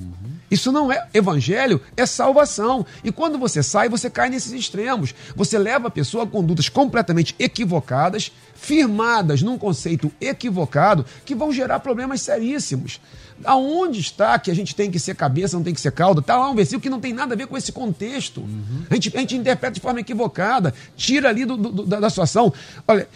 Isso 0.49 0.71
não 0.71 0.91
é 0.91 1.07
evangelho, 1.13 1.81
é 1.97 2.05
salvação. 2.05 2.85
E 3.03 3.11
quando 3.11 3.37
você 3.37 3.63
sai, 3.63 3.89
você 3.89 4.09
cai 4.09 4.29
nesses 4.29 4.51
extremos. 4.51 5.13
Você 5.35 5.57
leva 5.57 5.87
a 5.87 5.91
pessoa 5.91 6.23
a 6.23 6.27
condutas 6.27 6.69
completamente 6.69 7.35
equivocadas, 7.39 8.31
firmadas 8.55 9.41
num 9.41 9.57
conceito 9.57 10.11
equivocado, 10.19 11.05
que 11.23 11.35
vão 11.35 11.51
gerar 11.51 11.79
problemas 11.81 12.21
seríssimos. 12.21 12.99
Aonde 13.43 13.99
está 13.99 14.39
que 14.39 14.49
a 14.49 14.55
gente 14.55 14.73
tem 14.73 14.89
que 14.89 14.97
ser 14.97 15.13
cabeça, 15.13 15.57
não 15.57 15.63
tem 15.63 15.73
que 15.73 15.81
ser 15.81 15.91
cauda? 15.91 16.21
Está 16.21 16.37
lá 16.37 16.49
um 16.49 16.55
versículo 16.55 16.81
que 16.81 16.89
não 16.89 17.01
tem 17.01 17.11
nada 17.11 17.33
a 17.33 17.37
ver 17.37 17.47
com 17.47 17.57
esse 17.57 17.71
contexto. 17.71 18.39
Uhum. 18.39 18.85
A, 18.89 18.93
gente, 18.95 19.15
a 19.15 19.19
gente 19.19 19.35
interpreta 19.35 19.73
de 19.73 19.81
forma 19.81 19.99
equivocada, 19.99 20.73
tira 20.95 21.27
ali 21.27 21.43
do, 21.43 21.57
do, 21.57 21.85
da, 21.85 21.99
da 21.99 22.09
situação. 22.09 22.53
Olha, 22.87 23.07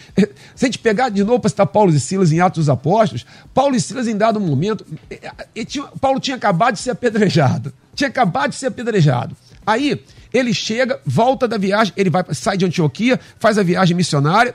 se 0.56 0.66
a 0.66 0.68
gente 0.68 0.80
pegar 0.80 1.08
de 1.08 1.24
novo 1.24 1.40
para 1.40 1.50
citar 1.50 1.68
Paulo 1.68 1.92
e 1.92 2.00
Silas 2.00 2.34
em 2.34 2.42
Atos 2.42 2.66
dos 2.66 2.70
Apóstolos, 2.70 3.26
Paulo 3.54 3.76
e 3.76 3.80
Silas, 3.80 4.08
em 4.08 4.18
dado 4.18 4.42
momento, 4.42 4.86
tinha, 5.66 5.86
Paulo 6.02 6.20
tinha 6.20 6.36
acabado 6.36 6.74
de 6.74 6.82
ser 6.82 6.92
apedrejado. 6.92 7.74
Tinha 7.96 8.10
acabado 8.10 8.50
de 8.50 8.58
ser 8.58 8.68
apedrejado. 8.68 9.36
Aí, 9.66 10.04
ele 10.34 10.54
chega, 10.54 11.00
volta 11.06 11.48
da 11.48 11.58
viagem, 11.58 11.94
ele 11.96 12.10
vai 12.10 12.24
sai 12.34 12.58
de 12.58 12.66
Antioquia, 12.66 13.20
faz 13.40 13.58
a 13.58 13.64
viagem 13.64 13.96
missionária. 13.96 14.54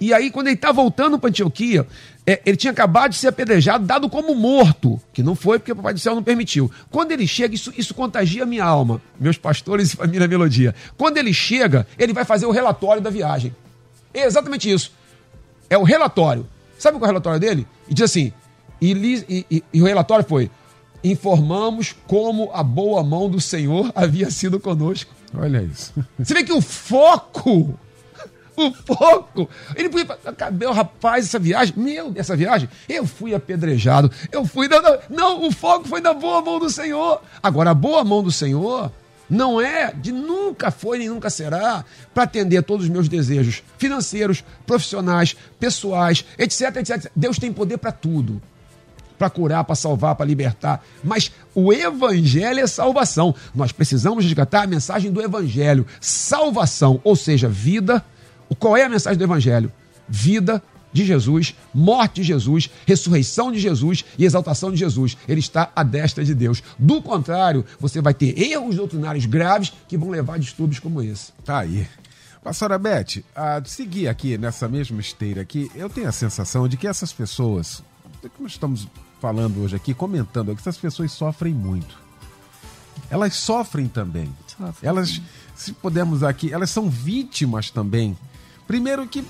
E 0.00 0.12
aí, 0.12 0.30
quando 0.30 0.48
ele 0.48 0.56
está 0.56 0.72
voltando 0.72 1.18
para 1.18 1.30
Antioquia, 1.30 1.86
é, 2.26 2.40
ele 2.44 2.56
tinha 2.56 2.72
acabado 2.72 3.12
de 3.12 3.16
ser 3.16 3.28
apedrejado, 3.28 3.86
dado 3.86 4.10
como 4.10 4.34
morto, 4.34 5.00
que 5.12 5.22
não 5.22 5.34
foi 5.34 5.58
porque 5.58 5.72
o 5.72 5.76
Papai 5.76 5.94
do 5.94 6.00
Céu 6.00 6.14
não 6.14 6.22
permitiu. 6.22 6.70
Quando 6.90 7.12
ele 7.12 7.26
chega, 7.26 7.54
isso, 7.54 7.72
isso 7.76 7.94
contagia 7.94 8.42
a 8.42 8.46
minha 8.46 8.64
alma, 8.64 9.00
meus 9.18 9.38
pastores 9.38 9.92
e 9.94 9.96
família 9.96 10.28
Melodia. 10.28 10.74
Quando 10.98 11.16
ele 11.16 11.32
chega, 11.32 11.86
ele 11.98 12.12
vai 12.12 12.24
fazer 12.24 12.46
o 12.46 12.50
relatório 12.50 13.00
da 13.00 13.10
viagem. 13.10 13.54
É 14.12 14.24
exatamente 14.24 14.70
isso. 14.70 14.92
É 15.70 15.78
o 15.78 15.82
relatório. 15.82 16.46
Sabe 16.78 16.98
qual 16.98 17.04
é 17.04 17.08
o 17.08 17.12
relatório 17.12 17.40
dele? 17.40 17.66
E 17.88 17.94
diz 17.94 18.04
assim: 18.04 18.32
e, 18.80 18.92
e, 18.92 19.46
e, 19.50 19.64
e 19.72 19.82
o 19.82 19.86
relatório 19.86 20.24
foi: 20.26 20.50
informamos 21.02 21.94
como 22.06 22.50
a 22.52 22.62
boa 22.62 23.02
mão 23.02 23.28
do 23.28 23.40
Senhor 23.40 23.90
havia 23.94 24.30
sido 24.30 24.60
conosco. 24.60 25.14
Olha 25.36 25.62
isso. 25.62 25.92
Você 26.18 26.34
vê 26.34 26.44
que 26.44 26.52
o 26.52 26.60
foco, 26.60 27.78
o 28.58 28.72
foco, 28.72 29.48
ele 29.74 29.88
podia 29.88 30.18
acabei, 30.24 30.70
rapaz, 30.70 31.26
essa 31.26 31.38
viagem, 31.38 31.74
meu, 31.76 32.12
essa 32.16 32.34
viagem, 32.34 32.68
eu 32.88 33.06
fui 33.06 33.34
apedrejado, 33.34 34.10
eu 34.32 34.44
fui, 34.46 34.66
não, 34.68 34.80
não, 34.82 34.98
não, 35.10 35.46
o 35.46 35.52
foco 35.52 35.86
foi 35.86 36.00
na 36.00 36.14
boa 36.14 36.40
mão 36.42 36.58
do 36.58 36.70
Senhor. 36.70 37.20
Agora, 37.42 37.70
a 37.70 37.74
boa 37.74 38.02
mão 38.02 38.22
do 38.22 38.32
Senhor 38.32 38.90
não 39.28 39.60
é, 39.60 39.92
de 39.92 40.12
nunca 40.12 40.70
foi 40.70 40.98
nem 40.98 41.08
nunca 41.08 41.28
será, 41.28 41.84
para 42.14 42.24
atender 42.24 42.62
todos 42.62 42.86
os 42.86 42.90
meus 42.90 43.08
desejos 43.08 43.62
financeiros, 43.78 44.44
profissionais, 44.66 45.36
pessoais, 45.58 46.24
etc, 46.38 46.76
etc. 46.76 47.10
Deus 47.14 47.38
tem 47.38 47.52
poder 47.52 47.78
para 47.78 47.92
tudo. 47.92 48.40
Para 49.18 49.30
curar, 49.30 49.64
para 49.64 49.74
salvar, 49.74 50.14
para 50.14 50.26
libertar. 50.26 50.84
Mas 51.02 51.32
o 51.54 51.72
evangelho 51.72 52.60
é 52.60 52.66
salvação. 52.66 53.34
Nós 53.54 53.72
precisamos 53.72 54.24
resgatar 54.24 54.64
a 54.64 54.66
mensagem 54.66 55.10
do 55.10 55.22
evangelho. 55.22 55.86
Salvação, 56.00 57.00
ou 57.02 57.16
seja, 57.16 57.48
vida. 57.48 58.04
Qual 58.54 58.76
é 58.76 58.84
a 58.84 58.88
mensagem 58.88 59.18
do 59.18 59.24
evangelho? 59.24 59.72
Vida 60.08 60.62
de 60.92 61.04
Jesus, 61.04 61.54
morte 61.74 62.22
de 62.22 62.28
Jesus, 62.28 62.70
ressurreição 62.86 63.52
de 63.52 63.58
Jesus 63.58 64.04
e 64.18 64.24
exaltação 64.24 64.70
de 64.70 64.78
Jesus. 64.78 65.16
Ele 65.28 65.40
está 65.40 65.70
à 65.76 65.82
destra 65.82 66.24
de 66.24 66.34
Deus. 66.34 66.62
Do 66.78 67.02
contrário, 67.02 67.64
você 67.78 68.00
vai 68.00 68.14
ter 68.14 68.38
erros 68.40 68.76
doutrinários 68.76 69.26
graves 69.26 69.72
que 69.86 69.98
vão 69.98 70.08
levar 70.08 70.34
a 70.34 70.38
distúrbios 70.38 70.80
como 70.80 71.02
esse. 71.02 71.32
Tá 71.44 71.58
aí. 71.58 71.86
Pastora 72.42 72.78
Beth, 72.78 73.24
a 73.34 73.60
seguir 73.64 74.08
aqui 74.08 74.38
nessa 74.38 74.68
mesma 74.68 75.00
esteira 75.00 75.42
aqui, 75.42 75.70
eu 75.74 75.90
tenho 75.90 76.08
a 76.08 76.12
sensação 76.12 76.68
de 76.68 76.76
que 76.76 76.86
essas 76.86 77.12
pessoas, 77.12 77.82
que 78.22 78.42
nós 78.42 78.52
estamos 78.52 78.88
falando 79.20 79.62
hoje 79.62 79.76
aqui, 79.76 79.92
comentando 79.92 80.54
que 80.54 80.60
essas 80.60 80.76
pessoas 80.76 81.10
sofrem 81.12 81.52
muito. 81.52 81.98
Elas 83.10 83.34
sofrem 83.34 83.88
também. 83.88 84.32
Sofrem. 84.46 84.88
Elas, 84.88 85.20
se 85.54 85.72
pudermos 85.72 86.22
aqui, 86.22 86.52
elas 86.52 86.70
são 86.70 86.88
vítimas 86.88 87.70
também. 87.70 88.16
Primeiro 88.66 89.06
que 89.06 89.24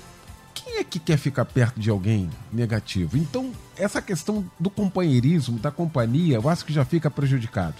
quem 0.53 0.77
é 0.77 0.83
que 0.83 0.99
quer 0.99 1.17
ficar 1.17 1.45
perto 1.45 1.79
de 1.79 1.89
alguém 1.89 2.29
negativo? 2.51 3.17
Então, 3.17 3.51
essa 3.77 4.01
questão 4.01 4.49
do 4.59 4.69
companheirismo, 4.69 5.59
da 5.59 5.71
companhia, 5.71 6.35
eu 6.35 6.49
acho 6.49 6.65
que 6.65 6.73
já 6.73 6.83
fica 6.83 7.09
prejudicado. 7.09 7.75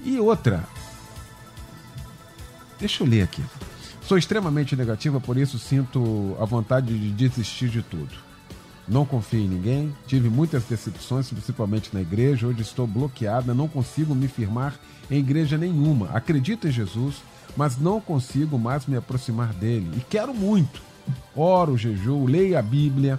E 0.00 0.18
outra. 0.18 0.64
Deixa 2.78 3.02
eu 3.02 3.08
ler 3.08 3.22
aqui. 3.22 3.42
Sou 4.02 4.16
extremamente 4.16 4.76
negativa, 4.76 5.20
por 5.20 5.36
isso 5.36 5.58
sinto 5.58 6.36
a 6.40 6.44
vontade 6.44 6.96
de 6.96 7.10
desistir 7.10 7.68
de 7.68 7.82
tudo. 7.82 8.14
Não 8.86 9.04
confio 9.04 9.40
em 9.40 9.48
ninguém, 9.48 9.92
tive 10.06 10.28
muitas 10.28 10.62
decepções, 10.62 11.28
principalmente 11.28 11.90
na 11.92 12.00
igreja. 12.00 12.46
Hoje 12.46 12.62
estou 12.62 12.86
bloqueada, 12.86 13.52
não 13.52 13.66
consigo 13.66 14.14
me 14.14 14.28
firmar 14.28 14.78
em 15.10 15.18
igreja 15.18 15.58
nenhuma. 15.58 16.10
Acredito 16.10 16.68
em 16.68 16.70
Jesus, 16.70 17.16
mas 17.56 17.78
não 17.78 18.00
consigo 18.00 18.58
mais 18.58 18.86
me 18.86 18.96
aproximar 18.96 19.52
dele. 19.54 19.90
E 19.96 20.00
quero 20.00 20.34
muito 20.34 20.86
oro, 21.34 21.76
jejuo, 21.76 22.26
leio 22.26 22.58
a 22.58 22.62
Bíblia, 22.62 23.18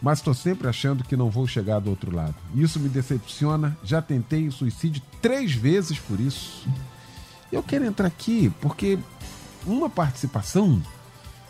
mas 0.00 0.18
estou 0.18 0.34
sempre 0.34 0.68
achando 0.68 1.02
que 1.02 1.16
não 1.16 1.30
vou 1.30 1.46
chegar 1.46 1.80
do 1.80 1.90
outro 1.90 2.14
lado. 2.14 2.34
Isso 2.54 2.78
me 2.78 2.88
decepciona. 2.88 3.76
Já 3.82 4.02
tentei 4.02 4.46
o 4.46 4.52
suicídio 4.52 5.02
três 5.20 5.52
vezes 5.52 5.98
por 5.98 6.20
isso. 6.20 6.68
Eu 7.50 7.62
quero 7.62 7.84
entrar 7.84 8.06
aqui 8.06 8.52
porque 8.60 8.98
uma 9.66 9.88
participação 9.88 10.82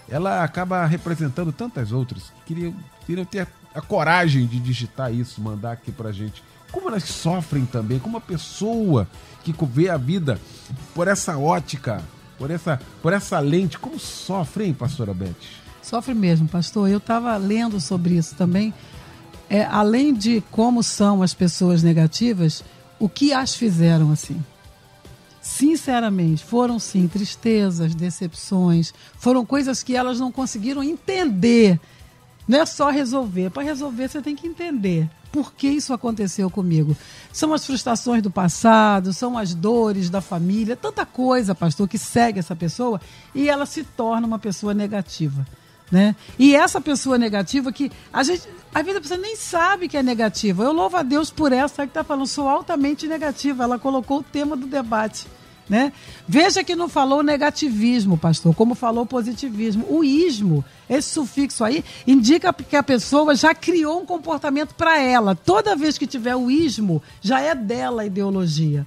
ela 0.08 0.44
acaba 0.44 0.86
representando 0.86 1.52
tantas 1.52 1.90
outras. 1.90 2.32
Queria, 2.44 2.72
queria 3.04 3.26
ter 3.26 3.48
a, 3.74 3.80
coragem 3.80 4.46
de 4.46 4.60
digitar 4.60 5.12
isso, 5.12 5.40
mandar 5.40 5.72
aqui 5.72 5.90
pra 5.90 6.12
gente. 6.12 6.42
Como 6.70 6.88
elas 6.88 7.04
sofrem 7.04 7.64
também, 7.64 7.98
como 7.98 8.16
a 8.16 8.20
pessoa 8.20 9.08
que 9.42 9.54
vê 9.64 9.88
a 9.88 9.96
vida 9.96 10.40
por 10.94 11.06
essa 11.06 11.38
ótica 11.38 12.02
por 12.38 12.50
essa, 12.50 12.80
por 13.02 13.12
essa 13.12 13.38
lente. 13.38 13.78
Como 13.78 13.98
sofre, 13.98 14.64
hein, 14.64 14.74
pastora 14.74 15.12
Beth? 15.12 15.34
Sofre 15.82 16.14
mesmo, 16.14 16.48
pastor. 16.48 16.88
Eu 16.88 16.98
estava 16.98 17.36
lendo 17.36 17.80
sobre 17.80 18.14
isso 18.14 18.34
também. 18.34 18.72
É, 19.48 19.64
além 19.64 20.12
de 20.12 20.42
como 20.50 20.82
são 20.82 21.22
as 21.22 21.32
pessoas 21.32 21.82
negativas, 21.82 22.64
o 22.98 23.08
que 23.08 23.32
as 23.32 23.54
fizeram 23.54 24.10
assim? 24.10 24.42
Sinceramente, 25.40 26.44
foram 26.44 26.76
sim 26.80 27.06
tristezas, 27.06 27.94
decepções, 27.94 28.92
foram 29.16 29.46
coisas 29.46 29.84
que 29.84 29.94
elas 29.94 30.18
não 30.18 30.32
conseguiram 30.32 30.82
entender. 30.82 31.78
Não 32.48 32.58
é 32.58 32.66
só 32.66 32.90
resolver. 32.90 33.50
Para 33.50 33.62
resolver, 33.62 34.08
você 34.08 34.20
tem 34.20 34.34
que 34.34 34.48
entender 34.48 35.08
por 35.36 35.52
que 35.52 35.68
isso 35.68 35.92
aconteceu 35.92 36.48
comigo. 36.48 36.96
São 37.30 37.52
as 37.52 37.66
frustrações 37.66 38.22
do 38.22 38.30
passado, 38.30 39.12
são 39.12 39.36
as 39.36 39.52
dores 39.52 40.08
da 40.08 40.22
família, 40.22 40.74
tanta 40.74 41.04
coisa, 41.04 41.54
pastor, 41.54 41.86
que 41.86 41.98
segue 41.98 42.38
essa 42.38 42.56
pessoa 42.56 42.98
e 43.34 43.50
ela 43.50 43.66
se 43.66 43.84
torna 43.84 44.26
uma 44.26 44.38
pessoa 44.38 44.72
negativa. 44.72 45.46
Né? 45.92 46.16
E 46.38 46.56
essa 46.56 46.80
pessoa 46.80 47.18
negativa 47.18 47.70
que 47.70 47.92
a 48.10 48.22
gente, 48.22 48.48
a 48.74 48.80
vida 48.80 48.98
pessoa 48.98 49.20
nem 49.20 49.36
sabe 49.36 49.88
que 49.88 49.96
é 49.98 50.02
negativa. 50.02 50.64
Eu 50.64 50.72
louvo 50.72 50.96
a 50.96 51.02
Deus 51.02 51.30
por 51.30 51.52
essa 51.52 51.82
que 51.82 51.90
está 51.90 52.02
falando, 52.02 52.26
sou 52.26 52.48
altamente 52.48 53.06
negativa. 53.06 53.64
Ela 53.64 53.78
colocou 53.78 54.20
o 54.20 54.22
tema 54.22 54.56
do 54.56 54.66
debate. 54.66 55.26
Né? 55.68 55.92
Veja 56.28 56.62
que 56.62 56.76
não 56.76 56.88
falou 56.88 57.24
negativismo, 57.24 58.16
pastor, 58.16 58.54
como 58.54 58.76
falou 58.76 59.04
positivismo. 59.04 59.84
O 59.88 60.04
ismo, 60.04 60.64
esse 60.88 61.10
sufixo 61.10 61.64
aí, 61.64 61.84
indica 62.06 62.52
que 62.52 62.76
a 62.76 62.82
pessoa 62.82 63.34
já 63.34 63.52
criou 63.52 64.00
um 64.00 64.06
comportamento 64.06 64.74
para 64.74 65.00
ela. 65.00 65.34
Toda 65.34 65.74
vez 65.74 65.98
que 65.98 66.06
tiver 66.06 66.36
o 66.36 66.50
ismo, 66.50 67.02
já 67.20 67.40
é 67.40 67.54
dela 67.54 68.02
a 68.02 68.06
ideologia. 68.06 68.86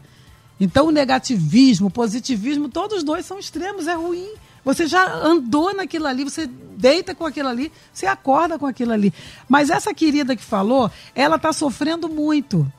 Então, 0.58 0.88
o 0.88 0.92
negativismo, 0.92 1.88
o 1.88 1.92
positivismo, 1.92 2.70
todos 2.70 3.04
dois 3.04 3.26
são 3.26 3.40
extremos, 3.40 3.88
é 3.88 3.94
ruim. 3.94 4.30
Você 4.64 4.88
já 4.88 5.14
andou 5.16 5.74
naquilo 5.74 6.08
ali, 6.08 6.24
você 6.24 6.48
deita 6.78 7.16
com 7.16 7.26
aquilo 7.26 7.50
ali, 7.50 7.72
você 7.94 8.06
acorda 8.06 8.60
com 8.60 8.66
aquilo 8.66 8.92
ali. 8.92 9.14
Mas 9.48 9.70
essa 9.70 9.94
querida 9.94 10.36
que 10.36 10.44
falou, 10.44 10.92
ela 11.16 11.38
está 11.38 11.52
sofrendo 11.52 12.08
muito. 12.08 12.72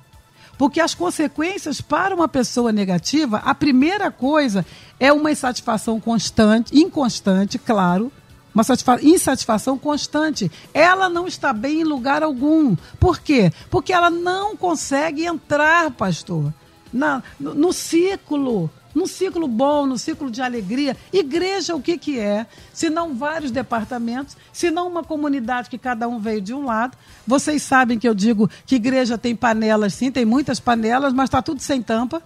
Porque 0.60 0.78
as 0.78 0.94
consequências 0.94 1.80
para 1.80 2.14
uma 2.14 2.28
pessoa 2.28 2.70
negativa, 2.70 3.38
a 3.46 3.54
primeira 3.54 4.10
coisa 4.10 4.66
é 4.98 5.10
uma 5.10 5.32
insatisfação 5.32 5.98
constante, 5.98 6.78
inconstante, 6.78 7.58
claro, 7.58 8.12
uma 8.54 8.62
insatisfação 9.00 9.78
constante. 9.78 10.52
Ela 10.74 11.08
não 11.08 11.26
está 11.26 11.54
bem 11.54 11.80
em 11.80 11.84
lugar 11.84 12.22
algum. 12.22 12.76
Por 12.98 13.20
quê? 13.20 13.50
Porque 13.70 13.90
ela 13.90 14.10
não 14.10 14.54
consegue 14.54 15.24
entrar, 15.24 15.92
pastor, 15.92 16.52
na, 16.92 17.22
no, 17.40 17.54
no 17.54 17.72
ciclo 17.72 18.70
num 18.94 19.06
ciclo 19.06 19.46
bom, 19.46 19.86
num 19.86 19.98
ciclo 19.98 20.30
de 20.30 20.42
alegria. 20.42 20.96
Igreja, 21.12 21.74
o 21.74 21.82
que, 21.82 21.96
que 21.96 22.18
é? 22.18 22.46
Se 22.72 22.90
não 22.90 23.14
vários 23.14 23.50
departamentos, 23.50 24.36
se 24.52 24.70
não 24.70 24.88
uma 24.88 25.04
comunidade 25.04 25.70
que 25.70 25.78
cada 25.78 26.08
um 26.08 26.18
veio 26.18 26.40
de 26.40 26.52
um 26.54 26.64
lado. 26.64 26.96
Vocês 27.26 27.62
sabem 27.62 27.98
que 27.98 28.08
eu 28.08 28.14
digo 28.14 28.50
que 28.66 28.76
igreja 28.76 29.16
tem 29.16 29.34
panelas, 29.36 29.94
sim, 29.94 30.10
tem 30.10 30.24
muitas 30.24 30.60
panelas, 30.60 31.12
mas 31.12 31.28
está 31.28 31.40
tudo 31.40 31.60
sem 31.60 31.82
tampa. 31.82 32.22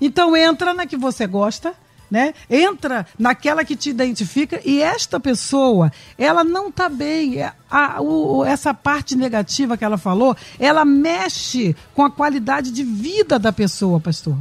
Então 0.00 0.36
entra 0.36 0.74
na 0.74 0.86
que 0.86 0.96
você 0.96 1.26
gosta. 1.26 1.74
Né? 2.10 2.32
Entra 2.48 3.06
naquela 3.18 3.64
que 3.64 3.74
te 3.74 3.90
identifica 3.90 4.60
e 4.64 4.80
esta 4.80 5.18
pessoa, 5.18 5.90
ela 6.16 6.44
não 6.44 6.68
está 6.68 6.88
bem. 6.88 7.40
É, 7.40 7.52
a, 7.68 8.00
o, 8.00 8.44
essa 8.44 8.72
parte 8.72 9.16
negativa 9.16 9.76
que 9.76 9.84
ela 9.84 9.98
falou, 9.98 10.36
ela 10.60 10.84
mexe 10.84 11.74
com 11.92 12.04
a 12.04 12.10
qualidade 12.10 12.70
de 12.70 12.84
vida 12.84 13.36
da 13.36 13.52
pessoa, 13.52 13.98
pastor. 13.98 14.36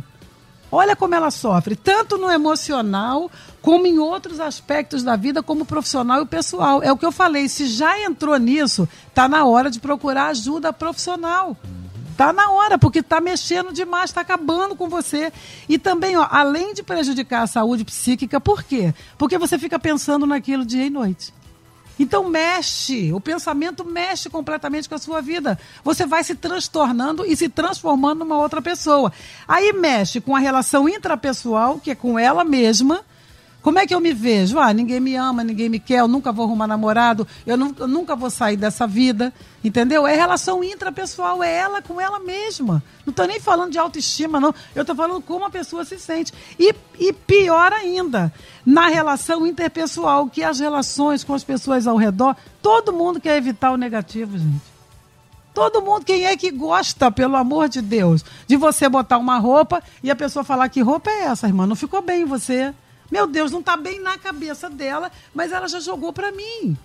Olha 0.76 0.96
como 0.96 1.14
ela 1.14 1.30
sofre, 1.30 1.76
tanto 1.76 2.18
no 2.18 2.32
emocional 2.32 3.30
como 3.62 3.86
em 3.86 4.00
outros 4.00 4.40
aspectos 4.40 5.04
da 5.04 5.16
vida, 5.16 5.44
como 5.44 5.66
profissional 5.66 6.24
e 6.24 6.26
pessoal. 6.26 6.82
É 6.82 6.92
o 6.92 6.98
que 6.98 7.06
eu 7.06 7.12
falei, 7.12 7.48
se 7.48 7.68
já 7.68 8.00
entrou 8.02 8.36
nisso, 8.40 8.90
está 9.08 9.30
na 9.30 9.46
hora 9.46 9.70
de 9.70 9.80
procurar 9.80 10.30
ajuda 10.30 10.74
profissional. 10.74 11.56
Tá 12.18 12.34
na 12.34 12.50
hora, 12.50 12.80
porque 12.80 13.00
está 13.00 13.22
mexendo 13.22 13.72
demais, 13.72 14.10
está 14.10 14.22
acabando 14.22 14.76
com 14.76 14.90
você. 14.90 15.32
E 15.70 15.78
também, 15.78 16.18
ó, 16.18 16.28
além 16.28 16.74
de 16.74 16.82
prejudicar 16.82 17.44
a 17.44 17.48
saúde 17.48 17.86
psíquica, 17.86 18.42
por 18.42 18.64
quê? 18.64 18.96
Porque 19.16 19.38
você 19.38 19.60
fica 19.60 19.78
pensando 19.78 20.26
naquilo 20.26 20.66
dia 20.66 20.88
e 20.88 20.90
noite. 20.90 21.32
Então 22.00 22.30
mexe, 22.30 23.14
o 23.14 23.20
pensamento 23.20 23.86
mexe 23.86 24.30
completamente 24.30 24.90
com 24.90 24.96
a 24.96 25.00
sua 25.00 25.22
vida. 25.22 25.60
Você 25.84 26.06
vai 26.06 26.24
se 26.24 26.36
transtornando 26.36 27.26
e 27.26 27.36
se 27.36 27.48
transformando 27.48 28.20
numa 28.20 28.38
outra 28.38 28.62
pessoa. 28.62 29.12
Aí 29.48 29.72
mexe 29.74 30.20
com 30.20 30.36
a 30.36 30.40
relação 30.40 30.90
intrapessoal, 30.90 31.80
que 31.80 31.92
é 31.92 31.96
com 31.96 32.18
ela 32.18 32.44
mesma, 32.44 33.02
como 33.64 33.80
é 33.80 33.88
que 33.88 33.96
eu 33.96 34.02
me 34.02 34.14
vejo? 34.14 34.60
Ah, 34.60 34.74
ninguém 34.74 35.00
me 35.00 35.16
ama, 35.16 35.42
ninguém 35.42 35.70
me 35.70 35.80
quer, 35.80 36.02
eu 36.02 36.08
nunca 36.08 36.34
vou 36.34 36.46
arrumar 36.46 36.68
namorado, 36.68 37.26
eu, 37.48 37.58
eu 37.80 37.88
nunca 37.88 38.14
vou 38.14 38.30
sair 38.30 38.58
dessa 38.58 38.86
vida. 38.86 39.34
Entendeu? 39.64 40.06
É 40.06 40.14
relação 40.14 40.62
intrapessoal, 40.62 41.42
é 41.42 41.56
ela 41.60 41.82
com 41.82 42.00
ela 42.00 42.20
mesma. 42.20 42.84
Não 43.06 43.12
estou 43.12 43.26
nem 43.26 43.40
falando 43.40 43.72
de 43.72 43.78
autoestima, 43.78 44.38
não. 44.38 44.54
Eu 44.76 44.82
estou 44.82 44.94
falando 44.94 45.22
como 45.22 45.46
a 45.46 45.50
pessoa 45.50 45.86
se 45.86 45.98
sente. 45.98 46.34
E, 46.60 46.76
e 47.00 47.14
pior 47.14 47.72
ainda, 47.72 48.34
na 48.66 48.90
relação 48.90 49.48
interpessoal, 49.48 50.28
que 50.28 50.44
as 50.44 50.60
relações 50.60 51.24
com 51.24 51.34
as 51.34 51.46
pessoas 51.46 51.88
ao 51.88 51.96
redor, 51.96 52.36
todo 52.62 52.92
mundo 52.92 53.22
quer 53.22 53.38
evitar 53.38 53.72
o 53.72 53.78
negativo, 53.78 54.38
gente. 54.38 54.74
Todo 55.54 55.82
mundo, 55.82 56.04
quem 56.04 56.26
é 56.26 56.36
que 56.36 56.52
gosta, 56.52 57.10
pelo 57.10 57.38
amor 57.38 57.70
de 57.70 57.82
Deus, 57.82 58.26
de 58.46 58.58
você 58.58 58.90
botar 58.90 59.18
uma 59.18 59.38
roupa 59.38 59.82
e 60.04 60.12
a 60.12 60.16
pessoa 60.16 60.44
falar 60.44 60.68
que 60.68 60.82
roupa 60.82 61.10
é 61.10 61.26
essa, 61.28 61.48
irmã? 61.48 61.66
Não 61.66 61.78
ficou 61.78 62.02
bem 62.02 62.24
em 62.24 62.26
você. 62.26 62.74
Meu 63.14 63.28
Deus, 63.28 63.52
não 63.52 63.60
está 63.60 63.78
bem 63.78 64.02
na 64.02 64.18
cabeça 64.18 64.68
dela, 64.68 65.12
mas 65.36 65.52
ela 65.52 65.68
já 65.68 65.80
jogou 65.80 66.12
para 66.12 66.32
mim. 66.32 66.76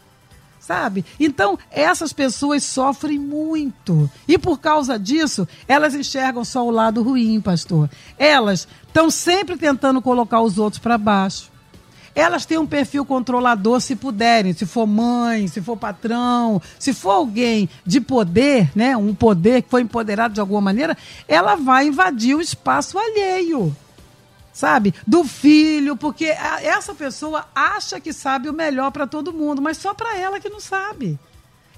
Sabe? 0.60 1.02
Então, 1.18 1.58
essas 1.70 2.12
pessoas 2.12 2.64
sofrem 2.64 3.18
muito. 3.18 4.10
E 4.28 4.36
por 4.36 4.60
causa 4.60 4.98
disso, 4.98 5.48
elas 5.66 5.94
enxergam 5.94 6.44
só 6.44 6.66
o 6.66 6.70
lado 6.70 7.02
ruim, 7.02 7.40
pastor. 7.40 7.88
Elas 8.18 8.68
estão 8.86 9.08
sempre 9.08 9.56
tentando 9.56 10.02
colocar 10.02 10.42
os 10.42 10.58
outros 10.58 10.78
para 10.78 10.98
baixo 10.98 11.50
elas 12.14 12.44
têm 12.44 12.58
um 12.58 12.66
perfil 12.66 13.04
controlador 13.04 13.80
se 13.80 13.94
puderem, 13.94 14.52
se 14.52 14.66
for 14.66 14.88
mãe, 14.88 15.46
se 15.46 15.62
for 15.62 15.76
patrão, 15.76 16.60
se 16.76 16.92
for 16.92 17.10
alguém 17.10 17.68
de 17.86 18.00
poder, 18.00 18.72
né, 18.74 18.96
um 18.96 19.14
poder 19.14 19.62
que 19.62 19.70
foi 19.70 19.82
empoderado 19.82 20.34
de 20.34 20.40
alguma 20.40 20.60
maneira, 20.60 20.98
ela 21.28 21.54
vai 21.54 21.86
invadir 21.86 22.34
o 22.34 22.40
espaço 22.40 22.98
alheio. 22.98 23.72
Sabe? 24.58 24.92
Do 25.06 25.22
filho, 25.22 25.96
porque 25.96 26.24
essa 26.24 26.92
pessoa 26.92 27.46
acha 27.54 28.00
que 28.00 28.12
sabe 28.12 28.48
o 28.48 28.52
melhor 28.52 28.90
para 28.90 29.06
todo 29.06 29.32
mundo, 29.32 29.62
mas 29.62 29.76
só 29.76 29.94
para 29.94 30.18
ela 30.18 30.40
que 30.40 30.48
não 30.48 30.58
sabe 30.58 31.16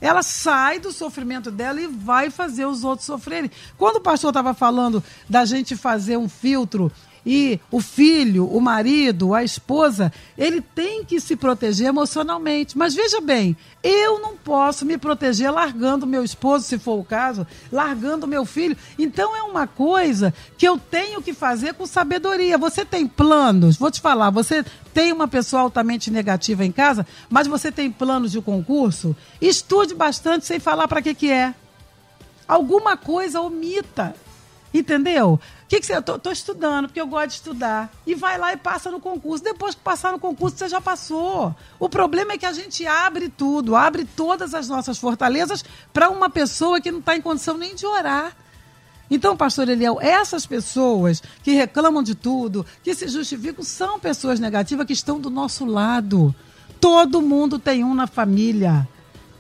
ela 0.01 0.23
sai 0.23 0.79
do 0.79 0.91
sofrimento 0.91 1.51
dela 1.51 1.79
e 1.79 1.87
vai 1.87 2.31
fazer 2.31 2.65
os 2.65 2.85
outros 2.85 3.05
sofrerem. 3.05 3.51
Quando 3.77 3.97
o 3.97 4.01
pastor 4.01 4.31
estava 4.31 4.55
falando 4.55 5.05
da 5.29 5.45
gente 5.45 5.77
fazer 5.77 6.17
um 6.17 6.27
filtro 6.27 6.91
e 7.25 7.61
o 7.71 7.81
filho, 7.81 8.47
o 8.47 8.61
marido, 8.61 9.35
a 9.35 9.45
esposa, 9.45 10.13
ele 10.37 10.61
tem 10.61 11.05
que 11.05 11.21
se 11.21 11.37
proteger 11.37 11.89
emocionalmente. 11.89 12.77
Mas 12.77 12.95
veja 12.95 13.21
bem, 13.21 13.57
eu 13.83 14.19
não 14.19 14.37
posso 14.37 14.85
me 14.85 14.97
proteger 14.97 15.51
largando 15.51 16.07
meu 16.07 16.25
esposo, 16.25 16.65
se 16.65 16.79
for 16.79 16.99
o 16.99 17.05
caso, 17.05 17.47
largando 17.71 18.27
meu 18.27 18.45
filho. 18.45 18.77
Então 18.99 19.37
é 19.37 19.43
uma 19.43 19.67
coisa 19.67 20.33
que 20.57 20.67
eu 20.67 20.79
tenho 20.79 21.23
que 21.23 21.33
fazer 21.33 21.75
com 21.75 21.87
sabedoria. 21.87 22.59
Você 22.59 22.85
tem 22.85 23.07
planos? 23.07 23.77
Vou 23.77 23.91
te 23.91 24.01
falar, 24.01 24.31
você 24.31 24.65
tem 24.93 25.13
uma 25.13 25.29
pessoa 25.29 25.63
altamente 25.63 26.11
negativa 26.11 26.65
em 26.65 26.73
casa, 26.73 27.07
mas 27.29 27.47
você 27.47 27.71
tem 27.71 27.91
planos 27.91 28.33
de 28.33 28.41
concurso? 28.41 29.15
Estude 29.41 29.95
bastante 29.95 30.47
sem 30.47 30.59
falar 30.59 30.89
para 30.89 31.03
que 31.03 31.15
que 31.15 31.31
é. 31.31 31.55
Alguma 32.49 32.97
coisa 32.97 33.41
omita. 33.41 34.15
Entendeu? 34.73 35.33
O 35.35 35.41
que, 35.69 35.81
que 35.81 35.87
você. 35.87 35.97
Eu 35.97 36.03
tô, 36.03 36.19
tô, 36.19 36.31
estudando, 36.31 36.87
porque 36.87 37.01
eu 37.01 37.07
gosto 37.07 37.29
de 37.29 37.35
estudar. 37.35 37.93
E 38.07 38.15
vai 38.15 38.39
lá 38.39 38.53
e 38.53 38.57
passa 38.57 38.91
no 38.91 39.01
concurso. 39.01 39.43
Depois 39.43 39.75
que 39.75 39.81
passar 39.81 40.13
no 40.13 40.19
concurso, 40.19 40.57
você 40.57 40.69
já 40.69 40.81
passou. 40.81 41.55
O 41.79 41.89
problema 41.89 42.33
é 42.33 42.39
que 42.39 42.47
a 42.47 42.53
gente 42.53 42.87
abre 42.87 43.29
tudo, 43.29 43.75
abre 43.75 44.05
todas 44.05 44.55
as 44.55 44.69
nossas 44.69 44.99
fortalezas 44.99 45.65
para 45.93 46.09
uma 46.09 46.31
pessoa 46.31 46.81
que 46.81 46.93
não 46.93 47.01
está 47.01 47.17
em 47.17 47.21
condição 47.21 47.57
nem 47.59 47.75
de 47.75 47.85
orar. 47.85 48.37
Então, 49.11 49.37
pastor 49.37 49.69
Eliel, 49.69 49.99
essas 50.01 50.47
pessoas 50.47 51.21
que 51.43 51.51
reclamam 51.51 52.01
de 52.01 52.15
tudo, 52.15 52.65
que 52.81 52.95
se 52.95 53.09
justificam, 53.09 53.65
são 53.65 53.99
pessoas 53.99 54.39
negativas 54.39 54.87
que 54.87 54.93
estão 54.93 55.19
do 55.19 55.29
nosso 55.29 55.65
lado. 55.65 56.33
Todo 56.81 57.21
mundo 57.21 57.59
tem 57.59 57.83
um 57.83 57.93
na 57.93 58.07
família. 58.07 58.89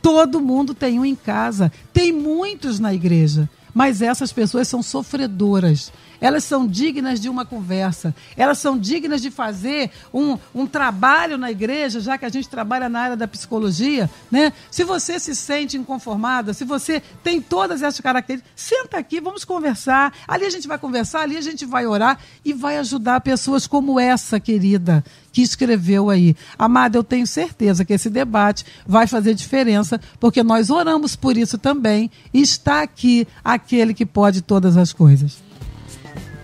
Todo 0.03 0.41
mundo 0.41 0.75
tem 0.75 0.99
um 0.99 1.05
em 1.05 1.15
casa. 1.15 1.71
Tem 1.93 2.11
muitos 2.13 2.81
na 2.81 2.93
igreja. 2.93 3.49
Mas 3.75 4.03
essas 4.03 4.33
pessoas 4.33 4.69
são 4.69 4.83
sofredoras. 4.83 5.93
Elas 6.21 6.45
são 6.45 6.67
dignas 6.67 7.21
de 7.21 7.29
uma 7.29 7.45
conversa. 7.45 8.15
Elas 8.37 8.59
são 8.59 8.79
dignas 8.79 9.23
de 9.23 9.31
fazer 9.31 9.91
um, 10.13 10.39
um 10.55 10.67
trabalho 10.67 11.39
na 11.39 11.51
igreja, 11.51 12.01
já 12.01 12.19
que 12.19 12.25
a 12.25 12.29
gente 12.29 12.49
trabalha 12.49 12.89
na 12.89 13.01
área 13.01 13.17
da 13.17 13.27
psicologia. 13.27 14.11
Né? 14.31 14.53
Se 14.71 14.85
você 14.85 15.19
se 15.19 15.35
sente 15.35 15.77
inconformada, 15.77 16.53
se 16.53 16.65
você 16.65 17.03
tem 17.25 17.41
todas 17.41 17.83
essas 17.83 18.01
características, 18.01 18.53
senta 18.55 18.99
aqui, 18.99 19.21
vamos 19.21 19.45
conversar. 19.45 20.13
Ali 20.29 20.45
a 20.45 20.51
gente 20.51 20.69
vai 20.69 20.79
conversar, 20.79 21.23
ali 21.23 21.37
a 21.37 21.41
gente 21.41 21.65
vai 21.65 21.87
orar 21.87 22.19
e 22.45 22.53
vai 22.53 22.77
ajudar 22.79 23.21
pessoas 23.21 23.67
como 23.67 23.99
essa, 23.99 24.39
querida, 24.39 25.03
que 25.33 25.43
escreveu 25.43 26.11
aí. 26.11 26.37
Amada, 26.59 26.99
eu 26.99 27.05
tenho 27.05 27.27
certeza 27.27 27.85
que 27.85 27.93
esse 27.93 28.11
debate 28.11 28.65
vai 28.87 29.07
fazer 29.07 29.35
diferença, 29.35 30.01
porque 30.19 30.43
nós 30.43 30.71
oramos 30.71 31.17
por 31.17 31.37
isso 31.37 31.57
também. 31.57 32.11
E 32.35 32.41
está 32.41 32.83
aqui 32.83 33.27
aquele 33.45 33.95
que 33.95 34.05
pode 34.05 34.43
todas 34.43 34.77
as 34.77 34.93
coisas. 34.93 35.50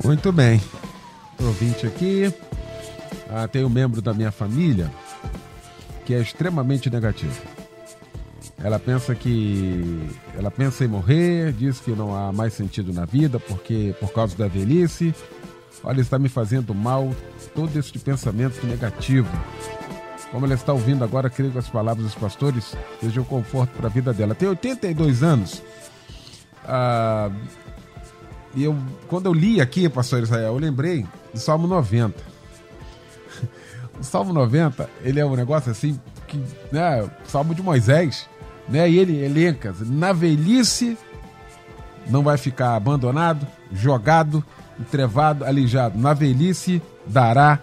Muito 0.06 0.30
bem. 0.30 0.62
Ouvinte 1.40 1.84
aqui. 1.84 2.32
Ah, 3.28 3.48
tem 3.48 3.64
um 3.64 3.68
membro 3.68 4.00
da 4.00 4.14
minha 4.14 4.30
família 4.30 4.88
que 6.04 6.14
é 6.14 6.20
extremamente 6.20 6.88
negativo. 6.88 7.36
Ela 8.62 8.78
pensa 8.78 9.16
que 9.16 10.08
ela 10.38 10.48
pensa 10.48 10.84
em 10.84 10.88
morrer, 10.88 11.52
diz 11.54 11.80
que 11.80 11.90
não 11.90 12.14
há 12.14 12.32
mais 12.32 12.54
sentido 12.54 12.92
na 12.92 13.04
vida 13.04 13.40
porque 13.40 13.96
por 13.98 14.12
causa 14.12 14.36
da 14.36 14.46
velhice. 14.46 15.12
Olha, 15.82 16.00
está 16.00 16.20
me 16.20 16.28
fazendo 16.28 16.72
mal 16.72 17.12
todo 17.52 17.76
esse 17.76 17.98
pensamento 17.98 18.64
negativo. 18.64 19.28
Como 20.30 20.46
ela 20.46 20.54
está 20.54 20.72
ouvindo 20.72 21.02
agora, 21.02 21.28
creio 21.28 21.50
que 21.50 21.58
as 21.58 21.68
palavras 21.68 22.06
dos 22.06 22.14
pastores 22.14 22.76
sejam 23.00 23.24
conforto 23.24 23.72
para 23.72 23.88
a 23.88 23.90
vida 23.90 24.12
dela. 24.12 24.36
Tem 24.36 24.48
82 24.48 25.24
anos. 25.24 25.60
Ah, 26.64 27.28
e 28.56 28.64
eu, 28.64 28.76
quando 29.06 29.26
eu 29.26 29.34
li 29.34 29.60
aqui, 29.60 29.88
pastor 29.88 30.22
Israel, 30.22 30.54
eu 30.54 30.58
lembrei 30.58 31.06
do 31.32 31.38
Salmo 31.38 31.66
90. 31.66 32.14
O 33.98 34.04
Salmo 34.04 34.30
90, 34.30 34.90
ele 35.02 35.18
é 35.18 35.24
um 35.24 35.34
negócio 35.34 35.72
assim, 35.72 35.98
que, 36.28 36.38
né, 36.70 37.08
Salmo 37.24 37.54
de 37.54 37.62
Moisés, 37.62 38.28
né? 38.68 38.90
E 38.90 38.98
ele 38.98 39.24
elenca, 39.24 39.74
na 39.80 40.12
velhice 40.12 40.98
não 42.06 42.22
vai 42.22 42.36
ficar 42.36 42.76
abandonado, 42.76 43.46
jogado, 43.72 44.44
entrevado, 44.78 45.44
alijado. 45.44 45.98
Na 45.98 46.12
velhice 46.12 46.82
dará 47.06 47.58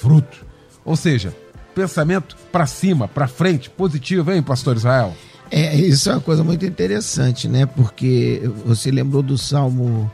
fruto. 0.00 0.44
Ou 0.84 0.96
seja, 0.96 1.34
pensamento 1.74 2.36
para 2.50 2.66
cima, 2.66 3.08
para 3.08 3.28
frente, 3.28 3.70
positivo, 3.70 4.32
hein, 4.32 4.42
pastor 4.42 4.76
Israel? 4.76 5.14
É, 5.50 5.76
isso 5.76 6.10
é 6.10 6.14
uma 6.14 6.20
coisa 6.20 6.42
muito 6.42 6.66
interessante, 6.66 7.48
né? 7.48 7.64
Porque 7.64 8.42
você 8.64 8.90
lembrou 8.90 9.22
do 9.22 9.38
Salmo 9.38 10.10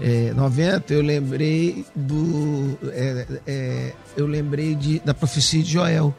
é, 0.00 0.32
90, 0.32 0.94
eu 0.94 1.02
lembrei 1.02 1.84
do. 1.94 2.78
É, 2.90 3.26
é, 3.46 3.92
eu 4.16 4.26
lembrei 4.26 4.74
de, 4.74 4.98
da 5.00 5.12
profecia 5.12 5.62
de 5.62 5.72
Joel, 5.72 6.14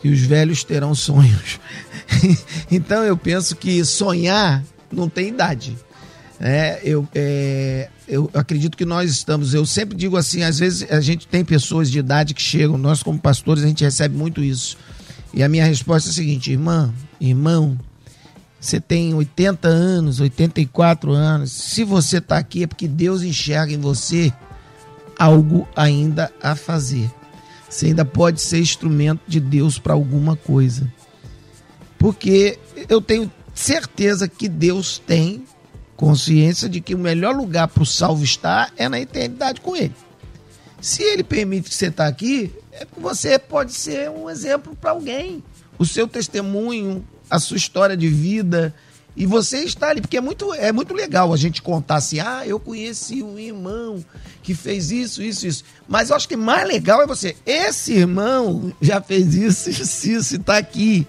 que 0.00 0.08
os 0.08 0.20
velhos 0.20 0.64
terão 0.64 0.94
sonhos. 0.94 1.60
então 2.70 3.04
eu 3.04 3.16
penso 3.16 3.54
que 3.54 3.84
sonhar 3.84 4.64
não 4.90 5.08
tem 5.08 5.28
idade. 5.28 5.76
É, 6.40 6.80
eu, 6.84 7.06
é, 7.14 7.88
eu 8.06 8.30
acredito 8.32 8.76
que 8.76 8.84
nós 8.84 9.10
estamos, 9.10 9.52
eu 9.52 9.66
sempre 9.66 9.96
digo 9.96 10.16
assim, 10.16 10.42
às 10.42 10.58
vezes 10.58 10.90
a 10.90 11.00
gente 11.00 11.26
tem 11.26 11.44
pessoas 11.44 11.90
de 11.90 11.98
idade 11.98 12.32
que 12.32 12.40
chegam, 12.40 12.78
nós 12.78 13.02
como 13.02 13.18
pastores 13.18 13.62
a 13.62 13.66
gente 13.66 13.84
recebe 13.84 14.16
muito 14.16 14.42
isso. 14.42 14.78
E 15.34 15.42
a 15.42 15.48
minha 15.48 15.66
resposta 15.66 16.08
é 16.08 16.12
a 16.12 16.14
seguinte, 16.14 16.50
irmã, 16.50 16.94
irmão, 17.20 17.78
você 18.60 18.80
tem 18.80 19.14
80 19.14 19.68
anos, 19.68 20.20
84 20.20 21.12
anos, 21.12 21.52
se 21.52 21.84
você 21.84 22.18
está 22.18 22.38
aqui 22.38 22.64
é 22.64 22.66
porque 22.66 22.88
Deus 22.88 23.22
enxerga 23.22 23.72
em 23.72 23.80
você 23.80 24.32
algo 25.18 25.68
ainda 25.76 26.32
a 26.42 26.56
fazer. 26.56 27.10
Você 27.68 27.86
ainda 27.86 28.04
pode 28.04 28.40
ser 28.40 28.58
instrumento 28.58 29.20
de 29.26 29.38
Deus 29.38 29.78
para 29.78 29.92
alguma 29.92 30.36
coisa. 30.36 30.92
Porque 31.98 32.58
eu 32.88 33.00
tenho 33.00 33.30
certeza 33.54 34.28
que 34.28 34.48
Deus 34.48 34.98
tem 34.98 35.44
consciência 35.96 36.68
de 36.68 36.80
que 36.80 36.94
o 36.94 36.98
melhor 36.98 37.34
lugar 37.34 37.68
para 37.68 37.82
o 37.82 37.86
salvo 37.86 38.22
estar 38.22 38.72
é 38.76 38.88
na 38.88 39.00
eternidade 39.00 39.60
com 39.60 39.76
Ele. 39.76 39.94
Se 40.80 41.02
Ele 41.02 41.24
permite 41.24 41.68
que 41.68 41.74
você 41.74 41.86
está 41.86 42.06
aqui, 42.06 42.54
é 42.72 42.84
porque 42.84 43.00
você 43.00 43.38
pode 43.38 43.72
ser 43.72 44.08
um 44.08 44.30
exemplo 44.30 44.76
para 44.80 44.92
alguém. 44.92 45.42
O 45.76 45.84
seu 45.84 46.06
testemunho, 46.06 47.04
a 47.30 47.38
sua 47.38 47.56
história 47.56 47.96
de 47.96 48.08
vida, 48.08 48.74
e 49.18 49.26
você 49.26 49.64
está 49.64 49.88
ali, 49.88 50.00
porque 50.00 50.16
é 50.16 50.20
muito, 50.20 50.54
é 50.54 50.70
muito 50.70 50.94
legal 50.94 51.32
a 51.32 51.36
gente 51.36 51.60
contar 51.60 51.96
assim, 51.96 52.20
ah, 52.20 52.46
eu 52.46 52.60
conheci 52.60 53.20
um 53.20 53.36
irmão 53.36 54.04
que 54.44 54.54
fez 54.54 54.92
isso, 54.92 55.20
isso, 55.20 55.44
isso. 55.44 55.64
Mas 55.88 56.10
eu 56.10 56.16
acho 56.16 56.28
que 56.28 56.36
mais 56.36 56.66
legal 56.68 57.02
é 57.02 57.06
você, 57.06 57.34
esse 57.44 57.94
irmão 57.94 58.72
já 58.80 59.00
fez 59.00 59.34
isso, 59.34 59.70
isso, 59.82 60.08
isso, 60.08 60.34
e 60.34 60.36
está 60.36 60.56
aqui. 60.56 61.04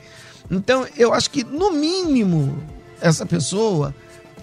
Então, 0.49 0.87
eu 0.97 1.13
acho 1.13 1.29
que, 1.29 1.43
no 1.43 1.71
mínimo, 1.71 2.57
essa 2.99 3.27
pessoa 3.27 3.93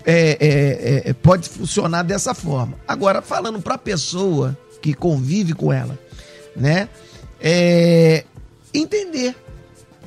é, 0.04 0.38
é, 0.40 1.10
é, 1.10 1.12
pode 1.12 1.48
funcionar 1.48 2.04
dessa 2.04 2.32
forma. 2.34 2.74
Agora, 2.86 3.20
falando 3.20 3.60
para 3.60 3.74
a 3.74 3.78
pessoa 3.78 4.56
que 4.80 4.94
convive 4.94 5.52
com 5.54 5.72
ela, 5.72 5.98
né? 6.54 6.88
É, 7.40 8.24
entender 8.72 9.34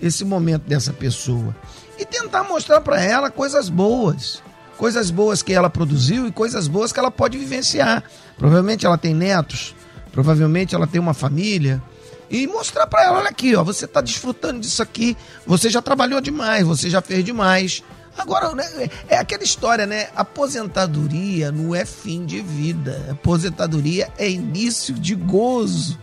esse 0.02 0.24
momento 0.24 0.64
dessa 0.64 0.94
pessoa. 0.94 1.56
E 1.98 2.06
tentar 2.06 2.44
mostrar 2.44 2.82
para 2.82 3.02
ela 3.02 3.30
coisas 3.30 3.70
boas, 3.70 4.42
coisas 4.78 5.12
boas 5.12 5.44
que 5.44 5.54
ela 5.54 5.70
produziu 5.70 6.28
e 6.28 6.32
coisas 6.32 6.68
boas 6.68 6.94
que 6.94 7.00
ela 7.00 7.12
pode 7.12 7.38
vivenciar. 7.38 8.04
Provavelmente 8.38 8.86
ela 8.86 8.98
tem 8.98 9.14
netos, 9.14 9.76
provavelmente 10.12 10.74
ela 10.74 10.88
tem 10.88 11.00
uma 11.00 11.14
família. 11.14 11.82
E 12.30 12.46
mostrar 12.48 12.86
para 12.86 13.04
ela, 13.04 13.18
olha 13.20 13.30
aqui, 13.30 13.56
ó, 13.56 13.64
você 13.64 13.86
está 13.86 14.02
desfrutando 14.02 14.60
disso 14.60 14.84
aqui, 14.84 15.18
você 15.48 15.70
já 15.70 15.82
trabalhou 15.82 16.22
demais, 16.22 16.66
você 16.66 16.90
já 16.90 17.02
fez 17.02 17.24
demais 17.24 17.84
Agora, 18.20 18.54
né, 18.54 18.90
é 19.08 19.18
aquela 19.18 19.44
história, 19.44 19.88
né? 19.88 20.10
Aposentadoria 20.14 21.54
não 21.54 21.74
é 21.74 21.86
fim 21.86 22.26
de 22.26 22.42
vida. 22.42 23.08
Aposentadoria 23.10 24.12
é 24.18 24.30
início 24.30 24.94
de 24.94 25.16
gozo. 25.16 25.98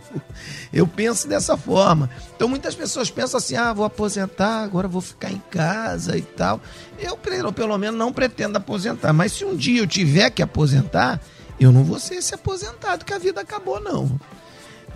Eu 0.73 0.87
penso 0.87 1.29
dessa 1.29 1.59
forma. 1.59 2.09
Então 2.35 2.49
muitas 2.49 2.75
pessoas 2.75 3.11
pensam 3.11 3.37
assim: 3.37 3.55
ah, 3.55 3.75
vou 3.75 3.85
aposentar, 3.85 4.63
agora 4.63 4.89
vou 4.89 5.03
ficar 5.03 5.31
em 5.31 5.43
casa 5.51 6.17
e 6.17 6.23
tal. 6.23 6.59
Eu, 6.99 7.19
pelo 7.53 7.77
menos, 7.77 7.99
não 7.99 8.11
pretendo 8.11 8.57
aposentar. 8.57 9.13
Mas 9.13 9.33
se 9.33 9.45
um 9.45 9.55
dia 9.55 9.83
eu 9.83 9.87
tiver 9.87 10.31
que 10.31 10.43
aposentar, 10.43 11.21
eu 11.61 11.71
não 11.71 11.85
vou 11.85 12.01
ser 12.01 12.15
esse 12.15 12.35
aposentado 12.35 13.05
que 13.05 13.13
a 13.13 13.19
vida 13.19 13.43
acabou, 13.43 13.79
não. 13.79 14.19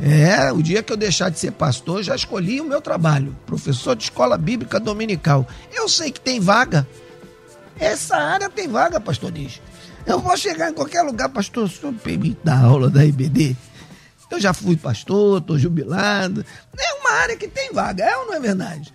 É, 0.03 0.51
o 0.51 0.62
dia 0.62 0.83
que 0.83 0.91
eu 0.91 0.97
deixar 0.97 1.29
de 1.29 1.39
ser 1.39 1.53
pastor, 1.53 2.03
já 2.03 2.16
escolhi 2.16 2.59
o 2.59 2.64
meu 2.64 2.81
trabalho, 2.81 3.37
professor 3.45 3.95
de 3.95 4.05
escola 4.05 4.39
bíblica 4.39 4.81
dominical. 4.81 5.47
Eu 5.71 5.87
sei 5.91 6.11
que 6.11 6.21
tem 6.21 6.41
vaga. 6.41 6.89
Essa 7.81 8.16
área 8.16 8.51
tem 8.51 8.68
vaga, 8.68 9.01
pastor 9.01 9.33
Diz. 9.33 9.61
Eu 10.07 10.20
vou 10.20 10.37
chegar 10.37 10.70
em 10.70 10.74
qualquer 10.74 11.03
lugar, 11.03 11.28
pastor, 11.31 11.64
o 11.64 11.68
senhor 11.68 11.95
permite 11.95 12.39
dar 12.45 12.62
aula 12.62 12.91
da 12.91 13.05
IBD? 13.05 13.57
Eu 14.31 14.39
já 14.41 14.53
fui 14.53 14.76
pastor, 14.76 15.41
estou 15.41 15.59
jubilado. 15.59 16.45
É 16.78 16.95
uma 17.01 17.12
área 17.12 17.37
que 17.37 17.49
tem 17.49 17.72
vaga, 17.72 18.05
é 18.05 18.16
ou 18.16 18.26
não 18.26 18.35
é 18.35 18.41
verdade? 18.41 18.93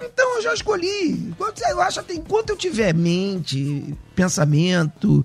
Então 0.00 0.36
eu 0.36 0.42
já 0.42 0.54
escolhi. 0.54 1.34
Eu 1.68 1.80
acho 1.80 2.02
que 2.04 2.14
enquanto 2.14 2.50
eu 2.50 2.56
tiver 2.56 2.94
mente, 2.94 3.96
pensamento, 4.14 5.24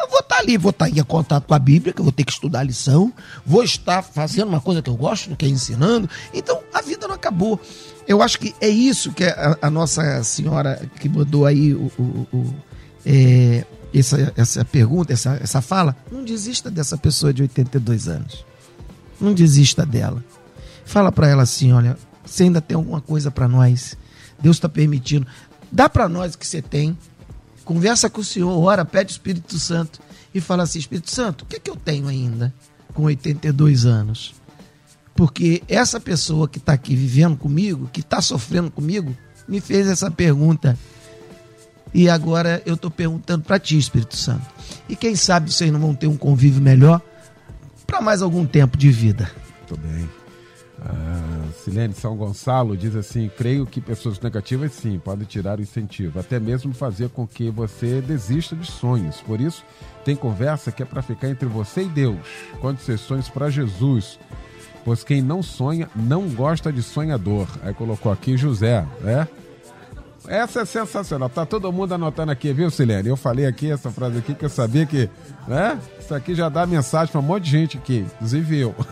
eu 0.00 0.08
vou 0.08 0.20
estar 0.20 0.36
tá 0.36 0.40
ali, 0.40 0.56
vou 0.56 0.70
estar 0.70 0.86
tá 0.86 0.90
em 0.90 1.02
contato 1.02 1.46
com 1.46 1.54
a 1.54 1.58
Bíblia, 1.58 1.92
que 1.92 2.00
eu 2.00 2.04
vou 2.04 2.12
ter 2.12 2.24
que 2.24 2.32
estudar 2.32 2.60
a 2.60 2.64
lição, 2.64 3.12
vou 3.44 3.62
estar 3.62 4.02
fazendo 4.02 4.48
uma 4.48 4.60
coisa 4.60 4.82
que 4.82 4.90
eu 4.90 4.96
gosto, 4.96 5.34
que 5.36 5.46
é 5.46 5.48
ensinando. 5.48 6.08
Então 6.32 6.60
a 6.72 6.80
vida 6.82 7.06
não 7.06 7.14
acabou. 7.14 7.60
Eu 8.06 8.22
acho 8.22 8.38
que 8.38 8.54
é 8.60 8.68
isso 8.68 9.12
que 9.12 9.24
a, 9.24 9.58
a 9.62 9.70
Nossa 9.70 10.22
Senhora 10.24 10.80
que 10.98 11.08
mandou 11.08 11.44
aí 11.46 11.74
o, 11.74 11.90
o, 11.98 12.26
o 12.32 12.54
é, 13.04 13.64
essa, 13.94 14.32
essa 14.36 14.64
pergunta, 14.64 15.12
essa, 15.12 15.38
essa 15.42 15.60
fala. 15.60 15.96
Não 16.10 16.24
desista 16.24 16.70
dessa 16.70 16.96
pessoa 16.96 17.32
de 17.32 17.42
82 17.42 18.08
anos. 18.08 18.44
Não 19.20 19.32
desista 19.32 19.84
dela. 19.84 20.22
Fala 20.84 21.10
para 21.10 21.28
ela 21.28 21.42
assim: 21.42 21.72
olha, 21.72 21.96
você 22.24 22.44
ainda 22.44 22.60
tem 22.60 22.76
alguma 22.76 23.00
coisa 23.00 23.30
para 23.30 23.48
nós. 23.48 23.96
Deus 24.40 24.56
está 24.56 24.68
permitindo. 24.68 25.26
Dá 25.70 25.88
para 25.88 26.08
nós 26.08 26.34
o 26.34 26.38
que 26.38 26.46
você 26.46 26.62
tem. 26.62 26.96
Conversa 27.68 28.08
com 28.08 28.22
o 28.22 28.24
Senhor, 28.24 28.50
ora, 28.64 28.82
pede 28.82 29.10
o 29.10 29.12
Espírito 29.12 29.58
Santo 29.58 30.00
e 30.34 30.40
fala 30.40 30.62
assim: 30.62 30.78
Espírito 30.78 31.10
Santo, 31.10 31.42
o 31.42 31.46
que, 31.46 31.56
é 31.56 31.60
que 31.60 31.68
eu 31.68 31.76
tenho 31.76 32.08
ainda 32.08 32.50
com 32.94 33.02
82 33.02 33.84
anos? 33.84 34.34
Porque 35.14 35.62
essa 35.68 36.00
pessoa 36.00 36.48
que 36.48 36.56
está 36.56 36.72
aqui 36.72 36.96
vivendo 36.96 37.36
comigo, 37.36 37.90
que 37.92 38.00
está 38.00 38.22
sofrendo 38.22 38.70
comigo, 38.70 39.14
me 39.46 39.60
fez 39.60 39.86
essa 39.86 40.10
pergunta. 40.10 40.78
E 41.92 42.08
agora 42.08 42.62
eu 42.64 42.72
estou 42.72 42.90
perguntando 42.90 43.44
para 43.44 43.58
ti, 43.58 43.76
Espírito 43.76 44.16
Santo. 44.16 44.46
E 44.88 44.96
quem 44.96 45.14
sabe 45.14 45.52
vocês 45.52 45.70
não 45.70 45.78
vão 45.78 45.94
ter 45.94 46.06
um 46.06 46.16
convívio 46.16 46.62
melhor 46.62 47.02
para 47.86 48.00
mais 48.00 48.22
algum 48.22 48.46
tempo 48.46 48.78
de 48.78 48.90
vida. 48.90 49.30
Muito 49.58 49.76
bem. 49.76 50.08
Ah, 50.80 51.17
Silene 51.68 51.92
São 51.92 52.16
Gonçalo 52.16 52.76
diz 52.76 52.96
assim: 52.96 53.30
creio 53.36 53.66
que 53.66 53.80
pessoas 53.80 54.18
negativas 54.20 54.72
sim 54.72 54.98
podem 54.98 55.26
tirar 55.26 55.58
o 55.58 55.62
incentivo, 55.62 56.18
até 56.18 56.40
mesmo 56.40 56.72
fazer 56.72 57.10
com 57.10 57.26
que 57.26 57.50
você 57.50 58.00
desista 58.00 58.56
de 58.56 58.70
sonhos. 58.70 59.20
Por 59.20 59.40
isso, 59.40 59.64
tem 60.04 60.16
conversa 60.16 60.72
que 60.72 60.82
é 60.82 60.86
para 60.86 61.02
ficar 61.02 61.28
entre 61.28 61.46
você 61.46 61.82
e 61.82 61.88
Deus. 61.88 62.18
Conte 62.60 62.82
seus 62.82 63.00
sonhos 63.00 63.28
para 63.28 63.50
Jesus 63.50 64.18
pois 64.84 65.04
quem 65.04 65.20
não 65.20 65.42
sonha 65.42 65.90
não 65.94 66.30
gosta 66.30 66.72
de 66.72 66.82
sonhador. 66.82 67.46
Aí 67.62 67.74
colocou 67.74 68.10
aqui 68.10 68.38
José, 68.38 68.86
né? 69.02 69.28
Essa 70.28 70.60
é 70.60 70.64
sensacional. 70.66 71.30
Tá 71.30 71.46
todo 71.46 71.72
mundo 71.72 71.94
anotando 71.94 72.30
aqui, 72.30 72.52
viu, 72.52 72.70
Silene? 72.70 73.08
Eu 73.08 73.16
falei 73.16 73.46
aqui 73.46 73.70
essa 73.70 73.90
frase 73.90 74.18
aqui 74.18 74.34
que 74.34 74.44
eu 74.44 74.50
sabia 74.50 74.84
que, 74.84 75.08
né? 75.46 75.80
Isso 75.98 76.14
aqui 76.14 76.34
já 76.34 76.50
dá 76.50 76.66
mensagem 76.66 77.10
para 77.10 77.20
um 77.20 77.24
monte 77.24 77.44
de 77.44 77.50
gente 77.50 77.78
aqui, 77.78 78.04
inclusive 78.14 78.58
eu. 78.58 78.74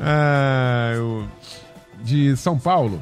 ah, 0.00 0.92
eu 0.96 1.28
de 2.02 2.36
São 2.36 2.58
Paulo, 2.58 3.00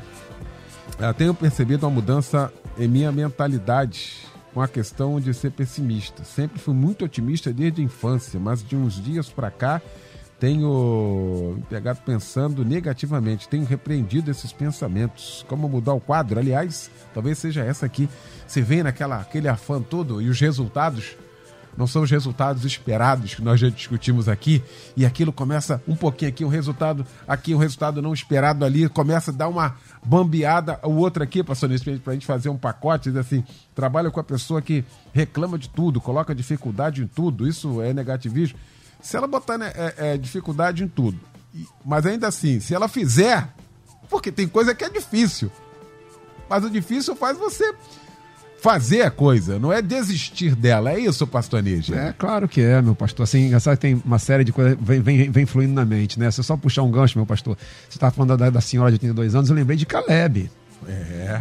eu 0.98 1.14
tenho 1.14 1.32
percebido 1.32 1.86
uma 1.86 1.94
mudança 1.94 2.52
em 2.78 2.86
minha 2.86 3.10
mentalidade 3.10 4.18
com 4.52 4.60
a 4.60 4.68
questão 4.68 5.18
de 5.18 5.32
ser 5.32 5.52
pessimista. 5.52 6.22
Sempre 6.22 6.60
fui 6.60 6.74
muito 6.74 7.04
otimista 7.04 7.52
desde 7.52 7.80
a 7.80 7.84
infância, 7.84 8.38
mas 8.38 8.62
de 8.62 8.76
uns 8.76 9.02
dias 9.02 9.30
para 9.30 9.50
cá 9.50 9.80
tenho 10.41 11.62
pegado 11.68 12.01
pensando 12.05 12.64
negativamente, 12.64 13.47
tenho 13.47 13.66
repreendido 13.66 14.30
esses 14.30 14.51
pensamentos. 14.51 15.45
Como 15.47 15.68
mudar 15.68 15.93
o 15.93 16.01
quadro? 16.01 16.41
Aliás, 16.41 16.91
talvez 17.12 17.38
seja 17.38 17.62
essa 17.62 17.84
aqui. 17.84 18.09
Você 18.47 18.62
vem 18.62 18.82
naquela 18.82 19.20
aquele 19.20 19.49
afã 19.49 19.82
todo 19.82 20.20
e 20.20 20.30
os 20.30 20.41
resultados 20.41 21.14
não 21.76 21.86
são 21.86 22.03
os 22.03 22.11
resultados 22.11 22.64
esperados 22.64 23.34
que 23.34 23.43
nós 23.43 23.61
já 23.61 23.68
discutimos 23.68 24.28
aqui, 24.28 24.62
e 24.97 25.07
aquilo 25.07 25.32
começa 25.32 25.80
um 25.86 25.95
pouquinho 25.95 26.28
aqui, 26.28 26.45
um 26.45 26.49
resultado 26.49 27.07
aqui, 27.28 27.55
um 27.55 27.59
resultado 27.59 28.03
não 28.03 28.12
esperado 28.12 28.64
ali, 28.64 28.88
começa 28.88 29.30
a 29.30 29.34
dar 29.34 29.49
uma 29.49 29.76
bambeada, 30.05 30.80
o 30.82 30.97
outro 30.97 31.22
aqui, 31.22 31.45
pastor 31.45 31.70
para 32.03 32.11
a 32.11 32.14
gente 32.14 32.26
fazer 32.26 32.49
um 32.49 32.57
pacote, 32.57 33.11
diz 33.11 33.18
assim, 33.18 33.45
trabalha 33.72 34.11
com 34.11 34.18
a 34.18 34.24
pessoa 34.24 34.61
que 34.61 34.84
reclama 35.12 35.57
de 35.57 35.68
tudo, 35.68 36.01
coloca 36.01 36.34
dificuldade 36.34 37.03
em 37.03 37.07
tudo, 37.07 37.47
isso 37.47 37.80
é 37.80 37.95
negativismo. 37.95 38.59
Se 39.03 39.16
ela 39.16 39.26
botar 39.26 39.59
né, 39.59 39.72
é, 39.74 39.94
é, 39.96 40.18
dificuldade 40.18 40.84
em 40.84 40.88
tudo, 40.88 41.18
mas 41.84 42.07
ainda 42.07 42.28
assim, 42.28 42.61
se 42.61 42.74
ela 42.74 42.88
fizer, 42.88 43.48
porque 44.09 44.30
tem 44.30 44.46
coisa 44.46 44.74
que 44.74 44.84
é 44.84 44.88
difícil, 44.88 45.51
mas 46.48 46.64
o 46.64 46.70
difícil 46.70 47.14
faz 47.14 47.38
você 47.38 47.74
fazer 48.61 49.03
a 49.03 49.11
coisa, 49.11 49.59
não 49.59 49.72
é 49.72 49.80
desistir 49.80 50.55
dela. 50.55 50.92
É 50.92 51.01
isso, 51.01 51.26
pastor 51.26 51.62
Nígia? 51.62 51.96
É, 51.96 52.12
claro 52.12 52.46
que 52.46 52.61
é, 52.61 52.80
meu 52.82 52.94
pastor. 52.94 53.24
Assim, 53.24 53.51
que 53.51 53.76
tem 53.76 54.03
uma 54.05 54.18
série 54.18 54.44
de 54.44 54.53
coisas 54.53 54.76
vem, 54.80 55.01
vem, 55.01 55.30
vem 55.30 55.46
fluindo 55.46 55.72
na 55.72 55.84
mente, 55.84 56.18
né? 56.18 56.30
Se 56.30 56.40
eu 56.40 56.44
só 56.44 56.57
puxar 56.57 56.82
um 56.82 56.90
gancho, 56.90 57.18
meu 57.18 57.26
pastor, 57.26 57.57
você 57.88 57.96
estava 57.96 58.12
falando 58.12 58.36
da, 58.36 58.51
da 58.51 58.61
senhora 58.61 58.90
de 58.90 58.96
82 58.96 59.34
anos, 59.34 59.51
eu 59.51 59.57
lembrei 59.57 59.76
de 59.76 59.86
Caleb. 59.86 60.51
É. 60.86 61.40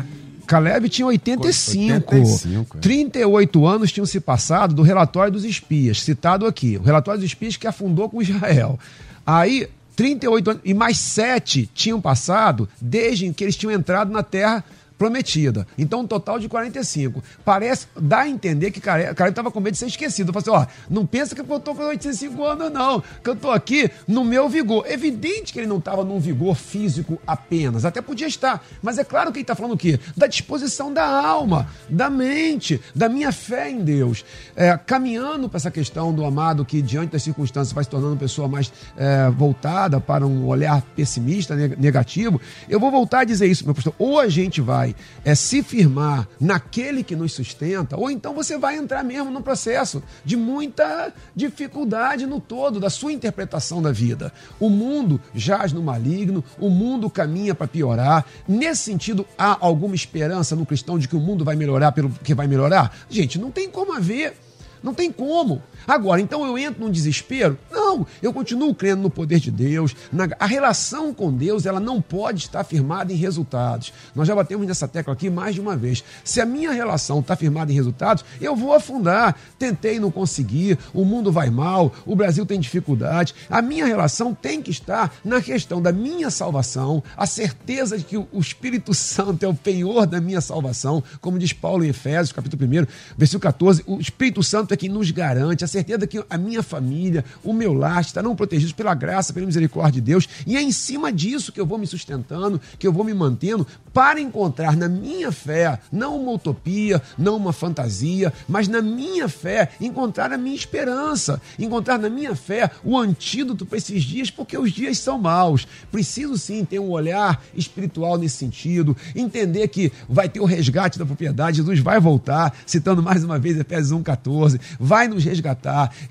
Caleb 0.50 0.89
tinha 0.89 1.06
85. 1.06 1.93
85 2.16 2.78
é. 2.78 2.82
38 2.82 3.68
anos 3.68 3.91
tinham 3.91 4.06
se 4.08 4.20
passado 4.20 4.74
do 4.74 4.82
relatório 4.82 5.32
dos 5.32 5.45
espias, 5.45 6.02
citado 6.02 6.47
aqui. 6.47 6.76
O 6.76 6.82
relatório 6.82 7.20
dos 7.20 7.30
espias 7.30 7.56
que 7.56 7.68
afundou 7.68 8.10
com 8.10 8.20
Israel. 8.20 8.80
Aí, 9.24 9.70
38 9.95 10.50
anos, 10.50 10.62
e 10.66 10.74
mais 10.74 10.97
sete 10.97 11.70
tinham 11.72 12.02
passado 12.02 12.68
desde 12.82 13.32
que 13.32 13.43
eles 13.43 13.56
tinham 13.56 13.72
entrado 13.72 14.12
na 14.12 14.24
terra 14.24 14.66
prometida. 15.00 15.66
Então, 15.78 16.02
um 16.02 16.08
total 16.08 16.38
de 16.38 16.50
45. 16.50 17.24
Parece, 17.45 17.88
dá 17.95 18.20
a 18.20 18.28
entender 18.28 18.70
que 18.70 18.82
cara 18.82 19.30
estava 19.30 19.50
com 19.50 19.62
medo 19.62 19.72
de 19.72 19.80
ser 19.80 19.88
esquecido. 19.88 20.30
Eu 20.30 20.34
falei 20.34 20.60
assim, 20.60 20.70
ó, 20.70 20.93
não 20.93 21.06
pensa 21.06 21.34
que 21.34 21.39
eu 21.39 21.58
estou 21.58 21.74
com 21.74 21.84
85 21.84 22.43
anos, 22.43 22.72
não. 22.72 23.02
Que 23.24 23.30
eu 23.30 23.34
estou 23.34 23.52
aqui 23.52 23.89
no 24.06 24.26
meu 24.26 24.50
vigor. 24.50 24.86
Evidente 24.91 25.54
que 25.54 25.60
ele 25.60 25.68
não 25.68 25.78
estava 25.78 26.04
num 26.04 26.20
vigor 26.20 26.54
físico 26.54 27.18
apenas. 27.26 27.86
Até 27.86 28.02
podia 28.02 28.28
estar. 28.28 28.62
Mas 28.84 28.97
é 28.97 29.06
claro 29.06 29.32
que 29.32 29.38
ele 29.38 29.43
está 29.43 29.56
falando 29.56 29.74
o 29.74 29.78
quê? 29.78 29.97
Da 30.18 30.28
disposição 30.28 30.91
da 30.91 31.06
alma, 31.06 31.70
da 31.88 32.10
mente, 32.10 32.82
da 32.93 33.08
minha 33.08 33.32
fé 33.32 33.70
em 33.70 33.80
Deus. 33.80 34.26
É, 34.54 34.78
caminhando 34.78 35.47
para 35.47 35.58
essa 35.58 35.72
questão 35.72 36.14
do 36.14 36.26
amado 36.26 36.66
que, 36.66 36.82
diante 36.82 37.12
das 37.12 37.24
circunstâncias, 37.24 37.72
vai 37.72 37.86
se 37.86 37.89
tornando 37.89 38.14
uma 38.14 38.20
pessoa 38.20 38.50
mais 38.50 38.70
é, 38.97 39.30
voltada 39.30 40.02
para 40.02 40.28
um 40.28 40.45
olhar 40.45 40.82
pessimista, 40.93 41.56
negativo. 41.56 42.41
Eu 42.68 42.82
vou 42.82 42.91
voltar 42.91 43.22
a 43.22 43.24
dizer 43.24 43.47
isso, 43.47 43.64
meu 43.64 43.74
pastor. 43.74 43.93
Ou 43.97 44.20
a 44.20 44.28
gente 44.28 44.60
vai 44.60 44.89
vai 44.90 44.96
é, 45.24 45.36
se 45.36 45.64
firmar 45.64 46.28
naquele 46.40 47.04
que 47.04 47.16
nos 47.16 47.34
sustenta, 47.34 47.98
ou 47.98 48.10
então 48.10 48.34
você 48.34 48.58
vai 48.58 48.78
entrar 48.78 49.04
mesmo 49.04 49.32
num 49.32 49.42
processo 49.42 50.02
de 50.24 50.36
muita 50.36 51.14
dificuldade 51.36 52.26
no 52.26 52.40
todo 52.40 52.80
da 52.80 52.90
sua 52.90 53.12
interpretação 53.12 53.82
da 53.82 53.92
vida. 53.92 54.32
O 54.60 54.70
mundo 54.70 55.20
jaz 55.34 55.74
no 55.74 55.82
maligno, 55.82 56.44
o 56.60 56.70
mundo 56.70 57.10
caminha 57.10 57.54
para 57.54 57.68
piorar. 57.68 58.26
Nesse 58.48 58.84
sentido, 58.84 59.26
há 59.38 59.58
alguma 59.60 59.96
esperança 59.96 60.56
no 60.56 60.66
cristão 60.66 60.98
de 60.98 61.08
que 61.08 61.16
o 61.16 61.20
mundo 61.20 61.44
vai 61.46 61.56
melhorar 61.56 61.92
pelo 61.92 62.10
que 62.10 62.34
vai 62.34 62.48
melhorar? 62.48 62.96
Gente, 63.10 63.40
não 63.40 63.52
tem 63.52 63.70
como 63.70 63.94
haver. 63.94 64.34
Não 64.82 64.94
tem 64.94 65.12
como. 65.12 65.62
Agora, 65.88 66.21
então 66.21 66.45
eu 66.45 66.57
entro 66.57 66.84
num 66.84 66.91
desespero? 66.91 67.57
Não, 67.71 68.05
eu 68.21 68.34
continuo 68.34 68.73
crendo 68.73 69.01
no 69.01 69.09
poder 69.09 69.39
de 69.39 69.51
Deus. 69.51 69.95
Na, 70.11 70.27
a 70.39 70.45
relação 70.45 71.13
com 71.13 71.32
Deus, 71.32 71.65
ela 71.65 71.80
não 71.80 72.01
pode 72.01 72.39
estar 72.43 72.63
firmada 72.63 73.11
em 73.11 73.15
resultados. 73.15 73.93
Nós 74.15 74.27
já 74.27 74.36
batemos 74.36 74.67
nessa 74.67 74.88
tecla 74.88 75.13
aqui 75.13 75.30
mais 75.30 75.55
de 75.55 75.61
uma 75.61 75.75
vez. 75.75 76.03
Se 76.23 76.41
a 76.41 76.45
minha 76.45 76.71
relação 76.71 77.19
está 77.19 77.36
firmada 77.36 77.71
em 77.71 77.75
resultados, 77.75 78.23
eu 78.39 78.55
vou 78.55 78.73
afundar. 78.73 79.36
Tentei, 79.57 79.99
não 79.99 80.11
consegui, 80.11 80.77
o 80.93 81.03
mundo 81.03 81.32
vai 81.32 81.49
mal, 81.49 81.93
o 82.05 82.15
Brasil 82.15 82.45
tem 82.45 82.59
dificuldade. 82.59 83.34
A 83.49 83.61
minha 83.61 83.86
relação 83.86 84.34
tem 84.34 84.61
que 84.61 84.71
estar 84.71 85.13
na 85.23 85.41
questão 85.41 85.82
da 85.82 85.91
minha 85.91 86.30
salvação, 86.30 87.03
a 87.17 87.25
certeza 87.25 87.97
de 87.97 88.03
que 88.03 88.17
o 88.17 88.27
Espírito 88.34 88.93
Santo 88.93 89.43
é 89.43 89.47
o 89.47 89.53
penhor 89.53 90.05
da 90.05 90.19
minha 90.21 90.41
salvação, 90.41 91.03
como 91.21 91.39
diz 91.39 91.53
Paulo 91.53 91.84
em 91.84 91.89
Efésios, 91.89 92.32
capítulo 92.32 92.63
1, 92.65 92.88
versículo 93.17 93.41
14, 93.41 93.84
o 93.86 93.99
Espírito 93.99 94.41
Santo 94.43 94.73
é 94.73 94.77
quem 94.77 94.89
nos 94.89 95.11
garante 95.11 95.63
certeza 95.70 96.05
que 96.05 96.22
a 96.30 96.38
minha 96.38 96.61
família, 96.61 97.24
o 97.43 97.53
meu 97.53 97.74
lar, 97.74 98.01
estarão 98.01 98.36
protegidos 98.36 98.74
pela 98.74 98.93
graça, 98.93 99.34
pela 99.34 99.45
misericórdia 99.45 100.01
de 100.01 100.01
Deus. 100.01 100.28
E 100.45 100.57
é 100.57 100.61
em 100.61 100.72
cima 100.72 101.11
disso 101.11 101.51
que 101.51 101.61
eu 101.61 101.65
vou 101.65 101.78
me 101.78 101.88
sustentando, 101.88 102.59
que 102.78 102.86
eu 102.86 102.91
vou 102.91 103.05
me 103.05 103.13
mantendo, 103.13 103.65
para 103.93 104.20
encontrar 104.22 104.76
na 104.76 104.88
minha 104.88 105.32
fé, 105.32 105.80
não 105.91 106.22
uma 106.22 106.32
utopia, 106.34 107.01
não 107.17 107.36
uma 107.36 107.51
fantasia, 107.53 108.32
mas 108.47 108.67
na 108.67 108.82
minha 108.82 109.28
fé, 109.28 109.70
encontrar 109.80 110.32
a 110.32 110.38
minha 110.38 110.55
esperança, 110.55 111.41
encontrar 111.57 111.97
na 111.97 112.09
minha 112.09 112.36
fé 112.36 112.70
o 112.84 112.97
antídoto 112.97 113.65
para 113.65 113.78
esses 113.78 114.03
dias, 114.03 114.30
porque 114.30 114.57
os 114.57 114.72
dias 114.72 114.97
são 114.99 115.17
maus. 115.17 115.67
Preciso 115.91 116.38
sim 116.38 116.63
ter 116.63 116.80
um 116.80 116.89
olhar 116.89 117.43
espiritual 117.53 118.17
nesse 118.17 118.38
sentido, 118.38 118.95
entender 119.15 119.67
que 119.67 119.91
vai 120.07 120.30
ter 120.30 120.39
o 120.39 120.45
resgate 120.45 120.97
da 120.97 121.05
propriedade, 121.05 121.57
Jesus 121.57 121.80
vai 121.80 121.99
voltar, 121.99 122.55
citando 122.65 123.03
mais 123.03 123.24
uma 123.24 123.38
vez 123.38 123.59
Efésios 123.59 123.91
1,14, 123.99 124.59
vai 124.80 125.07
nos 125.07 125.24
resgatar, 125.24 125.59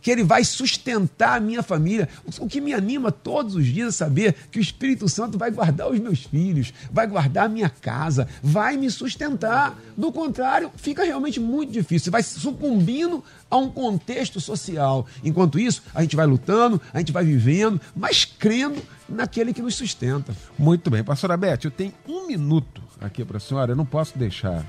que 0.01 0.11
Ele 0.11 0.22
vai 0.22 0.44
sustentar 0.44 1.36
a 1.36 1.40
minha 1.40 1.62
família. 1.62 2.09
O 2.38 2.46
que 2.46 2.61
me 2.61 2.72
anima 2.72 3.11
todos 3.11 3.55
os 3.55 3.66
dias 3.66 3.94
é 3.94 3.96
saber 3.96 4.34
que 4.51 4.59
o 4.59 4.62
Espírito 4.62 5.09
Santo 5.09 5.38
vai 5.38 5.51
guardar 5.51 5.90
os 5.90 5.99
meus 5.99 6.24
filhos, 6.24 6.72
vai 6.90 7.07
guardar 7.07 7.46
a 7.46 7.49
minha 7.49 7.68
casa, 7.68 8.28
vai 8.42 8.76
me 8.76 8.90
sustentar. 8.90 9.78
Do 9.96 10.12
contrário, 10.12 10.70
fica 10.76 11.05
realmente 11.05 11.40
muito 11.40 11.72
difícil. 11.72 12.05
Você 12.05 12.11
vai 12.11 12.22
sucumbindo 12.22 13.22
a 13.51 13.57
um 13.57 13.70
contexto 13.70 14.40
social. 14.40 15.07
Enquanto 15.24 15.59
isso, 15.59 15.82
a 15.94 16.03
gente 16.03 16.16
vai 16.16 16.26
lutando, 16.26 16.80
a 16.92 16.99
gente 16.99 17.12
vai 17.12 17.24
vivendo, 17.24 17.80
mas 17.96 18.24
crendo 18.24 18.82
naquele 19.09 19.53
que 19.53 19.62
nos 19.62 19.74
sustenta. 19.74 20.34
Muito 20.59 20.90
bem. 20.90 21.03
Pastora 21.03 21.36
Beth, 21.36 21.61
eu 21.64 21.70
tenho 21.70 21.92
um 22.07 22.26
minuto 22.26 22.82
aqui 23.01 23.24
para 23.24 23.38
a 23.38 23.40
senhora. 23.40 23.72
Eu 23.72 23.76
não 23.76 23.86
posso 23.86 24.18
deixar 24.18 24.64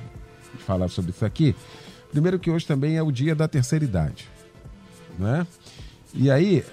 de 0.55 0.63
falar 0.63 0.87
sobre 0.87 1.11
isso 1.11 1.25
aqui. 1.25 1.55
Primeiro 2.11 2.39
que 2.39 2.49
hoje 2.49 2.65
também 2.65 2.97
é 2.97 3.03
o 3.03 3.11
dia 3.11 3.35
da 3.35 3.47
terceira 3.47 3.85
idade. 3.85 4.27
Né? 5.19 5.45
E 6.13 6.31
aí, 6.31 6.63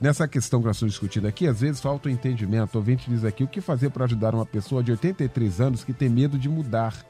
nessa 0.00 0.26
questão 0.28 0.60
que 0.60 0.66
nós 0.66 0.76
estamos 0.76 0.94
discutindo 0.94 1.26
aqui, 1.26 1.46
às 1.46 1.60
vezes 1.60 1.80
falta 1.80 2.08
o 2.08 2.12
entendimento. 2.12 2.76
O 2.76 2.78
ouvinte 2.78 3.10
diz 3.10 3.24
aqui, 3.24 3.42
o 3.42 3.48
que 3.48 3.60
fazer 3.60 3.90
para 3.90 4.04
ajudar 4.04 4.34
uma 4.34 4.46
pessoa 4.46 4.82
de 4.82 4.92
83 4.92 5.60
anos 5.60 5.84
que 5.84 5.92
tem 5.92 6.08
medo 6.08 6.38
de 6.38 6.48
mudar 6.48 7.04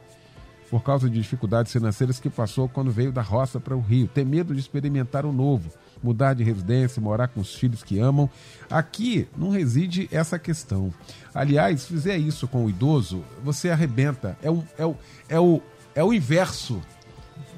por 0.71 0.83
causa 0.83 1.11
de 1.11 1.19
dificuldades 1.19 1.73
financeiras 1.73 2.21
que 2.21 2.31
passou 2.31 2.69
quando 2.69 2.93
veio 2.93 3.13
da 3.13 3.21
roça 3.21 3.59
para 3.59 3.77
o 3.77 3.81
Rio. 3.81 4.07
Tem 4.07 4.25
medo 4.25 4.55
de 4.55 4.61
experimentar 4.61 5.27
o 5.27 5.33
novo, 5.33 5.69
mudar 6.01 6.33
de 6.33 6.45
residência, 6.45 7.03
morar 7.03 7.27
com 7.29 7.41
os 7.41 7.55
filhos 7.55 7.83
que 7.83 7.99
amam. 7.99 8.31
Aqui 8.71 9.27
não 9.37 9.51
reside 9.51 10.09
essa 10.13 10.39
questão. 10.39 10.95
Aliás, 11.35 11.83
se 11.83 11.89
fizer 11.89 12.17
isso 12.17 12.47
com 12.47 12.65
o 12.65 12.71
idoso, 12.71 13.25
você 13.43 13.69
arrebenta. 13.69 14.39
É, 14.41 14.51
um, 14.51 14.63
é, 14.79 14.87
o, 14.87 14.97
é, 15.29 15.41
o, 15.41 15.61
é 15.97 16.05
o 16.05 16.13
inverso 16.13 16.81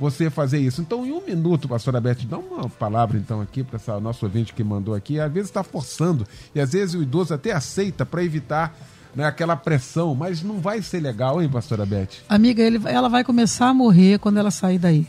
você 0.03 0.29
fazer 0.29 0.59
isso. 0.59 0.81
Então, 0.81 1.07
em 1.07 1.13
um 1.13 1.25
minuto, 1.25 1.69
pastora 1.69 2.01
Beth, 2.01 2.27
dá 2.29 2.37
uma 2.37 2.69
palavra 2.69 3.17
então 3.17 3.41
aqui 3.41 3.63
para 3.63 3.77
essa 3.77 4.01
nosso 4.01 4.27
ouvinte 4.27 4.53
que 4.53 4.65
mandou 4.65 4.95
aqui. 4.97 5.21
Às 5.21 5.33
vezes 5.33 5.49
está 5.49 5.63
forçando 5.63 6.27
e 6.53 6.61
às 6.61 6.73
vezes 6.73 6.97
o 6.97 7.03
idoso 7.03 7.33
até 7.33 7.53
aceita 7.53 8.05
para 8.05 8.25
evitar 8.25 8.77
né, 9.15 9.25
aquela 9.25 9.55
pressão, 9.55 10.13
mas 10.15 10.43
não 10.43 10.59
vai 10.59 10.83
ser 10.83 10.99
legal, 10.99 11.41
hein, 11.41 11.49
pastora 11.49 11.87
Beth? 11.87 12.09
Amiga, 12.29 12.63
ele, 12.63 12.81
ela 12.85 13.09
vai 13.09 13.23
começar 13.23 13.69
a 13.69 13.75
morrer 13.75 14.19
quando 14.19 14.39
ela 14.39 14.51
sair 14.51 14.79
daí. 14.79 15.07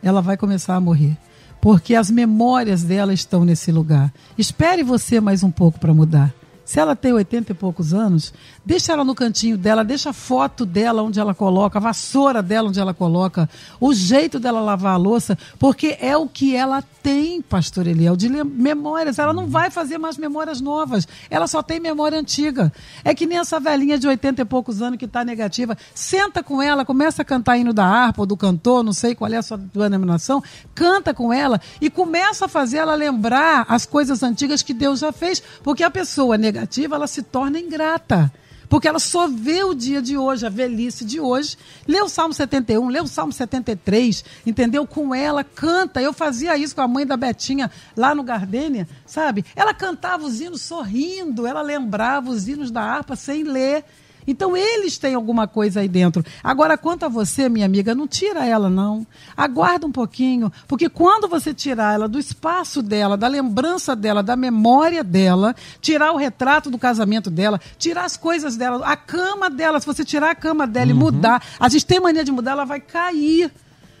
Ela 0.00 0.22
vai 0.22 0.36
começar 0.36 0.76
a 0.76 0.80
morrer. 0.80 1.16
Porque 1.60 1.96
as 1.96 2.08
memórias 2.08 2.84
dela 2.84 3.12
estão 3.12 3.44
nesse 3.44 3.72
lugar. 3.72 4.12
Espere 4.36 4.84
você 4.84 5.20
mais 5.20 5.42
um 5.42 5.50
pouco 5.50 5.80
para 5.80 5.92
mudar. 5.92 6.32
Se 6.68 6.78
ela 6.78 6.94
tem 6.94 7.14
80 7.14 7.52
e 7.52 7.54
poucos 7.54 7.94
anos, 7.94 8.30
deixa 8.62 8.92
ela 8.92 9.02
no 9.02 9.14
cantinho 9.14 9.56
dela, 9.56 9.82
deixa 9.82 10.10
a 10.10 10.12
foto 10.12 10.66
dela 10.66 11.02
onde 11.02 11.18
ela 11.18 11.34
coloca, 11.34 11.78
a 11.78 11.80
vassoura 11.80 12.42
dela 12.42 12.68
onde 12.68 12.78
ela 12.78 12.92
coloca, 12.92 13.48
o 13.80 13.94
jeito 13.94 14.38
dela 14.38 14.60
lavar 14.60 14.92
a 14.92 14.96
louça, 14.98 15.38
porque 15.58 15.96
é 15.98 16.14
o 16.14 16.28
que 16.28 16.54
ela 16.54 16.84
tem, 17.02 17.40
pastor 17.40 17.86
Eliel, 17.86 18.14
de 18.14 18.28
memórias. 18.28 19.18
Ela 19.18 19.32
não 19.32 19.46
vai 19.46 19.70
fazer 19.70 19.96
mais 19.96 20.18
memórias 20.18 20.60
novas, 20.60 21.08
ela 21.30 21.46
só 21.46 21.62
tem 21.62 21.80
memória 21.80 22.20
antiga. 22.20 22.70
É 23.02 23.14
que 23.14 23.24
nem 23.24 23.38
essa 23.38 23.58
velhinha 23.58 23.98
de 23.98 24.06
80 24.06 24.42
e 24.42 24.44
poucos 24.44 24.82
anos 24.82 24.98
que 24.98 25.06
está 25.06 25.24
negativa. 25.24 25.74
Senta 25.94 26.42
com 26.42 26.60
ela, 26.60 26.84
começa 26.84 27.22
a 27.22 27.24
cantar 27.24 27.56
hino 27.56 27.72
da 27.72 27.86
harpa 27.86 28.20
ou 28.20 28.26
do 28.26 28.36
cantor, 28.36 28.84
não 28.84 28.92
sei 28.92 29.14
qual 29.14 29.32
é 29.32 29.38
a 29.38 29.42
sua 29.42 29.56
denominação, 29.56 30.42
canta 30.74 31.14
com 31.14 31.32
ela 31.32 31.58
e 31.80 31.88
começa 31.88 32.44
a 32.44 32.48
fazer 32.48 32.76
ela 32.76 32.94
lembrar 32.94 33.64
as 33.70 33.86
coisas 33.86 34.22
antigas 34.22 34.60
que 34.60 34.74
Deus 34.74 34.98
já 34.98 35.12
fez, 35.12 35.42
porque 35.62 35.82
a 35.82 35.90
pessoa 35.90 36.36
negativa 36.36 36.57
negativa, 36.58 36.96
ela 36.96 37.06
se 37.06 37.22
torna 37.22 37.58
ingrata. 37.58 38.32
Porque 38.68 38.86
ela 38.86 38.98
só 38.98 39.26
vê 39.26 39.64
o 39.64 39.72
dia 39.72 40.02
de 40.02 40.18
hoje, 40.18 40.44
a 40.44 40.50
velhice 40.50 41.02
de 41.02 41.18
hoje. 41.18 41.56
Lê 41.86 42.02
o 42.02 42.08
Salmo 42.08 42.34
71, 42.34 42.88
lê 42.88 43.00
o 43.00 43.06
Salmo 43.06 43.32
73, 43.32 44.22
entendeu? 44.44 44.86
Com 44.86 45.14
ela, 45.14 45.42
canta. 45.42 46.02
Eu 46.02 46.12
fazia 46.12 46.56
isso 46.58 46.74
com 46.74 46.82
a 46.82 46.88
mãe 46.88 47.06
da 47.06 47.16
Betinha 47.16 47.70
lá 47.96 48.14
no 48.14 48.22
Gardênia, 48.22 48.86
sabe? 49.06 49.42
Ela 49.56 49.72
cantava 49.72 50.26
os 50.26 50.38
hinos 50.38 50.60
sorrindo, 50.60 51.46
ela 51.46 51.62
lembrava 51.62 52.28
os 52.28 52.46
hinos 52.46 52.70
da 52.70 52.82
harpa 52.82 53.16
sem 53.16 53.42
ler. 53.42 53.84
Então 54.28 54.54
eles 54.54 54.98
têm 54.98 55.14
alguma 55.14 55.48
coisa 55.48 55.80
aí 55.80 55.88
dentro. 55.88 56.22
Agora, 56.44 56.76
quanto 56.76 57.06
a 57.06 57.08
você, 57.08 57.48
minha 57.48 57.64
amiga, 57.64 57.94
não 57.94 58.06
tira 58.06 58.44
ela, 58.44 58.68
não. 58.68 59.06
Aguarda 59.34 59.86
um 59.86 59.90
pouquinho, 59.90 60.52
porque 60.68 60.88
quando 60.90 61.26
você 61.26 61.54
tirar 61.54 61.94
ela 61.94 62.06
do 62.06 62.18
espaço 62.18 62.82
dela, 62.82 63.16
da 63.16 63.26
lembrança 63.26 63.96
dela, 63.96 64.22
da 64.22 64.36
memória 64.36 65.02
dela, 65.02 65.56
tirar 65.80 66.12
o 66.12 66.16
retrato 66.16 66.70
do 66.70 66.76
casamento 66.76 67.30
dela, 67.30 67.58
tirar 67.78 68.04
as 68.04 68.18
coisas 68.18 68.54
dela, 68.54 68.86
a 68.86 68.96
cama 68.96 69.48
dela, 69.48 69.80
se 69.80 69.86
você 69.86 70.04
tirar 70.04 70.30
a 70.30 70.34
cama 70.34 70.66
dela 70.66 70.92
uhum. 70.92 70.96
e 70.96 71.00
mudar, 71.00 71.42
a 71.58 71.68
gente 71.70 71.86
tem 71.86 71.98
mania 71.98 72.22
de 72.22 72.30
mudar, 72.30 72.52
ela 72.52 72.66
vai 72.66 72.80
cair. 72.80 73.50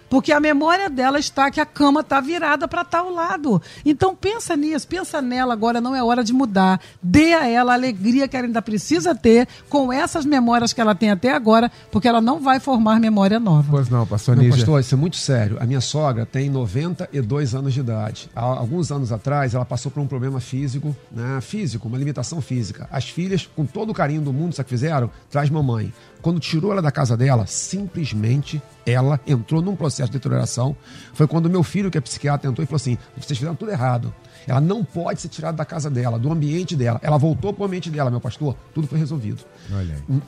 Porque 0.08 0.32
a 0.32 0.40
memória 0.40 0.88
dela 0.88 1.18
está 1.18 1.50
que 1.50 1.60
a 1.60 1.66
cama 1.66 2.00
está 2.00 2.20
virada 2.20 2.66
para 2.66 2.84
tal 2.84 3.10
lado. 3.10 3.60
Então 3.84 4.14
pensa 4.14 4.56
nisso, 4.56 4.86
pensa 4.86 5.20
nela 5.20 5.52
agora, 5.52 5.80
não 5.80 5.94
é 5.94 6.02
hora 6.02 6.24
de 6.24 6.32
mudar. 6.32 6.80
Dê 7.02 7.34
a 7.34 7.46
ela 7.46 7.72
a 7.72 7.74
alegria 7.74 8.26
que 8.28 8.36
ela 8.36 8.46
ainda 8.46 8.62
precisa 8.62 9.14
ter 9.14 9.46
com 9.68 9.92
essas 9.92 10.24
memórias 10.24 10.72
que 10.72 10.80
ela 10.80 10.94
tem 10.94 11.10
até 11.10 11.32
agora, 11.32 11.70
porque 11.90 12.08
ela 12.08 12.20
não 12.20 12.40
vai 12.40 12.60
formar 12.60 13.00
memória 13.00 13.38
nova. 13.38 13.68
Pois 13.70 13.88
não, 13.88 14.06
pastor 14.06 14.36
Não, 14.36 14.48
pastor, 14.50 14.80
isso 14.80 14.94
é 14.94 14.98
muito 14.98 15.16
sério. 15.16 15.56
A 15.60 15.66
minha 15.66 15.80
sogra 15.80 16.24
tem 16.24 16.48
92 16.50 17.54
anos 17.54 17.74
de 17.74 17.80
idade. 17.80 18.30
Há 18.34 18.42
alguns 18.42 18.90
anos 18.90 19.12
atrás, 19.12 19.54
ela 19.54 19.64
passou 19.64 19.90
por 19.90 20.00
um 20.00 20.06
problema 20.06 20.40
físico, 20.40 20.96
né? 21.10 21.40
Físico, 21.40 21.88
uma 21.88 21.98
limitação 21.98 22.40
física. 22.40 22.88
As 22.90 23.08
filhas, 23.08 23.48
com 23.54 23.64
todo 23.64 23.90
o 23.90 23.94
carinho 23.94 24.22
do 24.22 24.32
mundo, 24.32 24.54
sabe 24.54 24.66
o 24.66 24.68
que 24.68 24.70
fizeram? 24.70 25.10
Traz 25.30 25.50
mamãe. 25.50 25.92
Quando 26.22 26.40
tirou 26.40 26.72
ela 26.72 26.82
da 26.82 26.90
casa 26.90 27.16
dela, 27.16 27.46
simplesmente 27.46 28.60
ela 28.84 29.20
entrou 29.26 29.62
num 29.62 29.76
processo 29.76 30.10
de 30.10 30.18
deterioração. 30.18 30.76
Foi 31.12 31.26
quando 31.26 31.48
meu 31.50 31.62
filho, 31.62 31.90
que 31.90 31.98
é 31.98 32.00
psiquiatra, 32.00 32.50
entrou 32.50 32.64
e 32.64 32.66
falou 32.66 32.76
assim: 32.76 32.98
vocês 33.16 33.38
fizeram 33.38 33.54
tudo 33.54 33.70
errado. 33.70 34.12
Ela 34.46 34.60
não 34.62 34.82
pode 34.82 35.20
ser 35.20 35.28
tirada 35.28 35.56
da 35.56 35.64
casa 35.64 35.90
dela, 35.90 36.18
do 36.18 36.32
ambiente 36.32 36.74
dela. 36.74 36.98
Ela 37.02 37.18
voltou 37.18 37.52
para 37.52 37.62
o 37.62 37.66
ambiente 37.66 37.90
dela, 37.90 38.10
meu 38.10 38.20
pastor, 38.20 38.56
tudo 38.74 38.86
foi 38.86 38.98
resolvido. 38.98 39.44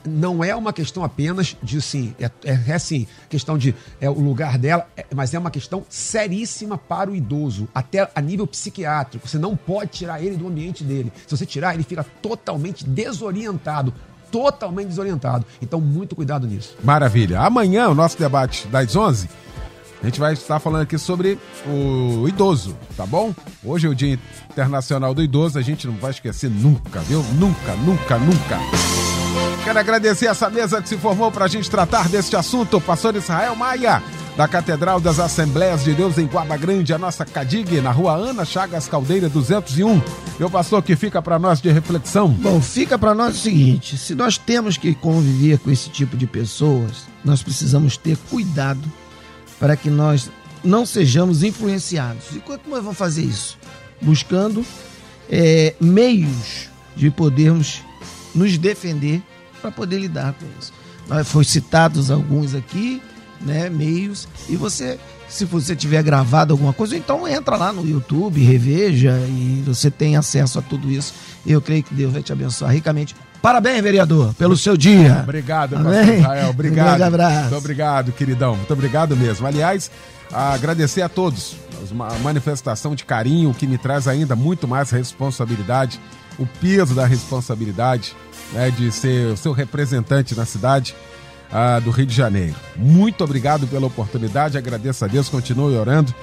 Não 0.05 0.43
é 0.43 0.55
uma 0.55 0.71
questão 0.71 1.03
apenas 1.03 1.57
de 1.63 1.81
sim, 1.81 2.13
é, 2.19 2.29
é, 2.45 2.59
é 2.67 2.79
sim, 2.79 3.07
questão 3.27 3.57
de 3.57 3.73
é, 3.99 4.07
o 4.09 4.19
lugar 4.19 4.59
dela, 4.59 4.87
é, 4.95 5.05
mas 5.15 5.33
é 5.33 5.39
uma 5.39 5.49
questão 5.49 5.83
seríssima 5.89 6.77
para 6.77 7.09
o 7.09 7.15
idoso, 7.15 7.67
até 7.73 8.09
a 8.13 8.21
nível 8.21 8.45
psiquiátrico. 8.45 9.27
Você 9.27 9.39
não 9.39 9.55
pode 9.55 9.91
tirar 9.91 10.21
ele 10.21 10.37
do 10.37 10.47
ambiente 10.47 10.83
dele. 10.83 11.11
Se 11.25 11.35
você 11.35 11.45
tirar, 11.45 11.73
ele 11.73 11.83
fica 11.83 12.03
totalmente 12.21 12.87
desorientado 12.87 13.91
totalmente 14.31 14.87
desorientado. 14.87 15.45
Então, 15.61 15.81
muito 15.81 16.15
cuidado 16.15 16.47
nisso. 16.47 16.75
Maravilha. 16.83 17.41
Amanhã, 17.41 17.89
o 17.89 17.95
nosso 17.95 18.17
debate 18.17 18.67
das 18.67 18.95
11, 18.95 19.29
a 20.01 20.05
gente 20.05 20.19
vai 20.19 20.33
estar 20.33 20.59
falando 20.59 20.81
aqui 20.81 20.97
sobre 20.97 21.37
o 21.67 22.27
idoso, 22.27 22.75
tá 22.97 23.05
bom? 23.05 23.33
Hoje 23.63 23.85
é 23.85 23.89
o 23.89 23.95
Dia 23.95 24.17
Internacional 24.49 25.13
do 25.13 25.21
Idoso, 25.21 25.59
a 25.59 25.61
gente 25.61 25.85
não 25.85 25.93
vai 25.95 26.11
esquecer 26.11 26.49
nunca, 26.49 27.01
viu? 27.01 27.21
Nunca, 27.33 27.75
nunca, 27.75 28.17
nunca. 28.17 28.57
Quero 29.63 29.77
agradecer 29.77 30.25
essa 30.25 30.49
mesa 30.49 30.81
que 30.81 30.89
se 30.89 30.97
formou 30.97 31.31
para 31.31 31.45
a 31.45 31.47
gente 31.47 31.69
tratar 31.69 32.09
deste 32.09 32.35
assunto, 32.35 32.81
pastor 32.81 33.15
Israel 33.15 33.55
Maia 33.55 34.01
da 34.41 34.47
Catedral 34.47 34.99
das 34.99 35.19
Assembleias 35.19 35.83
de 35.83 35.93
Deus 35.93 36.17
em 36.17 36.25
Guaba 36.25 36.57
Grande, 36.57 36.91
a 36.91 36.97
nossa 36.97 37.23
CADIG, 37.23 37.79
na 37.79 37.91
rua 37.91 38.15
Ana 38.15 38.43
Chagas 38.43 38.87
Caldeira 38.87 39.29
201. 39.29 40.01
Meu 40.39 40.49
pastor, 40.49 40.81
que 40.81 40.95
fica 40.95 41.21
para 41.21 41.37
nós 41.37 41.61
de 41.61 41.71
reflexão? 41.71 42.27
Bom, 42.27 42.59
fica 42.59 42.97
para 42.97 43.13
nós 43.13 43.35
o 43.35 43.37
seguinte: 43.37 43.99
se 43.99 44.15
nós 44.15 44.39
temos 44.39 44.77
que 44.77 44.95
conviver 44.95 45.59
com 45.59 45.69
esse 45.69 45.91
tipo 45.91 46.17
de 46.17 46.25
pessoas, 46.25 47.03
nós 47.23 47.43
precisamos 47.43 47.97
ter 47.97 48.17
cuidado 48.31 48.81
para 49.59 49.75
que 49.75 49.91
nós 49.91 50.31
não 50.63 50.87
sejamos 50.87 51.43
influenciados. 51.43 52.35
E 52.35 52.39
como 52.39 52.57
nós 52.65 52.81
vamos 52.83 52.97
fazer 52.97 53.21
isso? 53.21 53.59
Buscando 54.01 54.65
é, 55.29 55.75
meios 55.79 56.67
de 56.95 57.11
podermos 57.11 57.83
nos 58.33 58.57
defender 58.57 59.21
para 59.61 59.69
poder 59.69 59.99
lidar 59.99 60.33
com 60.33 60.47
isso. 60.59 60.73
Foi 61.25 61.43
citados 61.43 62.09
alguns 62.09 62.55
aqui, 62.55 63.01
né, 63.45 63.69
meios, 63.69 64.27
e 64.47 64.55
você, 64.55 64.99
se 65.27 65.45
você 65.45 65.75
tiver 65.75 66.01
gravado 66.03 66.53
alguma 66.53 66.73
coisa, 66.73 66.95
então 66.95 67.27
entra 67.27 67.55
lá 67.55 67.73
no 67.73 67.87
YouTube, 67.87 68.43
reveja 68.43 69.17
e 69.27 69.63
você 69.65 69.89
tem 69.89 70.15
acesso 70.15 70.59
a 70.59 70.61
tudo 70.61 70.89
isso. 70.89 71.13
Eu 71.45 71.61
creio 71.61 71.83
que 71.83 71.93
Deus 71.93 72.13
vai 72.13 72.21
te 72.21 72.31
abençoar 72.31 72.71
ricamente. 72.71 73.15
Parabéns, 73.41 73.81
vereador, 73.81 74.33
pelo 74.35 74.55
seu 74.55 74.77
dia. 74.77 75.21
Obrigado, 75.23 75.75
pastor 75.75 76.15
Israel. 76.15 76.49
Obrigado. 76.49 76.85
Um 76.85 76.89
grande 76.89 77.03
abraço. 77.03 77.41
Muito 77.41 77.55
obrigado, 77.57 78.11
queridão. 78.11 78.55
Muito 78.55 78.73
obrigado 78.73 79.17
mesmo. 79.17 79.47
Aliás, 79.47 79.89
agradecer 80.31 81.01
a 81.01 81.09
todos 81.09 81.55
uma 81.91 82.09
manifestação 82.19 82.93
de 82.93 83.03
carinho 83.03 83.53
que 83.53 83.65
me 83.65 83.77
traz 83.77 84.07
ainda 84.07 84.35
muito 84.35 84.67
mais 84.67 84.91
responsabilidade, 84.91 85.99
o 86.37 86.45
peso 86.45 86.93
da 86.93 87.05
responsabilidade 87.05 88.15
né, 88.53 88.69
de 88.71 88.91
ser 88.91 89.33
o 89.33 89.37
seu 89.37 89.51
representante 89.51 90.35
na 90.35 90.45
cidade 90.45 90.95
ah, 91.51 91.79
do 91.79 91.91
Rio 91.91 92.05
de 92.05 92.15
Janeiro. 92.15 92.55
Muito 92.75 93.23
obrigado 93.23 93.67
pela 93.67 93.87
oportunidade, 93.87 94.57
agradeço 94.57 95.03
a 95.05 95.07
Deus, 95.07 95.29
continue 95.29 95.75
orando. 95.75 96.13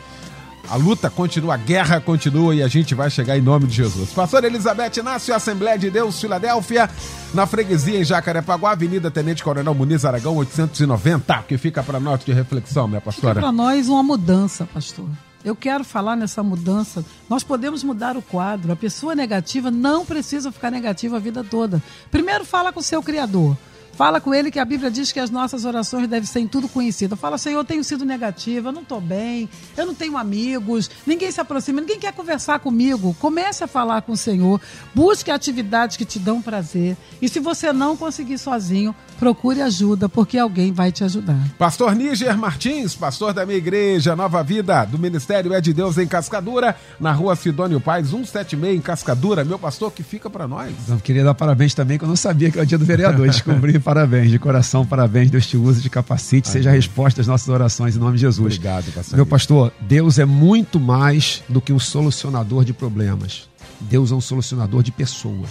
A 0.71 0.77
luta 0.77 1.09
continua, 1.09 1.55
a 1.55 1.57
guerra 1.57 1.99
continua 1.99 2.55
e 2.55 2.63
a 2.63 2.69
gente 2.69 2.95
vai 2.95 3.09
chegar 3.09 3.39
em 3.39 3.41
nome 3.41 3.67
de 3.67 3.75
Jesus. 3.75 4.11
Pastor 4.11 4.45
Elizabeth 4.45 4.99
Inácio, 4.99 5.35
Assembleia 5.35 5.79
de 5.79 5.91
Deus, 5.91 6.21
Filadélfia, 6.21 6.91
na 7.33 7.47
freguesia 7.47 7.99
em 7.99 8.05
Jacarepaguá, 8.05 8.73
Avenida 8.73 9.11
Tenente 9.11 9.43
Coronel 9.43 9.75
Muniz 9.75 10.05
Aragão, 10.05 10.37
890, 10.37 11.43
que 11.49 11.57
fica 11.57 11.83
para 11.83 11.99
nós 11.99 12.23
de 12.23 12.33
reflexão, 12.33 12.87
minha 12.87 13.01
pastora. 13.01 13.37
Fica 13.37 13.47
para 13.47 13.53
nós 13.53 13.89
uma 13.89 14.03
mudança, 14.03 14.67
pastor. 14.67 15.07
Eu 15.43 15.57
quero 15.57 15.85
falar 15.85 16.17
nessa 16.17 16.43
mudança. 16.43 17.03
Nós 17.31 17.43
podemos 17.43 17.83
mudar 17.83 18.17
o 18.17 18.23
quadro. 18.23 18.73
A 18.73 18.77
pessoa 18.77 19.15
negativa 19.15 19.71
não 19.71 20.05
precisa 20.05 20.53
ficar 20.53 20.71
negativa 20.71 21.17
a 21.17 21.21
vida 21.21 21.43
toda. 21.43 21.83
Primeiro 22.11 22.45
fala 22.45 22.73
com 22.73 22.81
o 22.81 22.83
seu 22.83 23.03
Criador. 23.03 23.57
Fala 23.93 24.21
com 24.21 24.33
ele 24.33 24.51
que 24.51 24.61
a 24.61 24.65
Bíblia 24.65 24.91
diz 24.91 25.11
que 25.11 25.19
as 25.19 25.29
nossas 25.29 25.65
orações 25.65 26.07
devem 26.07 26.27
ser 26.27 26.39
em 26.41 26.47
tudo 26.47 26.69
conhecidas. 26.69 27.19
Fala, 27.19 27.37
Senhor, 27.37 27.59
eu 27.59 27.65
tenho 27.65 27.83
sido 27.83 28.05
negativa, 28.05 28.69
eu 28.69 28.73
não 28.73 28.83
estou 28.83 29.01
bem, 29.01 29.49
eu 29.77 29.85
não 29.85 29.95
tenho 29.95 30.17
amigos, 30.17 30.89
ninguém 31.05 31.33
se 31.33 31.41
aproxima, 31.41 31.81
ninguém 31.81 31.99
quer 31.99 32.13
conversar 32.13 32.61
comigo. 32.61 33.17
Comece 33.19 33.65
a 33.65 33.67
falar 33.67 34.03
com 34.03 34.13
o 34.13 34.17
Senhor, 34.17 34.61
busque 34.95 35.31
atividades 35.31 35.97
que 35.97 36.05
te 36.05 36.19
dão 36.19 36.41
prazer. 36.41 36.97
E 37.21 37.29
se 37.29 37.41
você 37.41 37.73
não 37.73 37.97
conseguir 37.97 38.39
sozinho, 38.39 38.95
procure 39.19 39.61
ajuda, 39.61 40.09
porque 40.09 40.39
alguém 40.39 40.73
vai 40.73 40.93
te 40.93 41.05
ajudar. 41.05 41.39
Pastor 41.59 41.95
Níger 41.95 42.37
Martins, 42.39 42.95
pastor 42.95 43.33
da 43.33 43.45
minha 43.45 43.59
igreja 43.59 44.15
Nova 44.15 44.43
Vida, 44.43 44.85
do 44.85 44.99
Ministério 44.99 45.53
É 45.53 45.61
de 45.61 45.73
Deus 45.73 45.99
em 45.99 46.07
Cascadura, 46.07 46.77
na 47.01 47.13
rua 47.13 47.35
Sidônio 47.35 47.81
Paz, 47.81 48.09
176 48.09 48.77
em 48.77 48.81
Cascadura. 48.81 49.45
Meu 49.45 49.59
pastor, 49.59 49.93
que 49.93 50.03
fica 50.03 50.31
para 50.31 50.47
nós. 50.47 50.73
Eu 50.89 50.99
queria 50.99 51.25
dar 51.25 51.35
parabéns 51.35 51.75
também, 51.75 51.99
que 51.99 52.05
eu 52.05 52.09
não 52.09 52.17
sabia 52.17 52.51
que 52.51 52.59
era 52.59 52.65
o 52.65 52.67
dia 52.67 52.79
do 52.79 52.85
vereador. 52.85 53.27
Descobri 53.29 53.79
parabéns, 53.81 54.31
de 54.31 54.39
coração, 54.39 54.87
parabéns. 54.87 55.31
Deus 55.31 55.47
te 55.47 55.57
use 55.57 55.81
de 55.81 55.91
capacite, 55.91 56.49
seja 56.49 56.71
a 56.71 56.73
resposta 56.73 57.21
às 57.21 57.27
nossas 57.27 57.49
orações 57.49 57.97
em 57.97 57.99
nome 57.99 58.15
de 58.15 58.21
Jesus. 58.21 58.55
Obrigado, 58.55 58.93
pastor. 58.93 59.17
Meu 59.17 59.27
pastor, 59.27 59.73
Deus 59.81 60.19
é 60.19 60.25
muito 60.25 60.79
mais 60.79 61.43
do 61.49 61.61
que 61.61 61.73
um 61.73 61.79
solucionador 61.79 62.65
de 62.65 62.73
problemas. 62.73 63.49
Deus 63.81 64.13
é 64.13 64.15
um 64.15 64.21
solucionador 64.21 64.83
de 64.83 64.93
pessoas. 64.93 65.51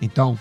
Então, 0.00 0.38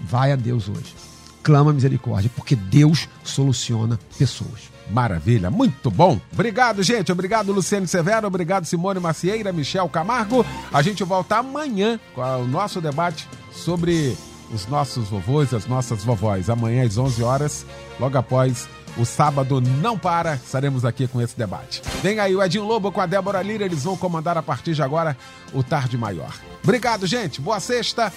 vai 0.00 0.32
a 0.32 0.36
Deus 0.36 0.68
hoje. 0.68 1.03
Clama 1.44 1.72
misericórdia, 1.72 2.30
porque 2.34 2.56
Deus 2.56 3.08
soluciona 3.22 3.98
pessoas. 4.18 4.74
Maravilha, 4.90 5.50
muito 5.50 5.90
bom. 5.90 6.20
Obrigado, 6.32 6.82
gente. 6.82 7.12
Obrigado, 7.12 7.52
Luciane 7.52 7.86
Severo. 7.86 8.26
Obrigado, 8.26 8.64
Simone 8.64 8.98
Macieira, 8.98 9.52
Michel 9.52 9.88
Camargo. 9.88 10.44
A 10.72 10.82
gente 10.82 11.04
volta 11.04 11.36
amanhã 11.36 12.00
com 12.14 12.22
o 12.22 12.46
nosso 12.46 12.80
debate 12.80 13.28
sobre 13.52 14.16
os 14.52 14.66
nossos 14.66 15.08
vovôs, 15.08 15.54
as 15.54 15.66
nossas 15.66 16.02
vovós. 16.02 16.50
Amanhã 16.50 16.84
às 16.84 16.98
11 16.98 17.22
horas, 17.22 17.66
logo 18.00 18.18
após 18.18 18.68
o 18.96 19.04
sábado 19.04 19.60
não 19.60 19.98
para, 19.98 20.36
estaremos 20.36 20.84
aqui 20.84 21.08
com 21.08 21.20
esse 21.20 21.36
debate. 21.36 21.82
Vem 22.02 22.20
aí 22.20 22.34
o 22.34 22.42
Edinho 22.42 22.64
Lobo 22.64 22.92
com 22.92 23.00
a 23.00 23.06
Débora 23.06 23.42
Lira, 23.42 23.64
eles 23.64 23.84
vão 23.84 23.96
comandar 23.96 24.38
a 24.38 24.42
partir 24.42 24.74
de 24.74 24.82
agora 24.82 25.16
o 25.52 25.62
Tarde 25.62 25.98
Maior. 25.98 26.32
Obrigado, 26.62 27.06
gente. 27.06 27.40
Boa 27.40 27.60
sexta, 27.60 28.12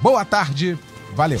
boa 0.00 0.24
tarde, 0.24 0.78
valeu. 1.14 1.40